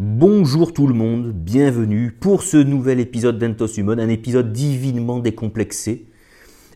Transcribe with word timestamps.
Bonjour 0.00 0.72
tout 0.72 0.86
le 0.86 0.94
monde, 0.94 1.32
bienvenue 1.32 2.12
pour 2.12 2.44
ce 2.44 2.56
nouvel 2.56 3.00
épisode 3.00 3.36
d'Entos 3.36 3.66
Human, 3.78 3.98
un 3.98 4.08
épisode 4.08 4.52
divinement 4.52 5.18
décomplexé. 5.18 6.06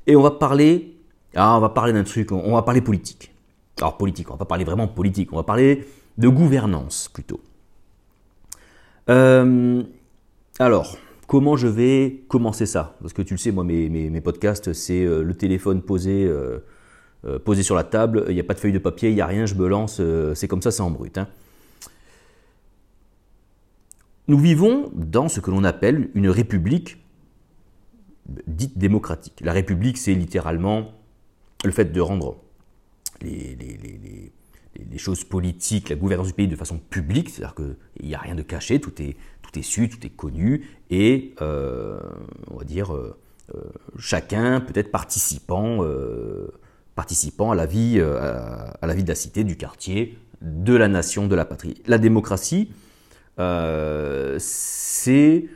Et 0.08 0.16
on 0.16 0.22
va 0.22 0.32
parler, 0.32 0.96
ah, 1.36 1.56
on 1.56 1.60
va 1.60 1.68
parler 1.68 1.92
d'un 1.92 2.02
truc, 2.02 2.32
on 2.32 2.52
va 2.52 2.62
parler 2.62 2.80
politique. 2.80 3.32
Alors 3.78 3.96
politique, 3.96 4.28
on 4.28 4.32
va 4.32 4.38
pas 4.38 4.44
parler 4.44 4.64
vraiment 4.64 4.88
politique, 4.88 5.32
on 5.32 5.36
va 5.36 5.44
parler 5.44 5.86
de 6.18 6.26
gouvernance 6.26 7.08
plutôt. 7.14 7.38
Euh, 9.08 9.84
alors, 10.58 10.98
comment 11.28 11.56
je 11.56 11.68
vais 11.68 12.24
commencer 12.26 12.66
ça? 12.66 12.96
Parce 13.02 13.12
que 13.12 13.22
tu 13.22 13.34
le 13.34 13.38
sais, 13.38 13.52
moi, 13.52 13.62
mes, 13.62 14.20
podcasts, 14.20 14.72
c'est 14.72 15.04
euh, 15.04 15.22
le 15.22 15.34
téléphone 15.34 15.82
posé, 15.82 16.24
euh, 16.24 16.58
posé 17.44 17.62
sur 17.62 17.76
la 17.76 17.84
table, 17.84 18.24
il 18.30 18.34
n'y 18.34 18.40
a 18.40 18.44
pas 18.44 18.54
de 18.54 18.58
feuille 18.58 18.72
de 18.72 18.80
papier, 18.80 19.10
il 19.10 19.14
n'y 19.14 19.20
a 19.20 19.26
rien, 19.26 19.46
je 19.46 19.54
me 19.54 19.68
lance, 19.68 20.02
c'est 20.34 20.48
comme 20.48 20.60
ça, 20.60 20.72
c'est 20.72 20.82
en 20.82 20.90
brut. 20.90 21.16
Hein. 21.18 21.28
Nous 24.28 24.38
vivons 24.38 24.90
dans 24.94 25.28
ce 25.28 25.40
que 25.40 25.50
l'on 25.50 25.64
appelle 25.64 26.10
une 26.14 26.28
république 26.28 26.98
dite 28.46 28.78
démocratique. 28.78 29.40
La 29.42 29.52
république, 29.52 29.98
c'est 29.98 30.14
littéralement 30.14 30.92
le 31.64 31.72
fait 31.72 31.86
de 31.86 32.00
rendre 32.00 32.36
les, 33.20 33.56
choses 34.96 35.24
politiques, 35.24 35.88
la 35.88 35.96
gouvernance 35.96 36.28
du 36.28 36.32
pays 36.32 36.48
de 36.48 36.56
façon 36.56 36.78
publique, 36.78 37.30
c'est-à-dire 37.30 37.54
qu'il 37.54 38.06
n'y 38.06 38.14
a 38.14 38.18
rien 38.18 38.34
de 38.34 38.42
caché, 38.42 38.80
tout 38.80 39.02
est, 39.02 39.16
tout 39.42 39.58
est 39.58 39.62
su, 39.62 39.88
tout 39.88 40.04
est 40.06 40.10
connu, 40.10 40.66
et 40.90 41.34
euh, 41.40 42.00
on 42.50 42.58
va 42.58 42.64
dire 42.64 42.94
euh, 42.94 43.16
euh, 43.54 43.60
chacun 43.98 44.60
peut 44.60 44.78
être 44.78 44.90
participant, 44.90 45.82
à 45.82 47.54
la 47.54 47.66
vie, 47.66 48.00
à 48.00 48.86
la 48.86 48.94
vie 48.94 49.02
de 49.02 49.08
la 49.08 49.14
cité, 49.14 49.42
du 49.44 49.56
quartier, 49.56 50.18
de 50.40 50.74
la 50.74 50.88
nation, 50.88 51.26
de 51.26 51.34
la 51.34 51.44
patrie. 51.44 51.82
La 51.86 51.98
démocratie, 51.98 52.70
c'est 53.38 55.48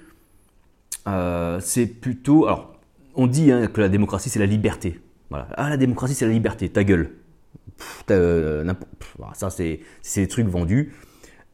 euh, 1.07 1.61
c'est 1.61 1.87
plutôt. 1.87 2.47
Alors, 2.47 2.75
on 3.15 3.27
dit 3.27 3.53
hein, 3.53 3.67
que 3.69 3.81
la 3.81 3.89
démocratie, 3.89 4.29
c'est 4.29 4.39
la 4.39 4.47
liberté. 4.47 5.01
Voilà. 5.31 5.49
Ah, 5.57 5.71
la 5.71 5.77
démocratie, 5.77 6.15
c'est 6.15 6.27
la 6.27 6.33
liberté, 6.33 6.69
ta 6.69 6.85
gueule. 6.85 7.13
Euh, 8.11 8.73
ça, 9.35 9.51
c'est 9.51 9.81
des 10.17 10.29
trucs 10.29 10.47
vendus. 10.47 10.93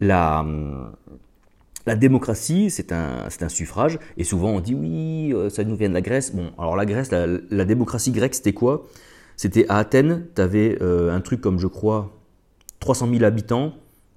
La, 0.01 0.45
la 1.87 1.97
démocratie, 1.97 2.71
c'est 2.71 2.93
un, 2.93 3.29
un, 3.41 3.49
suffrage, 3.49 3.99
et 4.17 4.25
souvent 4.25 4.51
on 4.51 4.61
dit 4.61 4.75
oui, 4.75 5.33
ça 5.51 5.63
nous 5.63 5.77
vient 5.77 5.89
de 5.89 5.95
la 5.95 6.01
Grèce. 6.01 6.35
Bon, 6.35 6.51
alors 6.59 6.75
la 6.75 6.87
Grèce, 6.87 7.13
la, 7.13 7.27
la 7.27 7.65
démocratie 7.65 8.11
grecque, 8.11 8.35
c'était 8.35 8.53
quoi? 8.53 8.89
C'était 9.37 9.69
à 9.69 9.79
Athènes, 9.79 10.27
tu 10.35 10.43
avais 10.43 10.83
un 10.83 11.21
truc 11.21 11.41
comme, 11.41 11.61
je 11.61 11.69
crois, 11.69 12.13
300 12.81 13.11
000 13.13 13.25
habitants, 13.25 13.75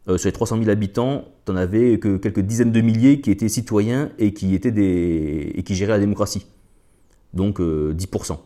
euh, 0.07 0.17
sur 0.17 0.27
les 0.27 0.33
300 0.33 0.59
000 0.59 0.69
habitants, 0.69 1.25
tu 1.45 1.51
n'en 1.51 1.57
avais 1.57 1.99
que 1.99 2.17
quelques 2.17 2.41
dizaines 2.41 2.71
de 2.71 2.81
milliers 2.81 3.21
qui 3.21 3.31
étaient 3.31 3.49
citoyens 3.49 4.11
et 4.19 4.33
qui, 4.33 4.59
géraient 5.69 5.93
la 5.93 5.99
démocratie. 5.99 6.45
Donc 7.33 7.59
10%. 7.59 8.37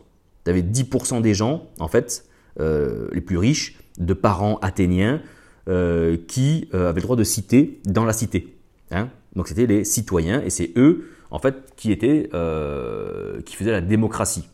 Tu 0.44 0.50
avais 0.50 0.62
10% 0.62 1.20
des 1.20 1.34
gens, 1.34 1.68
en 1.78 1.88
fait, 1.88 2.24
euh, 2.58 3.08
les 3.12 3.20
plus 3.20 3.36
riches, 3.36 3.78
de 3.98 4.14
parents 4.14 4.58
athéniens, 4.62 5.20
euh, 5.68 6.16
qui 6.26 6.68
avaient 6.72 7.00
le 7.00 7.02
droit 7.02 7.16
de 7.16 7.24
citer 7.24 7.80
dans 7.84 8.04
la 8.04 8.14
cité. 8.14 8.56
Hein. 8.90 9.10
Donc 9.36 9.48
c'était 9.48 9.66
les 9.66 9.84
citoyens, 9.84 10.42
et 10.42 10.50
c'est 10.50 10.72
eux, 10.76 11.10
en 11.30 11.38
fait, 11.38 11.74
qui 11.76 11.94
faisaient 11.96 13.70
la 13.70 13.80
démocratie. 13.82 14.48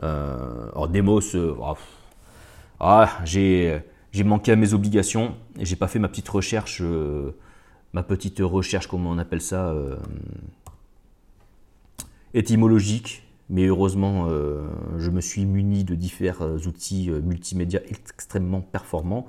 alors 0.00 0.88
Demos, 0.88 1.20
oh, 1.36 1.74
ah, 2.80 3.20
j'ai 3.24 3.80
j'ai 4.12 4.24
manqué 4.24 4.52
à 4.52 4.56
mes 4.56 4.74
obligations 4.74 5.34
et 5.58 5.64
j'ai 5.64 5.76
pas 5.76 5.88
fait 5.88 5.98
ma 5.98 6.08
petite 6.08 6.28
recherche, 6.28 6.80
euh, 6.82 7.32
ma 7.94 8.02
petite 8.02 8.40
recherche, 8.40 8.86
comment 8.86 9.10
on 9.10 9.18
appelle 9.18 9.40
ça, 9.40 9.70
euh, 9.70 9.96
étymologique. 12.34 13.24
Mais 13.48 13.66
heureusement, 13.66 14.28
euh, 14.28 14.62
je 14.98 15.10
me 15.10 15.20
suis 15.20 15.44
muni 15.44 15.84
de 15.84 15.94
différents 15.94 16.56
outils 16.56 17.10
multimédia 17.10 17.80
extrêmement 17.88 18.60
performants 18.60 19.26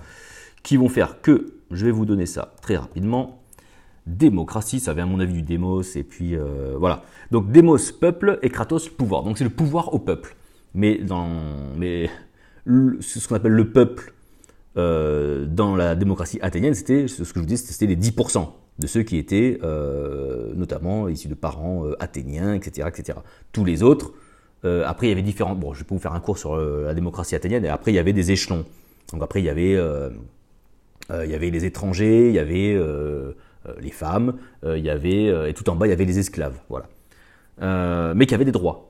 qui 0.62 0.78
vont 0.78 0.88
faire 0.88 1.22
que, 1.22 1.56
je 1.72 1.86
vais 1.86 1.92
vous 1.92 2.06
donner 2.06 2.26
ça 2.26 2.54
très 2.62 2.78
rapidement, 2.78 3.42
démocratie, 4.06 4.80
ça 4.80 4.94
vient 4.94 5.04
à 5.04 5.08
mon 5.08 5.20
avis 5.20 5.34
du 5.34 5.42
démos, 5.42 5.96
et 5.98 6.04
puis 6.04 6.38
voilà. 6.78 7.04
Donc 7.32 7.52
démos, 7.52 7.92
peuple, 7.92 8.40
et 8.44 8.50
kratos, 8.50 8.88
pouvoir. 8.88 9.24
Donc 9.24 9.38
c'est 9.38 9.44
le 9.44 9.50
pouvoir 9.50 9.94
au 9.94 10.00
peuple. 10.00 10.38
Mais 10.74 11.00
dans 11.00 11.28
mais, 11.76 12.10
ce 12.66 13.28
qu'on 13.28 13.36
appelle 13.36 13.54
le 13.54 13.72
peuple 13.72 14.14
euh, 14.76 15.46
dans 15.46 15.76
la 15.76 15.96
démocratie 15.96 16.40
athénienne, 16.42 16.74
c'était 16.74 17.08
ce 17.08 17.20
que 17.20 17.26
je 17.36 17.40
vous 17.40 17.46
dis, 17.46 17.58
c'était 17.58 17.86
les 17.86 17.96
10% 17.96 18.48
de 18.80 18.88
ceux 18.88 19.04
qui 19.04 19.18
étaient 19.18 19.60
euh, 19.62 20.52
notamment 20.56 21.08
issus 21.08 21.28
de 21.28 21.36
parents 21.36 21.86
euh, 21.86 21.96
athéniens, 22.00 22.56
etc., 22.56 22.88
etc. 22.88 23.20
Tous 23.52 23.66
les 23.66 23.84
autres, 23.84 24.14
après 24.86 25.08
il 25.08 25.10
y 25.10 25.12
avait 25.12 25.22
différents. 25.22 25.56
Bon, 25.56 25.74
je 25.74 25.80
vais 25.80 25.86
pas 25.86 25.94
vous 25.94 26.00
faire 26.00 26.14
un 26.14 26.22
cours 26.22 26.38
sur 26.38 26.56
la 26.56 26.94
démocratie 26.94 27.36
athénienne. 27.36 27.66
Et 27.66 27.68
après 27.68 27.92
il 27.92 27.96
y 27.96 28.00
avait 28.00 28.14
des 28.14 28.32
échelons. 28.32 28.64
Donc 29.12 29.22
après 29.22 29.42
il 29.42 29.46
y 29.46 29.50
avait, 29.50 29.74
il 29.74 31.30
y 31.30 31.36
avait 31.36 31.50
les 31.50 31.66
étrangers, 31.66 32.30
il 32.30 32.34
y 32.34 32.40
avait 32.40 32.80
les 33.82 33.92
femmes, 33.92 34.38
il 34.66 34.80
y 34.80 34.90
avait 34.90 35.50
et 35.50 35.54
tout 35.54 35.70
en 35.70 35.76
bas 35.76 35.86
il 35.86 35.90
y 35.90 35.92
avait 35.92 36.06
les 36.06 36.18
esclaves. 36.18 36.58
Voilà. 36.70 38.14
mais 38.14 38.26
qui 38.26 38.34
avaient 38.34 38.46
des 38.46 38.54
droits. 38.54 38.90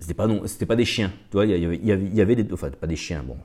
C'était 0.00 0.14
pas 0.14 0.26
non, 0.26 0.42
pas 0.66 0.76
des 0.76 0.84
chiens. 0.84 1.12
Tu 1.30 1.36
vois, 1.36 1.46
il 1.46 1.52
y 1.52 1.64
avait, 1.64 1.76
il 1.76 2.16
y 2.16 2.20
avait 2.20 2.34
des, 2.34 2.52
enfin 2.52 2.68
pas 2.70 2.88
des 2.88 2.96
chiens. 2.96 3.22
Bon, 3.24 3.36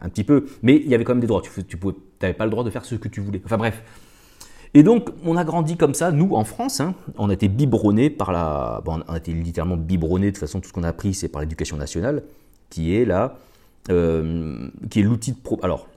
un 0.00 0.08
petit 0.08 0.24
peu, 0.24 0.46
mais 0.62 0.76
il 0.76 0.88
y 0.88 0.94
avait 0.94 1.04
quand 1.04 1.12
même 1.12 1.20
des 1.20 1.26
droits. 1.26 1.42
Tu 1.42 1.76
n'avais 2.20 2.34
pas 2.34 2.44
le 2.44 2.50
droit 2.50 2.64
de 2.64 2.70
faire 2.70 2.84
ce 2.84 2.94
que 2.94 3.08
tu 3.08 3.20
voulais. 3.20 3.40
Enfin 3.44 3.56
bref. 3.56 3.82
Et 4.74 4.82
donc, 4.82 5.10
on 5.24 5.36
a 5.36 5.44
grandi 5.44 5.76
comme 5.76 5.92
ça, 5.92 6.12
nous, 6.12 6.34
en 6.34 6.44
France. 6.44 6.80
Hein, 6.80 6.94
on 7.18 7.28
a 7.28 7.34
été 7.34 7.48
biberonnés 7.48 8.08
par 8.08 8.32
la. 8.32 8.80
Bon, 8.84 9.02
on 9.06 9.12
a 9.12 9.18
été 9.18 9.32
littéralement 9.32 9.76
biberonnés. 9.76 10.26
De 10.26 10.30
toute 10.30 10.40
façon, 10.40 10.60
tout 10.60 10.68
ce 10.68 10.72
qu'on 10.72 10.82
a 10.82 10.88
appris, 10.88 11.14
c'est 11.14 11.28
par 11.28 11.42
l'éducation 11.42 11.76
nationale, 11.76 12.22
qui 12.70 12.94
est 12.96 13.04
là. 13.04 13.38
Euh, 13.90 14.68
qui 14.90 15.00
est 15.00 15.02
l'outil 15.02 15.32
de 15.32 15.38
pro. 15.38 15.58
Alors, 15.62 15.88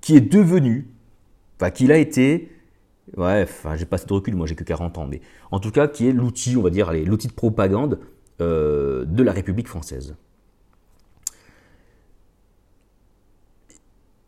qui 0.00 0.16
est 0.16 0.20
devenu. 0.20 0.88
Enfin, 1.58 1.70
qu'il 1.70 1.92
a 1.92 1.98
été. 1.98 2.50
Ouais, 3.16 3.46
j'ai 3.76 3.86
pas 3.86 3.96
assez 3.96 4.06
de 4.06 4.12
recul, 4.12 4.34
moi 4.34 4.48
j'ai 4.48 4.56
que 4.56 4.64
40 4.64 4.98
ans, 4.98 5.06
mais 5.06 5.20
en 5.52 5.60
tout 5.60 5.70
cas, 5.70 5.86
qui 5.86 6.08
est 6.08 6.12
l'outil, 6.12 6.56
on 6.56 6.62
va 6.62 6.70
dire, 6.70 6.92
l'outil 6.92 7.28
de 7.28 7.32
propagande 7.32 8.00
euh, 8.40 9.04
de 9.04 9.22
la 9.22 9.30
République 9.30 9.68
française. 9.68 10.16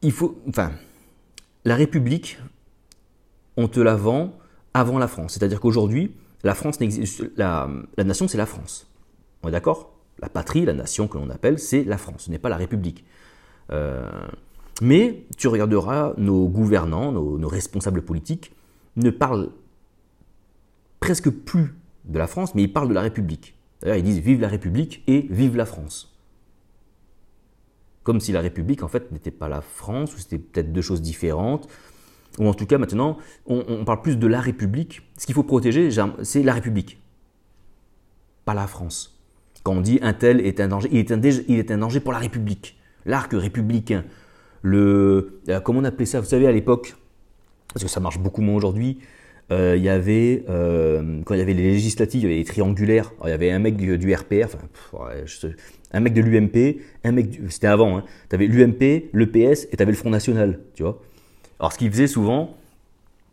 Il 0.02 0.12
faut, 0.12 0.40
enfin, 0.48 0.72
la 1.64 1.76
République, 1.76 2.38
on 3.56 3.68
te 3.68 3.80
la 3.80 3.96
vend 3.96 4.32
avant 4.74 4.98
la 4.98 5.08
France. 5.08 5.34
C'est-à-dire 5.34 5.60
qu'aujourd'hui, 5.60 6.14
la 6.44 6.54
France 6.54 6.78
la, 7.36 7.68
nation, 8.04 8.28
c'est 8.28 8.38
la 8.38 8.46
France. 8.46 8.86
On 9.42 9.48
est 9.48 9.52
d'accord? 9.52 9.92
La 10.20 10.28
patrie, 10.28 10.64
la 10.64 10.72
nation 10.72 11.08
que 11.08 11.18
l'on 11.18 11.30
appelle, 11.30 11.58
c'est 11.58 11.84
la 11.84 11.98
France. 11.98 12.24
Ce 12.24 12.30
n'est 12.30 12.38
pas 12.38 12.48
la 12.48 12.56
République. 12.56 13.04
Euh, 13.70 14.08
mais 14.80 15.24
tu 15.36 15.48
regarderas 15.48 16.14
nos 16.16 16.48
gouvernants, 16.48 17.12
nos, 17.12 17.48
responsables 17.48 18.02
politiques, 18.02 18.52
ne 18.96 19.10
parlent 19.10 19.50
presque 21.00 21.30
plus 21.30 21.74
de 22.04 22.18
la 22.18 22.26
France, 22.26 22.54
mais 22.54 22.62
ils 22.62 22.72
parlent 22.72 22.88
de 22.88 22.94
la 22.94 23.02
République. 23.02 23.54
D'ailleurs, 23.80 23.96
ils 23.96 24.02
disent 24.02 24.18
vive 24.18 24.40
la 24.40 24.48
République 24.48 25.02
et 25.06 25.26
vive 25.30 25.56
la 25.56 25.66
France 25.66 26.17
comme 28.08 28.20
si 28.20 28.32
la 28.32 28.40
République, 28.40 28.82
en 28.82 28.88
fait, 28.88 29.12
n'était 29.12 29.30
pas 29.30 29.50
la 29.50 29.60
France, 29.60 30.14
ou 30.14 30.18
c'était 30.18 30.38
peut-être 30.38 30.72
deux 30.72 30.80
choses 30.80 31.02
différentes. 31.02 31.68
Ou 32.38 32.48
en 32.48 32.54
tout 32.54 32.64
cas, 32.64 32.78
maintenant, 32.78 33.18
on, 33.44 33.84
parle 33.84 34.00
plus 34.00 34.16
de 34.16 34.26
la 34.26 34.40
République. 34.40 35.02
Ce 35.18 35.26
qu'il 35.26 35.34
faut 35.34 35.42
protéger, 35.42 35.90
c'est 36.22 36.42
la 36.42 36.54
République, 36.54 37.02
pas 38.46 38.54
la 38.54 38.66
France. 38.66 39.20
Quand 39.62 39.74
on 39.74 39.82
dit 39.82 39.98
un 40.00 40.14
tel 40.14 40.40
est 40.40 40.58
un 40.58 40.68
danger, 40.68 40.88
il 40.90 41.00
est 41.00 41.12
un, 41.12 41.20
il 41.20 41.58
est 41.58 41.70
un 41.70 41.76
danger 41.76 42.00
pour 42.00 42.14
la 42.14 42.18
République. 42.18 42.78
L'arc 43.04 43.30
républicain. 43.34 44.06
Le, 44.62 45.42
euh, 45.50 45.60
comment 45.60 45.80
on 45.80 45.84
appelait 45.84 46.06
ça 46.06 46.20
Vous 46.20 46.28
savez, 46.28 46.46
à 46.46 46.52
l'époque, 46.52 46.96
parce 47.74 47.84
que 47.84 47.90
ça 47.90 48.00
marche 48.00 48.18
beaucoup 48.18 48.40
moins 48.40 48.54
aujourd'hui, 48.56 49.00
euh, 49.50 49.76
il 49.76 49.82
y 49.82 49.88
avait, 49.88 50.44
euh, 50.50 51.20
quand 51.24 51.34
il 51.34 51.38
y 51.38 51.40
avait 51.40 51.54
les 51.54 51.70
législatives, 51.70 52.20
il 52.20 52.24
y 52.24 52.26
avait 52.26 52.36
les 52.36 52.44
triangulaires. 52.44 53.12
il 53.24 53.30
y 53.30 53.32
avait 53.32 53.50
un 53.50 53.58
mec 53.58 53.76
du, 53.76 54.14
RPR, 54.14 54.44
enfin, 54.44 54.58
un 55.92 56.00
mec 56.00 56.12
de 56.12 56.20
l'UMP, 56.20 56.80
un 57.04 57.12
mec, 57.12 57.40
c'était 57.48 57.66
avant, 57.66 57.98
hein, 57.98 58.04
tu 58.28 58.34
avais 58.36 58.46
l'UMP, 58.46 59.08
le 59.12 59.26
PS 59.26 59.66
et 59.72 59.76
tu 59.76 59.82
avais 59.82 59.92
le 59.92 59.96
Front 59.96 60.10
National, 60.10 60.60
tu 60.74 60.82
vois. 60.82 61.00
Alors 61.60 61.72
ce 61.72 61.78
qu'il 61.78 61.90
faisait 61.90 62.06
souvent, 62.06 62.56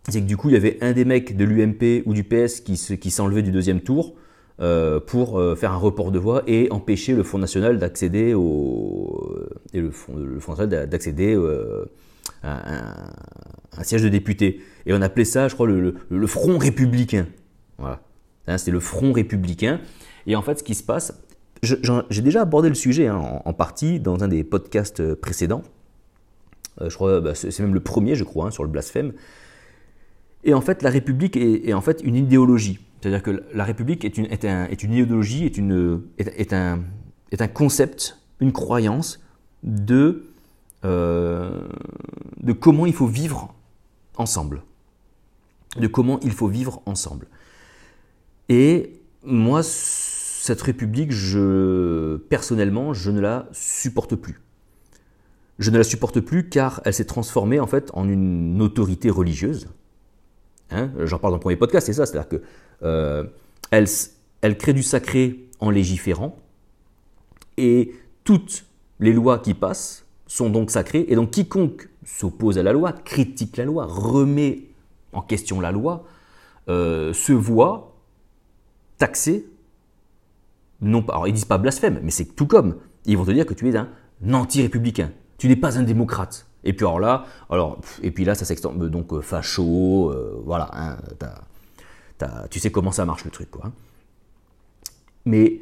c'est 0.07 0.21
que 0.21 0.25
du 0.25 0.37
coup, 0.37 0.49
il 0.49 0.53
y 0.53 0.57
avait 0.57 0.77
un 0.81 0.93
des 0.93 1.03
mecs 1.03 1.35
de 1.35 1.43
l'UMP 1.43 2.03
ou 2.05 2.13
du 2.13 2.23
PS 2.23 2.61
qui, 2.61 2.75
qui 2.97 3.11
s'enlevait 3.11 3.41
du 3.41 3.51
deuxième 3.51 3.81
tour 3.81 4.15
euh, 4.61 5.01
pour 5.01 5.41
faire 5.57 5.73
un 5.73 5.77
report 5.77 6.11
de 6.11 6.19
voix 6.19 6.43
et 6.47 6.71
empêcher 6.71 7.13
le 7.13 7.23
Front 7.23 7.39
National 7.39 7.77
d'accéder 7.77 8.33
au 8.33 9.35
et 9.73 9.81
le 9.81 9.91
Front, 9.91 10.15
le 10.15 10.39
Front 10.39 10.53
National 10.53 10.87
d'accéder 10.87 11.37
un 12.43 13.83
siège 13.83 14.03
de 14.03 14.09
député. 14.09 14.61
Et 14.85 14.93
on 14.93 15.01
appelait 15.01 15.25
ça, 15.25 15.47
je 15.47 15.53
crois, 15.53 15.67
le, 15.67 16.27
Front 16.27 16.57
républicain. 16.57 17.27
Voilà. 17.77 18.01
Hein, 18.47 18.57
c'était 18.57 18.71
le 18.71 18.79
Front 18.79 19.11
républicain. 19.11 19.79
Et 20.27 20.35
en 20.35 20.41
fait, 20.41 20.59
ce 20.59 20.63
qui 20.63 20.75
se 20.75 20.83
passe, 20.83 21.13
j'ai 21.61 22.21
déjà 22.21 22.41
abordé 22.41 22.69
le 22.69 22.75
sujet 22.75 23.07
hein, 23.07 23.41
en, 23.43 23.53
partie 23.53 23.99
dans 23.99 24.23
un 24.23 24.27
des 24.27 24.43
podcasts 24.43 25.15
précédents. 25.15 25.63
je 26.79 26.93
crois, 26.93 27.21
bah, 27.21 27.35
c'est 27.35 27.59
même 27.59 27.73
le 27.73 27.79
premier, 27.79 28.15
je 28.15 28.23
crois, 28.23 28.47
hein, 28.47 28.51
sur 28.51 28.63
le 28.63 28.69
blasphème. 28.69 29.13
Et 30.43 30.53
en 30.53 30.61
fait, 30.61 30.83
la 30.83 30.91
République 30.91 31.35
est, 31.35 31.73
en 31.73 31.81
fait 31.81 32.01
une 32.03 32.15
idéologie. 32.15 32.79
C'est-à-dire 33.01 33.23
que 33.23 33.43
la 33.53 33.63
République 33.63 34.05
est 34.05 34.17
une, 34.17 34.25
est 34.25 34.45
est 34.45 34.83
une 34.83 34.93
idéologie, 34.93 35.45
est, 35.45 35.57
une, 35.57 36.01
est, 36.17 36.53
un, 36.53 36.81
est 37.31 37.41
un 37.41 37.47
concept, 37.47 38.19
une 38.39 38.51
croyance 38.51 39.23
de, 39.63 40.23
de 40.85 42.51
comment 42.53 42.85
il 42.85 42.93
faut 42.93 43.07
vivre 43.07 43.53
ensemble. 44.17 44.63
De 45.77 45.87
comment 45.87 46.19
il 46.21 46.31
faut 46.31 46.47
vivre 46.47 46.81
ensemble. 46.85 47.27
Et 48.49 49.01
moi, 49.23 49.61
cette 49.63 50.61
République, 50.61 51.11
je, 51.11 52.17
personnellement, 52.17 52.93
je 52.93 53.11
ne 53.11 53.19
la 53.19 53.49
supporte 53.51 54.15
plus. 54.15 54.41
Je 55.57 55.71
ne 55.71 55.77
la 55.77 55.83
supporte 55.83 56.19
plus 56.19 56.49
car 56.49 56.81
elle 56.85 56.93
s'est 56.93 57.05
transformée 57.05 57.59
en 57.59 57.67
fait 57.67 57.89
en 57.93 58.07
une 58.07 58.61
autorité 58.61 59.09
religieuse. 59.09 59.67
Hein 60.69 60.91
J'en 60.99 61.17
parle 61.17 61.31
dans 61.31 61.37
le 61.37 61.41
premier 61.41 61.55
podcast, 61.55 61.87
c'est 61.87 61.93
ça, 61.93 62.05
c'est-à-dire 62.05 62.29
que 62.29 62.41
euh, 62.83 63.23
elle, 63.71 63.87
elle 64.41 64.57
crée 64.57 64.73
du 64.73 64.83
sacré 64.83 65.47
en 65.59 65.69
légiférant 65.69 66.37
et 67.57 67.95
toutes 68.23 68.65
les 68.99 69.13
lois 69.13 69.39
qui 69.39 69.53
passent 69.53 70.04
sont 70.27 70.49
donc 70.49 70.71
sacrées 70.71 71.05
et 71.07 71.15
donc 71.15 71.31
quiconque 71.31 71.89
s'oppose 72.03 72.57
à 72.57 72.63
la 72.63 72.73
loi, 72.73 72.93
critique 72.93 73.57
la 73.57 73.65
loi, 73.65 73.85
remet 73.85 74.63
en 75.13 75.21
question 75.21 75.59
la 75.61 75.71
loi, 75.71 76.05
euh, 76.67 77.13
se 77.13 77.31
voit 77.31 77.95
taxé, 78.97 79.47
non 80.81 81.01
pas, 81.01 81.13
alors 81.13 81.27
ils 81.27 81.33
disent 81.33 81.45
pas 81.45 81.57
blasphème, 81.57 81.99
mais 82.03 82.11
c'est 82.11 82.35
tout 82.35 82.47
comme, 82.47 82.77
ils 83.05 83.17
vont 83.17 83.25
te 83.25 83.31
dire 83.31 83.45
que 83.45 83.53
tu 83.53 83.69
es 83.69 83.75
un 83.75 83.87
anti-républicain, 84.31 85.11
tu 85.37 85.47
n'es 85.47 85.55
pas 85.55 85.77
un 85.77 85.83
démocrate. 85.83 86.47
Et 86.63 86.73
puis 86.73 86.85
alors 86.85 86.99
là, 86.99 87.25
alors, 87.49 87.79
et 88.01 88.09
puis 88.09 88.25
là 88.25 88.33
ça 88.35 88.45
s'extend, 88.45 88.73
euh, 88.79 88.89
donc 88.89 89.13
euh, 89.13 89.21
facho, 89.21 90.13
voilà, 90.43 90.69
hein, 90.73 90.97
tu 92.49 92.59
sais 92.59 92.71
comment 92.71 92.91
ça 92.91 93.05
marche 93.05 93.25
le 93.25 93.31
truc, 93.31 93.51
quoi. 93.51 93.65
Hein. 93.67 93.73
Mais 95.25 95.59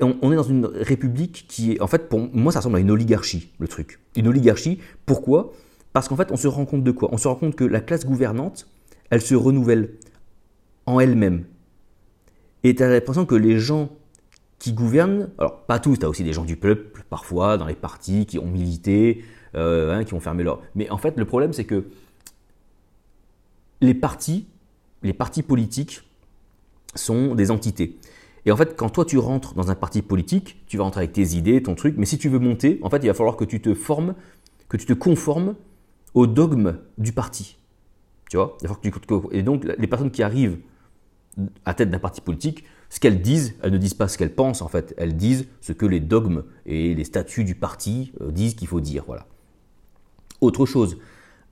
on, 0.00 0.32
est 0.32 0.36
dans 0.36 0.42
une 0.42 0.66
république 0.66 1.46
qui 1.48 1.72
est, 1.72 1.80
en 1.80 1.86
fait, 1.86 2.08
pour 2.08 2.20
moi, 2.32 2.52
ça 2.52 2.58
ressemble 2.60 2.76
à 2.76 2.80
une 2.80 2.90
oligarchie, 2.90 3.52
le 3.58 3.68
truc. 3.68 4.00
Une 4.16 4.28
oligarchie, 4.28 4.80
pourquoi? 5.06 5.52
Parce 5.92 6.08
qu'en 6.08 6.16
fait, 6.16 6.30
on 6.30 6.36
se 6.36 6.48
rend 6.48 6.64
compte 6.64 6.84
de 6.84 6.90
quoi? 6.90 7.08
On 7.12 7.16
se 7.16 7.28
rend 7.28 7.36
compte 7.36 7.54
que 7.54 7.64
la 7.64 7.80
classe 7.80 8.04
gouvernante, 8.04 8.68
elle 9.10 9.22
se 9.22 9.34
renouvelle 9.34 9.94
en 10.86 11.00
elle-même. 11.00 11.44
Et 12.64 12.74
tu 12.74 12.82
as 12.82 12.88
l'impression 12.88 13.26
que 13.26 13.34
les 13.34 13.58
gens 13.58 13.90
qui 14.58 14.72
gouvernent, 14.72 15.30
alors 15.38 15.62
pas 15.62 15.78
tous, 15.78 15.98
tu 15.98 16.04
as 16.04 16.08
aussi 16.08 16.24
des 16.24 16.32
gens 16.32 16.44
du 16.44 16.56
peuple, 16.56 17.04
parfois, 17.08 17.56
dans 17.58 17.66
les 17.66 17.74
partis, 17.74 18.26
qui 18.26 18.38
ont 18.38 18.46
milité, 18.46 19.24
euh, 19.54 19.94
hein, 19.94 20.04
qui 20.04 20.14
ont 20.14 20.20
fermé 20.20 20.42
leur... 20.42 20.60
Mais 20.74 20.90
en 20.90 20.98
fait, 20.98 21.16
le 21.16 21.24
problème, 21.24 21.52
c'est 21.52 21.64
que 21.64 21.84
les 23.80 23.94
partis, 23.94 24.46
les 25.02 25.12
partis 25.12 25.42
politiques 25.42 26.02
sont 26.94 27.34
des 27.34 27.50
entités. 27.50 27.98
Et 28.46 28.52
en 28.52 28.56
fait, 28.56 28.76
quand 28.76 28.88
toi 28.88 29.04
tu 29.04 29.18
rentres 29.18 29.54
dans 29.54 29.70
un 29.72 29.74
parti 29.74 30.02
politique, 30.02 30.64
tu 30.68 30.76
vas 30.76 30.84
rentrer 30.84 31.00
avec 31.00 31.12
tes 31.12 31.34
idées, 31.34 31.62
ton 31.62 31.74
truc, 31.74 31.96
mais 31.98 32.06
si 32.06 32.16
tu 32.16 32.28
veux 32.28 32.38
monter, 32.38 32.78
en 32.82 32.88
fait, 32.88 32.98
il 33.02 33.08
va 33.08 33.14
falloir 33.14 33.36
que 33.36 33.44
tu 33.44 33.60
te 33.60 33.74
formes, 33.74 34.14
que 34.68 34.76
tu 34.76 34.86
te 34.86 34.92
conformes 34.92 35.56
au 36.14 36.28
dogme 36.28 36.78
du 36.96 37.12
parti. 37.12 37.58
Tu 38.30 38.36
vois? 38.36 38.56
Et 39.32 39.42
donc, 39.42 39.64
les 39.64 39.86
personnes 39.88 40.12
qui 40.12 40.22
arrivent 40.22 40.58
à 41.64 41.74
tête 41.74 41.90
d'un 41.90 41.98
parti 41.98 42.20
politique, 42.20 42.64
ce 42.88 43.00
qu'elles 43.00 43.20
disent, 43.20 43.56
elles 43.62 43.72
ne 43.72 43.78
disent 43.78 43.94
pas 43.94 44.06
ce 44.06 44.16
qu'elles 44.16 44.34
pensent, 44.34 44.62
en 44.62 44.68
fait. 44.68 44.94
Elles 44.96 45.16
disent 45.16 45.48
ce 45.60 45.72
que 45.72 45.84
les 45.84 46.00
dogmes 46.00 46.44
et 46.66 46.94
les 46.94 47.04
statuts 47.04 47.44
du 47.44 47.56
parti 47.56 48.12
euh, 48.20 48.30
disent 48.30 48.54
qu'il 48.54 48.68
faut 48.68 48.80
dire. 48.80 49.02
Voilà. 49.08 49.26
Autre 50.40 50.66
chose 50.66 50.98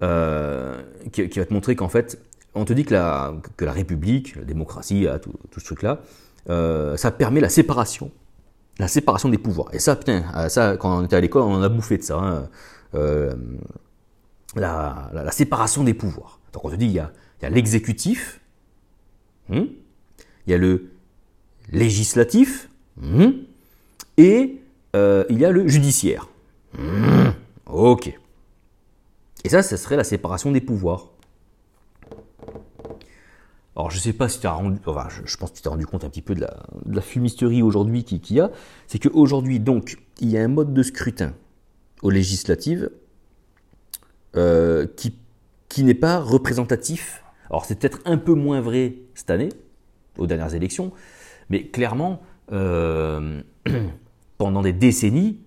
euh, 0.03 0.81
qui, 1.11 1.23
va 1.23 1.45
te 1.45 1.53
montrer 1.53 1.75
qu'en 1.75 1.89
fait, 1.89 2.23
on 2.55 2.65
te 2.65 2.73
dit 2.73 2.85
que 2.85 2.95
la, 2.95 3.35
que 3.57 3.65
la 3.65 3.73
République, 3.73 4.37
la 4.37 4.45
démocratie, 4.45 5.09
tout, 5.21 5.33
tout 5.51 5.59
ce 5.59 5.65
truc-là, 5.65 6.01
euh, 6.51 6.97
ça 6.97 7.11
permet 7.11 7.41
la 7.41 7.49
séparation, 7.49 8.11
la 8.79 8.89
séparation 8.89 9.29
des 9.29 9.39
pouvoirs. 9.39 9.69
Et 9.73 9.79
ça, 9.79 9.99
euh, 10.09 10.77
quand 10.77 10.99
on 10.99 11.05
était 11.05 11.17
à 11.17 11.21
l'école, 11.21 11.43
on 11.43 11.63
a 11.63 11.69
bouffé 11.69 11.99
de 11.99 12.03
ça. 12.03 12.19
Hein. 12.19 12.49
Euh, 12.95 13.35
la, 14.57 15.31
séparation 15.31 15.85
des 15.85 15.95
pouvoirs. 15.95 16.41
Donc 16.53 16.65
on 16.65 16.71
se 16.71 16.77
dit, 16.77 16.87
il 16.87 16.93
y 16.93 16.99
a, 17.01 17.11
l'exécutif, 17.51 18.41
hmm, 19.49 19.65
il 20.47 20.51
y 20.51 20.55
a 20.55 20.59
le 20.59 20.91
législatif, 21.71 22.71
hmm, 22.97 23.31
et 24.17 24.61
il 24.95 25.39
y 25.39 25.45
a 25.45 25.51
le 25.51 25.67
judiciaire. 25.67 26.29
Hmm, 26.79 27.31
ok. 27.67 28.15
Et 29.45 29.49
ça, 29.49 29.63
ce 29.63 29.77
serait 29.77 29.97
la 29.97 30.05
séparation 30.05 30.53
des 30.53 30.61
pouvoirs. 30.61 31.09
Alors 33.77 33.91
je 33.91 33.99
sais 33.99 34.13
pas 34.13 34.29
si 34.29 34.41
tu 34.41 34.47
as 34.47 34.53
rendu, 34.53 34.79
enfin, 34.87 35.09
je, 35.25 35.37
pense 35.37 35.51
que 35.51 35.61
t'es 35.61 35.69
rendu 35.69 35.87
compte 35.87 36.05
un 36.05 36.09
petit 36.09 36.23
peu 36.23 36.35
de 36.35 36.47
la, 36.87 37.01
fumisterie 37.01 37.63
aujourd'hui 37.63 38.05
qu'il 38.05 38.37
y 38.37 38.41
a, 38.41 38.51
c'est 38.87 39.01
qu'aujourd'hui 39.01 39.59
donc 39.59 39.99
il 40.21 40.31
y 40.31 40.39
a 40.39 40.43
un 40.43 40.49
mode 40.49 40.73
de 40.73 40.83
scrutin 40.83 41.35
aux 42.03 42.11
législatives 42.11 42.91
euh, 44.37 44.87
qui, 44.97 45.17
qui 45.69 45.83
n'est 45.83 45.95
pas 45.95 46.21
représentatif. 46.21 47.25
Alors 47.51 47.65
c'est 47.65 47.79
peut-être 47.79 47.99
un 48.05 48.17
peu 48.17 48.35
moins 48.35 48.61
vrai 48.61 48.95
cette 49.15 49.31
année, 49.31 49.49
aux 50.19 50.27
dernières 50.29 50.55
élections, 50.55 50.93
mais 51.51 51.67
clairement, 51.67 52.23
euh, 52.53 53.43
pendant 54.39 54.63
des 54.63 54.73
décennies, 54.73 55.41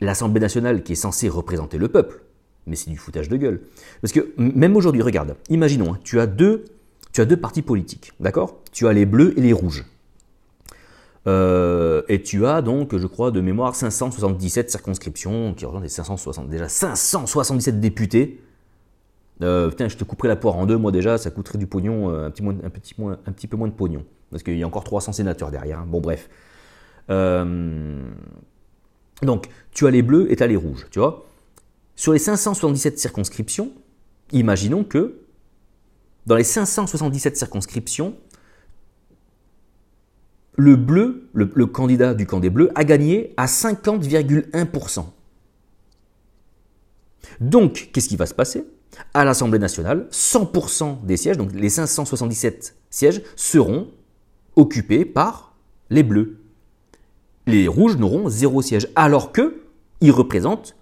l'Assemblée 0.00 0.40
nationale 0.40 0.84
qui 0.84 0.92
est 0.92 0.96
censée 0.96 1.28
représenter 1.28 1.76
le 1.76 1.88
peuple, 1.88 2.22
mais 2.66 2.76
c'est 2.76 2.90
du 2.90 2.96
foutage 2.96 3.28
de 3.28 3.36
gueule. 3.36 3.62
Parce 4.00 4.12
que 4.12 4.32
même 4.36 4.76
aujourd'hui, 4.76 5.02
regarde, 5.02 5.36
imaginons, 5.48 5.94
hein, 5.94 5.98
tu 6.04 6.20
as 6.20 6.26
deux 6.26 6.64
tu 7.14 7.20
as 7.20 7.24
deux 7.26 7.36
partis 7.36 7.62
politiques, 7.62 8.12
d'accord? 8.18 8.58
Tu 8.72 8.88
as 8.88 8.92
les 8.92 9.06
bleus 9.06 9.38
et 9.38 9.40
les 9.40 9.52
rouges. 9.52 9.84
Euh, 11.28 12.02
et 12.08 12.20
tu 12.20 12.44
as 12.44 12.60
donc, 12.60 12.96
je 12.96 13.06
crois, 13.06 13.30
de 13.30 13.40
mémoire, 13.40 13.76
577 13.76 14.68
circonscriptions 14.68 15.54
qui 15.54 15.64
représentent 15.64 15.88
560, 15.88 16.48
déjà 16.48 16.68
577 16.68 17.80
députés. 17.80 18.42
Euh, 19.42 19.68
putain, 19.68 19.88
je 19.88 19.96
te 19.96 20.02
couperai 20.02 20.26
la 20.26 20.34
poire 20.34 20.56
en 20.56 20.66
deux, 20.66 20.76
moi 20.76 20.90
déjà, 20.90 21.16
ça 21.16 21.30
coûterait 21.30 21.56
du 21.56 21.68
pognon, 21.68 22.10
euh, 22.10 22.26
un, 22.26 22.30
petit 22.30 23.46
peu 23.46 23.56
moins 23.56 23.68
de 23.68 23.72
pognon. 23.72 24.04
Parce 24.32 24.42
qu'il 24.42 24.58
y 24.58 24.64
a 24.64 24.66
encore 24.66 24.82
300 24.82 25.12
sénateurs 25.12 25.52
derrière. 25.52 25.78
Hein. 25.78 25.86
Bon, 25.88 26.00
bref. 26.00 26.28
donc, 29.22 29.48
tu 29.70 29.86
as 29.86 29.90
les 29.92 30.02
bleus 30.02 30.32
et 30.32 30.36
tu 30.36 30.42
as 30.42 30.48
les 30.48 30.56
rouges, 30.56 30.88
tu 30.90 30.98
vois? 30.98 31.26
Sur 31.94 32.12
les 32.12 32.18
577 32.18 32.98
circonscriptions, 32.98 33.70
imaginons 34.32 34.82
que 34.82 35.20
dans 36.26 36.36
les 36.36 36.44
577 36.44 37.36
circonscriptions, 37.36 38.16
le 40.56 40.76
bleu, 40.76 41.28
le, 41.32 41.66
candidat 41.66 42.14
du 42.14 42.26
camp 42.26 42.40
des 42.40 42.50
bleus, 42.50 42.70
a 42.74 42.84
gagné 42.84 43.34
à 43.36 43.46
50,1%. 43.46 45.04
Donc, 47.40 47.90
qu'est-ce 47.92 48.08
qui 48.08 48.16
va 48.16 48.26
se 48.26 48.34
passer? 48.34 48.64
À 49.12 49.24
l'Assemblée 49.24 49.58
nationale, 49.58 50.06
100% 50.12 51.04
des 51.04 51.16
sièges, 51.16 51.36
donc 51.36 51.52
les 51.52 51.68
577 51.68 52.76
sièges, 52.90 53.22
seront 53.34 53.88
occupés 54.54 55.04
par 55.04 55.56
les 55.90 56.04
bleus. 56.04 56.40
Les 57.46 57.66
rouges 57.66 57.96
n'auront 57.96 58.28
zéro 58.28 58.62
siège, 58.62 58.88
alors 58.94 59.32
qu'ils 59.32 60.12
représentent 60.12 60.76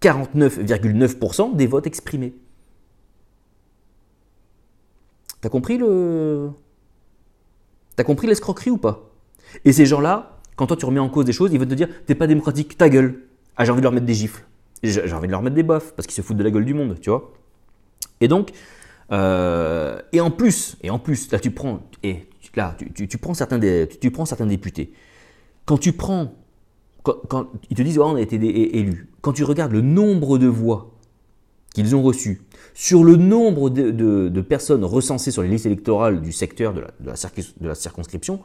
49,9% 0.00 1.56
des 1.56 1.66
votes 1.66 1.86
exprimés. 1.86 2.36
T'as 5.46 5.50
compris 5.50 5.78
le. 5.78 6.50
T'as 7.94 8.02
compris 8.02 8.26
l'escroquerie 8.26 8.70
ou 8.70 8.78
pas? 8.78 9.12
Et 9.64 9.72
ces 9.72 9.86
gens-là, 9.86 10.40
quand 10.56 10.66
toi 10.66 10.76
tu 10.76 10.84
remets 10.86 10.98
en 10.98 11.08
cause 11.08 11.24
des 11.24 11.32
choses, 11.32 11.52
ils 11.52 11.60
vont 11.60 11.66
te 11.66 11.74
dire 11.74 11.88
T'es 12.04 12.16
pas 12.16 12.26
démocratique, 12.26 12.76
ta 12.76 12.88
gueule. 12.88 13.22
Ah, 13.56 13.64
j'ai 13.64 13.70
envie 13.70 13.80
de 13.80 13.84
leur 13.84 13.92
mettre 13.92 14.06
des 14.06 14.14
gifles. 14.14 14.44
J'ai 14.82 15.12
envie 15.12 15.28
de 15.28 15.30
leur 15.30 15.42
mettre 15.42 15.54
des 15.54 15.62
baffes 15.62 15.92
parce 15.94 16.08
qu'ils 16.08 16.16
se 16.16 16.22
foutent 16.22 16.36
de 16.36 16.42
la 16.42 16.50
gueule 16.50 16.64
du 16.64 16.74
monde, 16.74 16.98
tu 17.00 17.10
vois. 17.10 17.32
Et 18.20 18.26
donc, 18.26 18.50
euh, 19.12 20.02
et 20.10 20.20
en 20.20 20.32
plus, 20.32 20.78
et 20.82 20.90
en 20.90 20.98
plus, 20.98 21.30
là 21.30 21.38
tu 21.38 21.52
prends, 21.52 21.78
et 22.02 22.26
là 22.56 22.76
tu, 22.76 23.16
prends 23.16 23.34
certains 23.34 23.58
des, 23.58 23.88
tu, 24.00 24.10
prends 24.10 24.24
certains 24.24 24.46
députés. 24.46 24.94
Quand 25.64 25.78
tu 25.78 25.92
prends, 25.92 26.34
quand, 27.04 27.52
ils 27.70 27.76
te 27.76 27.82
disent 27.82 28.00
on 28.00 28.16
a 28.16 28.20
été 28.20 28.34
élus. 28.76 29.12
Quand 29.20 29.32
tu 29.32 29.44
regardes 29.44 29.70
le 29.70 29.80
nombre 29.80 30.38
de 30.38 30.48
voix 30.48 30.90
qu'ils 31.72 31.94
ont 31.94 32.02
reçues 32.02 32.42
sur 32.74 33.04
le 33.04 33.16
nombre 33.16 33.70
de, 33.70 34.40
personnes 34.40 34.84
recensées 34.84 35.30
sur 35.30 35.42
les 35.42 35.48
listes 35.48 35.66
électorales 35.66 36.20
du 36.20 36.32
secteur 36.32 36.74
de 36.74 36.82
la, 37.04 37.74
circonscription, 37.74 38.40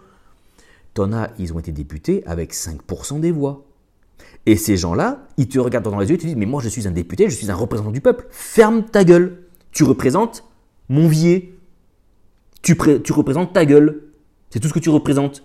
t'en 0.94 1.10
ils 1.40 1.54
ont 1.54 1.60
été 1.60 1.72
députés 1.72 2.24
avec 2.26 2.54
5% 2.54 3.20
des 3.20 3.32
voix. 3.32 3.66
Et 4.46 4.56
ces 4.56 4.78
gens-là, 4.78 5.28
ils 5.38 5.48
te 5.48 5.60
regardent 5.60 5.90
dans 5.90 6.00
les 6.00 6.10
yeux 6.10 6.16
et 6.16 6.18
te 6.18 6.26
disent 6.26 6.36
Mais 6.36 6.46
moi, 6.46 6.62
je 6.62 6.70
suis 6.70 6.88
un 6.88 6.92
député, 6.92 7.30
je 7.30 7.36
suis 7.36 7.52
un 7.52 7.56
représentant 7.56 7.92
du 7.92 8.02
peuple. 8.02 8.26
Ferme 8.30 8.84
ta 8.84 9.04
gueule. 9.04 9.44
Tu 9.72 9.84
représentes 9.84 10.44
mon 10.90 11.08
vier. 11.08 11.58
Tu, 12.62 12.78
tu 13.04 13.14
représentes 13.14 13.54
ta 13.54 13.66
gueule. 13.66 14.04
C'est 14.50 14.60
tout 14.60 14.68
ce 14.68 14.74
que 14.74 14.80
tu 14.80 14.90
représentes. 14.90 15.44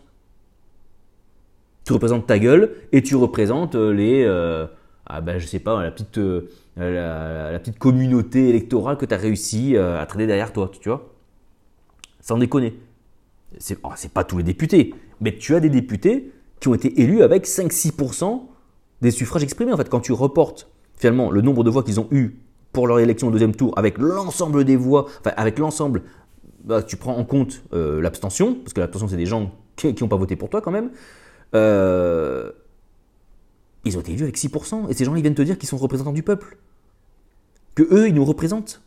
Tu 1.85 1.93
représentes 1.93 2.27
ta 2.27 2.39
gueule 2.39 2.75
et 2.93 3.03
tu 3.03 3.17
représentes 3.17 3.77
euh, 3.77 3.93
les. 3.93 4.25
Euh, 4.25 4.67
ah 5.07 5.21
ben, 5.21 5.39
je 5.39 5.47
sais 5.47 5.61
pas, 5.61 5.83
la 5.83 5.93
petite. 5.93 6.19
Euh, 6.19 6.51
la, 6.77 7.59
petite 7.59 7.79
communauté 7.79 8.49
électorale 8.49 8.97
que 8.97 9.07
tu 9.07 9.15
as 9.15 9.19
réussi 9.19 9.77
à 9.77 10.05
traîner 10.07 10.27
derrière 10.27 10.53
toi, 10.53 10.71
tu 10.81 10.89
vois. 10.89 11.15
Sans 12.21 12.39
déconner. 12.39 12.79
C'est 13.59 13.79
oh, 13.83 13.91
pas 14.13 14.25
tous 14.25 14.39
les 14.39 14.45
députés, 14.45 14.95
mais 15.21 15.37
tu 15.37 15.55
as 15.55 15.61
des 15.61 15.71
députés 15.71 16.33
qui 16.61 16.69
ont 16.69 16.75
été 16.75 17.01
élus 17.01 17.23
avec 17.23 17.47
5-6% 17.47 18.43
des 19.03 19.11
suffrages 19.11 19.43
exprimés. 19.43 19.73
En 19.73 19.77
fait, 19.77 19.89
quand 19.89 20.01
tu 20.01 20.13
reportes 20.13 20.69
finalement 20.97 21.31
le 21.31 21.43
nombre 21.43 21.65
de 21.65 21.71
voix 21.71 21.83
qu'ils 21.83 22.01
ont 22.01 22.09
eu 22.11 22.37
pour 22.73 22.87
leur 22.87 22.99
élection 22.99 23.29
au 23.29 23.31
deuxième 23.31 23.55
tour 23.55 23.73
avec 23.79 23.99
l'ensemble 23.99 24.65
des 24.65 24.77
voix, 24.77 25.07
enfin 25.21 25.33
avec 25.37 25.59
l'ensemble, 25.59 26.03
bah, 26.65 26.83
tu 26.83 26.97
prends 26.97 27.17
en 27.17 27.25
compte 27.25 27.63
euh, 27.73 28.01
l'abstention, 28.01 28.55
parce 28.55 28.73
que 28.73 28.81
l'abstention 28.81 29.09
c'est 29.09 29.17
des 29.17 29.27
gens 29.27 29.53
qui 29.77 29.95
n'ont 30.01 30.09
pas 30.09 30.17
voté 30.17 30.37
pour 30.37 30.51
toi 30.51 30.61
quand 30.61 30.71
même, 30.71 30.91
euh, 31.55 32.51
ils 33.85 33.97
ont 33.97 34.01
été 34.01 34.13
élus 34.13 34.25
avec 34.25 34.37
6%. 34.37 34.91
Et 34.91 34.95
ces 34.95 35.05
gens 35.05 35.15
ils 35.15 35.23
viennent 35.23 35.35
te 35.35 35.43
dire 35.43 35.59
qu'ils 35.59 35.69
sont 35.69 35.77
représentants 35.77 36.13
du 36.13 36.23
peuple. 36.23 36.59
Que 37.77 37.83
eux, 37.95 38.09
ils 38.09 38.15
nous 38.15 38.25
représentent. 38.25 38.83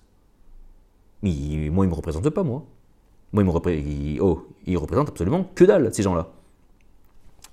Mais 1.22 1.32
moi, 1.72 1.86
ils 1.86 1.88
ne 1.88 1.92
me 1.92 1.96
représentent 1.96 2.30
pas, 2.30 2.44
moi. 2.44 2.66
Moi, 3.32 3.44
ils 3.44 3.46
me 3.46 3.52
représentent, 3.52 4.20
oh, 4.20 4.48
ils 4.66 4.78
représentent 4.78 5.10
absolument 5.10 5.50
que 5.56 5.64
dalle, 5.64 5.94
ces 5.94 6.04
gens-là. 6.04 6.34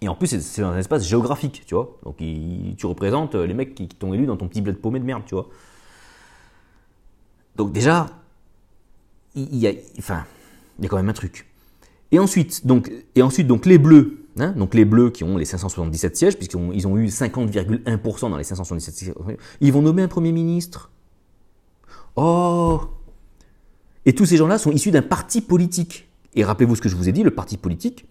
Et 0.01 0.09
en 0.09 0.15
plus, 0.15 0.41
c'est 0.41 0.63
un 0.63 0.77
espace 0.77 1.07
géographique, 1.07 1.63
tu 1.67 1.75
vois. 1.75 1.99
Donc, 2.05 2.17
tu 2.17 2.87
représentes 2.87 3.35
les 3.35 3.55
mecs 3.55 3.75
qui, 3.75 3.87
t'ont 3.87 4.13
élu 4.13 4.27
dans 4.27 4.37
ton 4.37 4.49
petit 4.49 4.63
bled 4.63 4.79
paumé 4.79 4.99
de 4.99 5.05
merde, 5.05 5.23
tu 5.27 5.35
vois. 5.35 5.49
Donc, 7.55 7.73
déjà, 7.73 8.07
il 9.35 9.57
y 9.57 9.67
a, 9.67 9.73
enfin, 9.99 10.25
il 10.81 10.89
quand 10.89 10.97
même 10.97 11.09
un 11.09 11.15
truc. 11.15 11.47
Et 12.13 12.19
ensuite, 12.19 12.67
donc, 12.67 12.91
et 13.15 13.23
ensuite, 13.23 13.47
donc 13.47 13.67
les 13.67 13.79
bleus, 13.79 14.27
hein, 14.39 14.53
donc 14.53 14.75
les 14.75 14.85
bleus 14.85 15.11
qui 15.11 15.25
ont 15.25 15.37
les 15.37 15.45
577 15.45 16.17
sièges, 16.17 16.37
puisqu'ils 16.37 16.87
ont, 16.87 16.93
ont 16.93 16.99
eu 16.99 17.07
50,1% 17.07 18.31
dans 18.31 18.37
les 18.37 18.45
577 18.45 18.95
sièges, 18.95 19.15
ils 19.61 19.73
vont 19.73 19.83
nommer 19.83 20.03
un 20.03 20.09
premier 20.09 20.33
ministre? 20.33 20.91
Oh 22.17 22.81
Et 24.05 24.15
tous 24.15 24.27
ces 24.27 24.37
gens-là 24.37 24.59
sont 24.59 24.73
issus 24.73 24.91
d'un 24.91 25.03
parti 25.03 25.41
politique. 25.41 26.09
Et 26.35 26.45
rappelez-vous 26.45 26.77
ce 26.77 26.81
que 26.81 26.89
je 26.89 26.97
vous 26.97 27.09
ai 27.09 27.13
dit, 27.13 27.23
le 27.23 27.31
parti 27.31 27.57
politique, 27.57 28.07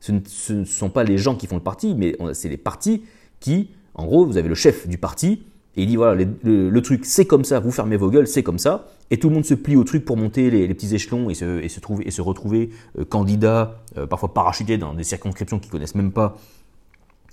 ce 0.00 0.12
ne, 0.52 0.64
sont 0.64 0.90
pas 0.90 1.04
les 1.04 1.18
gens 1.18 1.34
qui 1.34 1.46
font 1.46 1.56
le 1.56 1.62
parti, 1.62 1.94
mais 1.94 2.16
c'est 2.32 2.48
les 2.48 2.56
partis 2.56 3.02
qui, 3.38 3.70
en 3.94 4.06
gros, 4.06 4.24
vous 4.24 4.36
avez 4.36 4.48
le 4.48 4.54
chef 4.54 4.88
du 4.88 4.98
parti, 4.98 5.44
et 5.76 5.84
il 5.84 5.86
dit 5.86 5.96
voilà, 5.96 6.24
le, 6.42 6.82
truc 6.82 7.04
c'est 7.04 7.26
comme 7.26 7.44
ça, 7.44 7.60
vous 7.60 7.70
fermez 7.70 7.96
vos 7.96 8.10
gueules, 8.10 8.26
c'est 8.26 8.42
comme 8.42 8.58
ça, 8.58 8.88
et 9.10 9.18
tout 9.18 9.28
le 9.28 9.34
monde 9.34 9.44
se 9.44 9.54
plie 9.54 9.76
au 9.76 9.84
truc 9.84 10.04
pour 10.04 10.16
monter 10.16 10.50
les, 10.50 10.66
petits 10.68 10.94
échelons 10.94 11.30
et 11.30 11.34
se, 11.34 11.60
et 11.62 11.68
se, 11.68 11.80
trouver, 11.80 12.06
et 12.06 12.10
se 12.10 12.20
retrouver 12.20 12.70
euh, 12.98 13.04
candidat, 13.04 13.80
euh, 13.96 14.06
parfois 14.06 14.34
parachuté 14.34 14.78
dans 14.78 14.94
des 14.94 15.04
circonscriptions 15.04 15.58
qu'ils 15.58 15.70
connaissent 15.70 15.94
même 15.94 16.12
pas, 16.12 16.36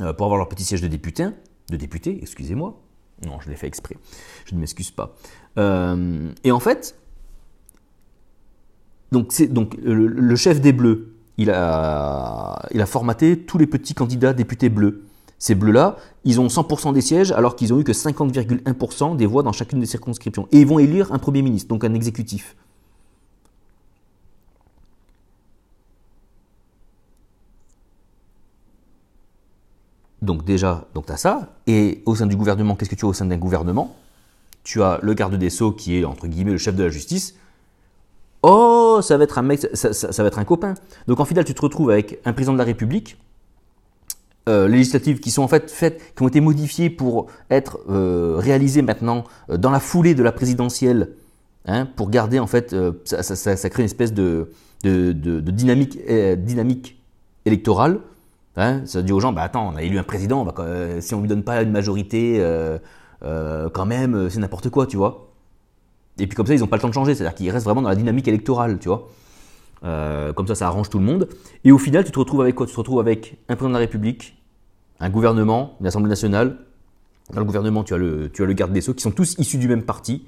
euh, 0.02 0.14
pour 0.14 0.26
avoir 0.26 0.38
leur 0.38 0.50
petit 0.50 0.64
siège 0.64 0.82
de 0.82 0.88
député, 0.88 1.26
de 1.70 1.78
député, 1.78 2.20
excusez-moi. 2.22 2.80
Non, 3.26 3.40
je 3.44 3.50
l'ai 3.50 3.56
fait 3.56 3.66
exprès, 3.66 3.98
je 4.46 4.54
ne 4.54 4.60
m'excuse 4.60 4.92
pas. 4.92 5.16
Et 5.58 6.52
en 6.52 6.60
fait, 6.60 6.96
donc, 9.12 9.34
le 9.82 10.36
chef 10.36 10.62
des 10.62 10.74
Bleus, 10.74 11.18
il 11.38 11.52
a, 11.52 12.68
il 12.72 12.82
a 12.82 12.86
formaté 12.86 13.40
tous 13.40 13.58
les 13.58 13.68
petits 13.68 13.94
candidats 13.94 14.34
députés 14.34 14.70
bleus. 14.70 15.04
Ces 15.40 15.54
bleus-là, 15.54 15.98
ils 16.24 16.42
ont 16.42 16.48
100% 16.48 16.94
des 16.94 17.02
sièges 17.02 17.32
alors 17.32 17.56
qu'ils 17.56 17.72
ont 17.72 17.80
eu 17.80 17.84
que 17.84 17.92
50,1% 17.92 19.16
des 19.16 19.28
voix 19.28 19.44
dans 19.44 19.52
chacune 19.52 19.80
des 19.80 19.86
circonscriptions. 19.86 20.48
Et 20.52 20.62
ils 20.62 20.68
vont 20.68 20.80
élire 20.80 21.12
un 21.14 21.20
Premier 21.20 21.44
ministre, 21.44 21.70
donc 21.70 21.84
un 21.84 21.94
exécutif. 21.94 22.56
Donc 30.24 30.44
déjà, 30.44 30.88
donc 30.96 31.06
tu 31.06 31.12
as 31.12 31.18
ça. 31.18 31.54
Et 31.68 32.02
au 32.08 32.16
sein 32.16 32.26
du 32.26 32.36
gouvernement, 32.36 32.76
qu'est-ce 32.76 32.90
que 32.90 32.96
tu 32.96 33.06
as 33.06 33.10
au 33.10 33.14
sein 33.14 33.28
d'un 33.28 33.38
gouvernement? 33.38 33.96
Tu 34.68 34.84
as 34.84 35.00
le 35.02 35.14
garde 35.14 35.34
des 35.36 35.50
Sceaux 35.50 35.72
qui 35.72 35.98
est, 35.98 36.04
entre 36.04 36.28
guillemets, 36.28 36.52
le 36.52 36.58
chef 36.58 36.76
de 36.76 36.84
la 36.84 36.90
justice. 36.90 37.36
Oh, 38.44 39.00
ça 39.02 39.16
va 39.16 39.24
être 39.24 39.38
un 39.38 39.42
mec, 39.42 39.66
ça, 39.74 39.90
va 40.22 40.28
être 40.28 40.40
un 40.40 40.44
copain. 40.44 40.74
Donc 41.08 41.22
en 41.22 41.26
final, 41.26 41.46
tu 41.46 41.54
te 41.54 41.62
retrouves 41.62 41.90
avec 41.90 42.20
un 42.26 42.34
président 42.34 42.52
de 42.52 42.58
la 42.58 42.66
République, 42.66 43.18
euh, 44.50 44.68
législatives 44.68 45.22
qui 45.22 45.32
sont 45.32 45.42
en 45.42 45.48
fait 45.48 45.72
faites, 45.72 46.14
qui 46.14 46.22
ont 46.22 46.28
été 46.28 46.42
modifiées 46.42 46.90
pour 46.90 47.28
être 47.50 47.80
euh, 47.90 48.36
réalisées 48.40 48.82
maintenant 48.82 49.24
euh, 49.50 49.56
dans 49.56 49.72
la 49.72 49.80
foulée 49.80 50.16
de 50.16 50.22
la 50.24 50.34
présidentielle, 50.34 51.12
hein, 51.66 51.88
pour 51.96 52.10
garder 52.10 52.38
en 52.38 52.48
fait, 52.48 52.74
euh, 52.74 52.92
ça, 53.06 53.24
ça, 53.24 53.70
crée 53.70 53.84
une 53.84 53.86
espèce 53.86 54.12
de, 54.12 54.52
dynamique, 54.84 55.98
dynamique 56.40 57.02
électorale. 57.46 58.00
Hein, 58.58 58.82
ça 58.86 59.02
dit 59.02 59.14
aux 59.14 59.22
gens, 59.22 59.32
bah 59.32 59.44
attends, 59.44 59.72
on 59.74 59.78
a 59.78 59.84
élu 59.84 59.98
un 59.98 60.04
président, 60.04 60.46
si 61.00 61.16
on 61.16 61.22
lui 61.22 61.30
donne 61.30 61.44
pas 61.44 61.62
une 61.62 61.72
majorité, 61.72 62.44
quand 63.22 63.86
même, 63.86 64.30
c'est 64.30 64.40
n'importe 64.40 64.70
quoi, 64.70 64.88
tu 64.88 64.98
vois. 64.98 65.28
Et 66.20 66.28
puis 66.28 66.36
comme 66.36 66.46
ça, 66.48 66.56
ils 66.56 66.60
n'ont 66.60 66.68
pas 66.68 66.78
le 66.78 66.82
temps 66.82 66.90
de 66.90 66.94
changer, 66.94 67.14
c'est-à-dire 67.16 67.36
qu'ils 67.36 67.52
restent 67.52 67.66
vraiment 67.66 67.82
dans 67.82 67.90
la 67.90 67.96
dynamique 67.96 68.28
électorale, 68.28 68.80
tu 68.80 68.88
vois. 68.88 69.08
Euh, 69.84 70.34
comme 70.34 70.48
ça, 70.48 70.56
ça 70.56 70.68
arrange 70.68 70.90
tout 70.90 70.98
le 71.00 71.06
monde. 71.06 71.30
Et 71.64 71.72
au 71.72 71.78
final, 71.78 72.04
tu 72.04 72.12
te 72.12 72.20
retrouves 72.20 72.42
avec 72.42 72.56
quoi? 72.56 72.66
Tu 72.66 72.74
te 72.74 72.78
retrouves 72.78 73.00
avec 73.00 73.38
un 73.50 73.56
président 73.56 73.70
de 73.70 73.74
la 73.74 73.80
République, 73.80 74.42
un 75.00 75.10
gouvernement, 75.10 75.78
une 75.80 75.88
Assemblée 75.88 76.10
nationale. 76.10 76.58
Dans 77.32 77.40
le 77.40 77.46
gouvernement, 77.46 77.84
tu 77.84 77.94
as 77.94 77.98
le, 77.98 78.32
tu 78.32 78.42
as 78.42 78.46
le 78.46 78.54
garde 78.54 78.72
des 78.72 78.82
Sceaux, 78.82 78.94
qui 78.94 79.04
sont 79.04 79.12
tous 79.12 79.36
issus 79.38 79.58
du 79.58 79.68
même 79.68 79.84
parti, 79.84 80.26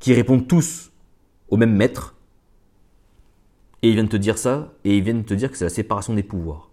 qui 0.00 0.14
répondent 0.14 0.48
tous 0.48 0.90
au 1.48 1.56
même 1.56 1.74
maître. 1.74 2.14
Et 3.82 3.90
ils 3.90 3.94
viennent 3.94 4.08
te 4.08 4.16
dire 4.16 4.38
ça, 4.38 4.72
et 4.84 4.96
ils 4.96 5.02
viennent 5.02 5.24
te 5.24 5.34
dire 5.34 5.50
que 5.50 5.56
c'est 5.56 5.64
la 5.64 5.70
séparation 5.70 6.14
des 6.14 6.22
pouvoirs. 6.22 6.70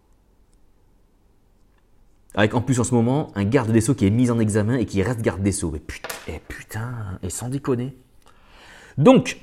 Avec 2.36 2.56
en 2.56 2.62
plus 2.62 2.80
en 2.80 2.84
ce 2.84 2.96
moment 2.96 3.32
un 3.36 3.44
garde 3.44 3.72
des 3.72 3.82
Sceaux 3.82 3.94
qui 3.94 4.06
est 4.06 4.10
mis 4.10 4.32
en 4.32 4.40
examen 4.40 4.76
et 4.76 4.86
qui 4.86 5.02
reste 5.04 5.22
garde 5.22 5.44
des 5.44 5.52
Sceaux. 5.52 5.76
Et 5.76 5.80
putain, 5.80 6.10
et, 6.28 6.42
putain, 6.48 7.20
et 7.22 7.30
sans 7.30 7.50
déconner. 7.50 7.96
Donc, 8.98 9.40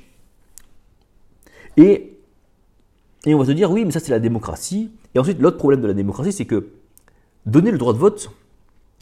et, 1.77 2.17
et 3.25 3.33
on 3.33 3.39
va 3.39 3.45
se 3.45 3.51
dire, 3.51 3.71
oui, 3.71 3.85
mais 3.85 3.91
ça 3.91 3.99
c'est 3.99 4.11
la 4.11 4.19
démocratie. 4.19 4.91
Et 5.15 5.19
ensuite, 5.19 5.39
l'autre 5.39 5.57
problème 5.57 5.81
de 5.81 5.87
la 5.87 5.93
démocratie, 5.93 6.33
c'est 6.33 6.45
que 6.45 6.69
donner 7.45 7.71
le 7.71 7.77
droit 7.77 7.93
de 7.93 7.97
vote 7.97 8.31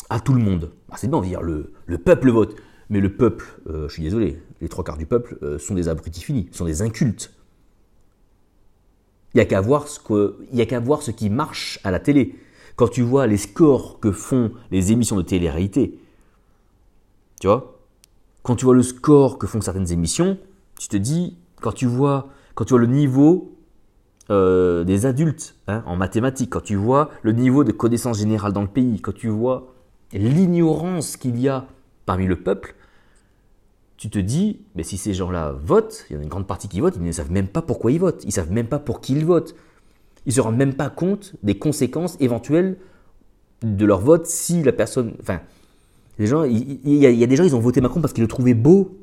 à 0.10 0.20
tout 0.20 0.34
le 0.34 0.42
monde, 0.42 0.72
bah, 0.88 0.96
c'est 0.98 1.08
bien, 1.08 1.18
on 1.18 1.22
dire, 1.22 1.42
le, 1.42 1.74
le, 1.86 1.98
peuple 1.98 2.32
vote. 2.32 2.56
Mais 2.90 3.00
le 3.00 3.16
peuple, 3.16 3.46
euh, 3.68 3.88
je 3.88 3.94
suis 3.94 4.04
désolé, 4.04 4.42
les 4.62 4.70
trois 4.70 4.84
quarts 4.84 4.98
du 4.98 5.06
peuple 5.06 5.38
euh, 5.44 5.60
sont 5.60 5.76
des 5.76 5.88
abrutis 5.88 6.22
finis, 6.22 6.50
sont 6.52 6.66
des 6.66 6.82
incultes. 6.82 7.32
Il 9.34 9.38
n'y 9.38 9.42
a 9.42 9.46
qu'à 9.46 9.62
voir, 9.62 9.86
voir 10.84 11.02
ce 11.04 11.12
qui 11.12 11.30
marche 11.30 11.80
à 11.84 11.92
la 11.92 12.00
télé 12.00 12.36
quand 12.80 12.88
tu 12.88 13.02
vois 13.02 13.28
les 13.28 13.36
scores 13.36 14.00
que 14.00 14.14
font 14.14 14.54
les 14.72 14.94
émissions 14.94 15.18
de 15.18 15.22
télé-réalité, 15.22 16.00
tu 17.42 17.48
vois, 17.48 17.78
quand 18.42 18.56
tu 18.56 18.64
vois 18.64 18.74
le 18.74 18.84
score 18.84 19.38
que 19.38 19.48
font 19.48 19.60
certaines 19.60 19.92
émissions, 19.92 20.38
tu 20.80 20.88
te 20.88 20.96
dis, 20.96 21.36
quand 21.60 21.74
tu 21.74 21.88
vois, 21.88 22.30
quand 22.56 22.64
tu 22.64 22.70
vois 22.70 22.80
le 22.80 22.88
niveau 22.88 23.54
euh, 24.30 24.86
des 24.86 25.06
adultes 25.06 25.56
hein, 25.68 25.84
en 25.88 25.98
mathématiques, 25.98 26.52
quand 26.52 26.64
tu 26.64 26.78
vois 26.78 27.10
le 27.22 27.34
niveau 27.34 27.66
de 27.66 27.74
connaissance 27.74 28.20
générale 28.20 28.54
dans 28.54 28.62
le 28.62 28.70
pays, 28.70 29.02
quand 29.02 29.14
tu 29.14 29.28
vois 29.28 29.74
l'ignorance 30.14 31.18
qu'il 31.18 31.38
y 31.38 31.50
a 31.50 31.68
parmi 32.06 32.28
le 32.28 32.38
peuple, 32.38 32.76
tu 33.98 34.10
te 34.10 34.20
dis, 34.20 34.62
mais 34.76 34.84
si 34.84 34.96
ces 34.96 35.14
gens-là 35.14 35.52
votent, 35.52 36.06
il 36.10 36.14
y 36.14 36.16
en 36.16 36.22
a 36.22 36.24
une 36.24 36.30
grande 36.30 36.48
partie 36.48 36.70
qui 36.70 36.80
votent, 36.80 36.96
ils 36.96 37.04
ne 37.04 37.12
savent 37.12 37.30
même 37.30 37.50
pas 37.50 37.62
pourquoi 37.62 37.92
ils 37.92 38.00
votent, 38.00 38.24
ils 38.24 38.28
ne 38.28 38.32
savent 38.32 38.54
même 38.54 38.68
pas 38.68 38.80
pour 38.80 39.02
qui 39.02 39.16
ils 39.18 39.26
votent. 39.26 39.54
Ils 40.26 40.30
ne 40.30 40.34
se 40.34 40.42
rendent 40.42 40.58
même 40.58 40.74
pas 40.74 40.90
compte 40.90 41.36
des 41.44 41.58
conséquences 41.58 42.18
éventuelles 42.20 42.78
de 43.64 43.86
leur 43.86 44.00
vote 44.00 44.26
si 44.26 44.64
la 44.64 44.72
personne. 44.72 45.14
Enfin, 45.22 45.42
il, 46.20 46.80
y 46.86 47.24
a, 47.24 47.28
des 47.28 47.36
gens, 47.36 47.44
ils 47.44 47.56
ont 47.56 47.60
voté 47.60 47.82
Macron 47.82 48.02
parce 48.02 48.14
qu'ils 48.14 48.24
le 48.24 48.28
trouvaient 48.28 48.54
beau. 48.54 48.98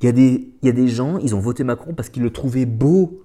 Il 0.00 0.06
y, 0.06 0.08
a 0.08 0.12
des, 0.12 0.48
y 0.62 0.68
a 0.68 0.72
des 0.72 0.88
gens, 0.88 1.18
ils 1.18 1.34
ont 1.34 1.40
voté 1.40 1.64
Macron 1.64 1.94
parce 1.94 2.08
qu'ils 2.08 2.22
le 2.22 2.30
trouvaient 2.30 2.66
beau. 2.66 3.22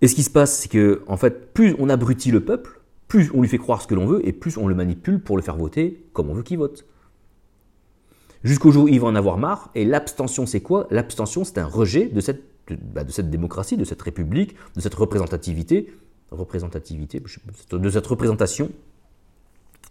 Et 0.00 0.08
ce 0.08 0.14
qui 0.14 0.22
se 0.22 0.30
passe, 0.30 0.60
c'est 0.60 0.68
que, 0.68 1.02
en 1.06 1.16
fait, 1.16 1.52
plus 1.52 1.74
on 1.78 1.88
abrutit 1.88 2.30
le 2.30 2.42
peuple, 2.42 2.80
plus 3.08 3.30
on 3.34 3.42
lui 3.42 3.48
fait 3.48 3.58
croire 3.58 3.82
ce 3.82 3.86
que 3.86 3.94
l'on 3.94 4.06
veut, 4.06 4.26
et 4.26 4.32
plus 4.32 4.56
on 4.56 4.68
le 4.68 4.74
manipule 4.74 5.20
pour 5.20 5.36
le 5.36 5.42
faire 5.42 5.56
voter 5.56 6.06
comme 6.12 6.30
on 6.30 6.34
veut 6.34 6.42
qu'il 6.42 6.58
vote. 6.58 6.86
Jusqu'au 8.42 8.70
jour 8.70 8.84
où 8.84 8.88
il 8.88 9.00
va 9.00 9.08
en 9.08 9.14
avoir 9.14 9.36
marre, 9.36 9.70
et 9.74 9.84
l'abstention, 9.84 10.46
c'est 10.46 10.60
quoi? 10.60 10.86
L'abstention, 10.90 11.44
c'est 11.44 11.58
un 11.58 11.66
rejet 11.66 12.06
de 12.06 12.20
cette 12.20 12.42
bah, 12.76 13.04
de, 13.04 13.10
cette 13.10 13.30
démocratie, 13.30 13.76
de 13.76 13.84
cette 13.84 14.02
république, 14.02 14.54
de 14.74 14.80
cette 14.80 14.94
représentativité, 14.94 15.92
représentativité, 16.30 17.22
de 17.72 17.90
cette 17.90 18.06
représentation 18.06 18.70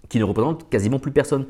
qui 0.07 0.19
ne 0.19 0.23
représente 0.23 0.69
quasiment 0.69 0.99
plus 0.99 1.11
personne. 1.11 1.45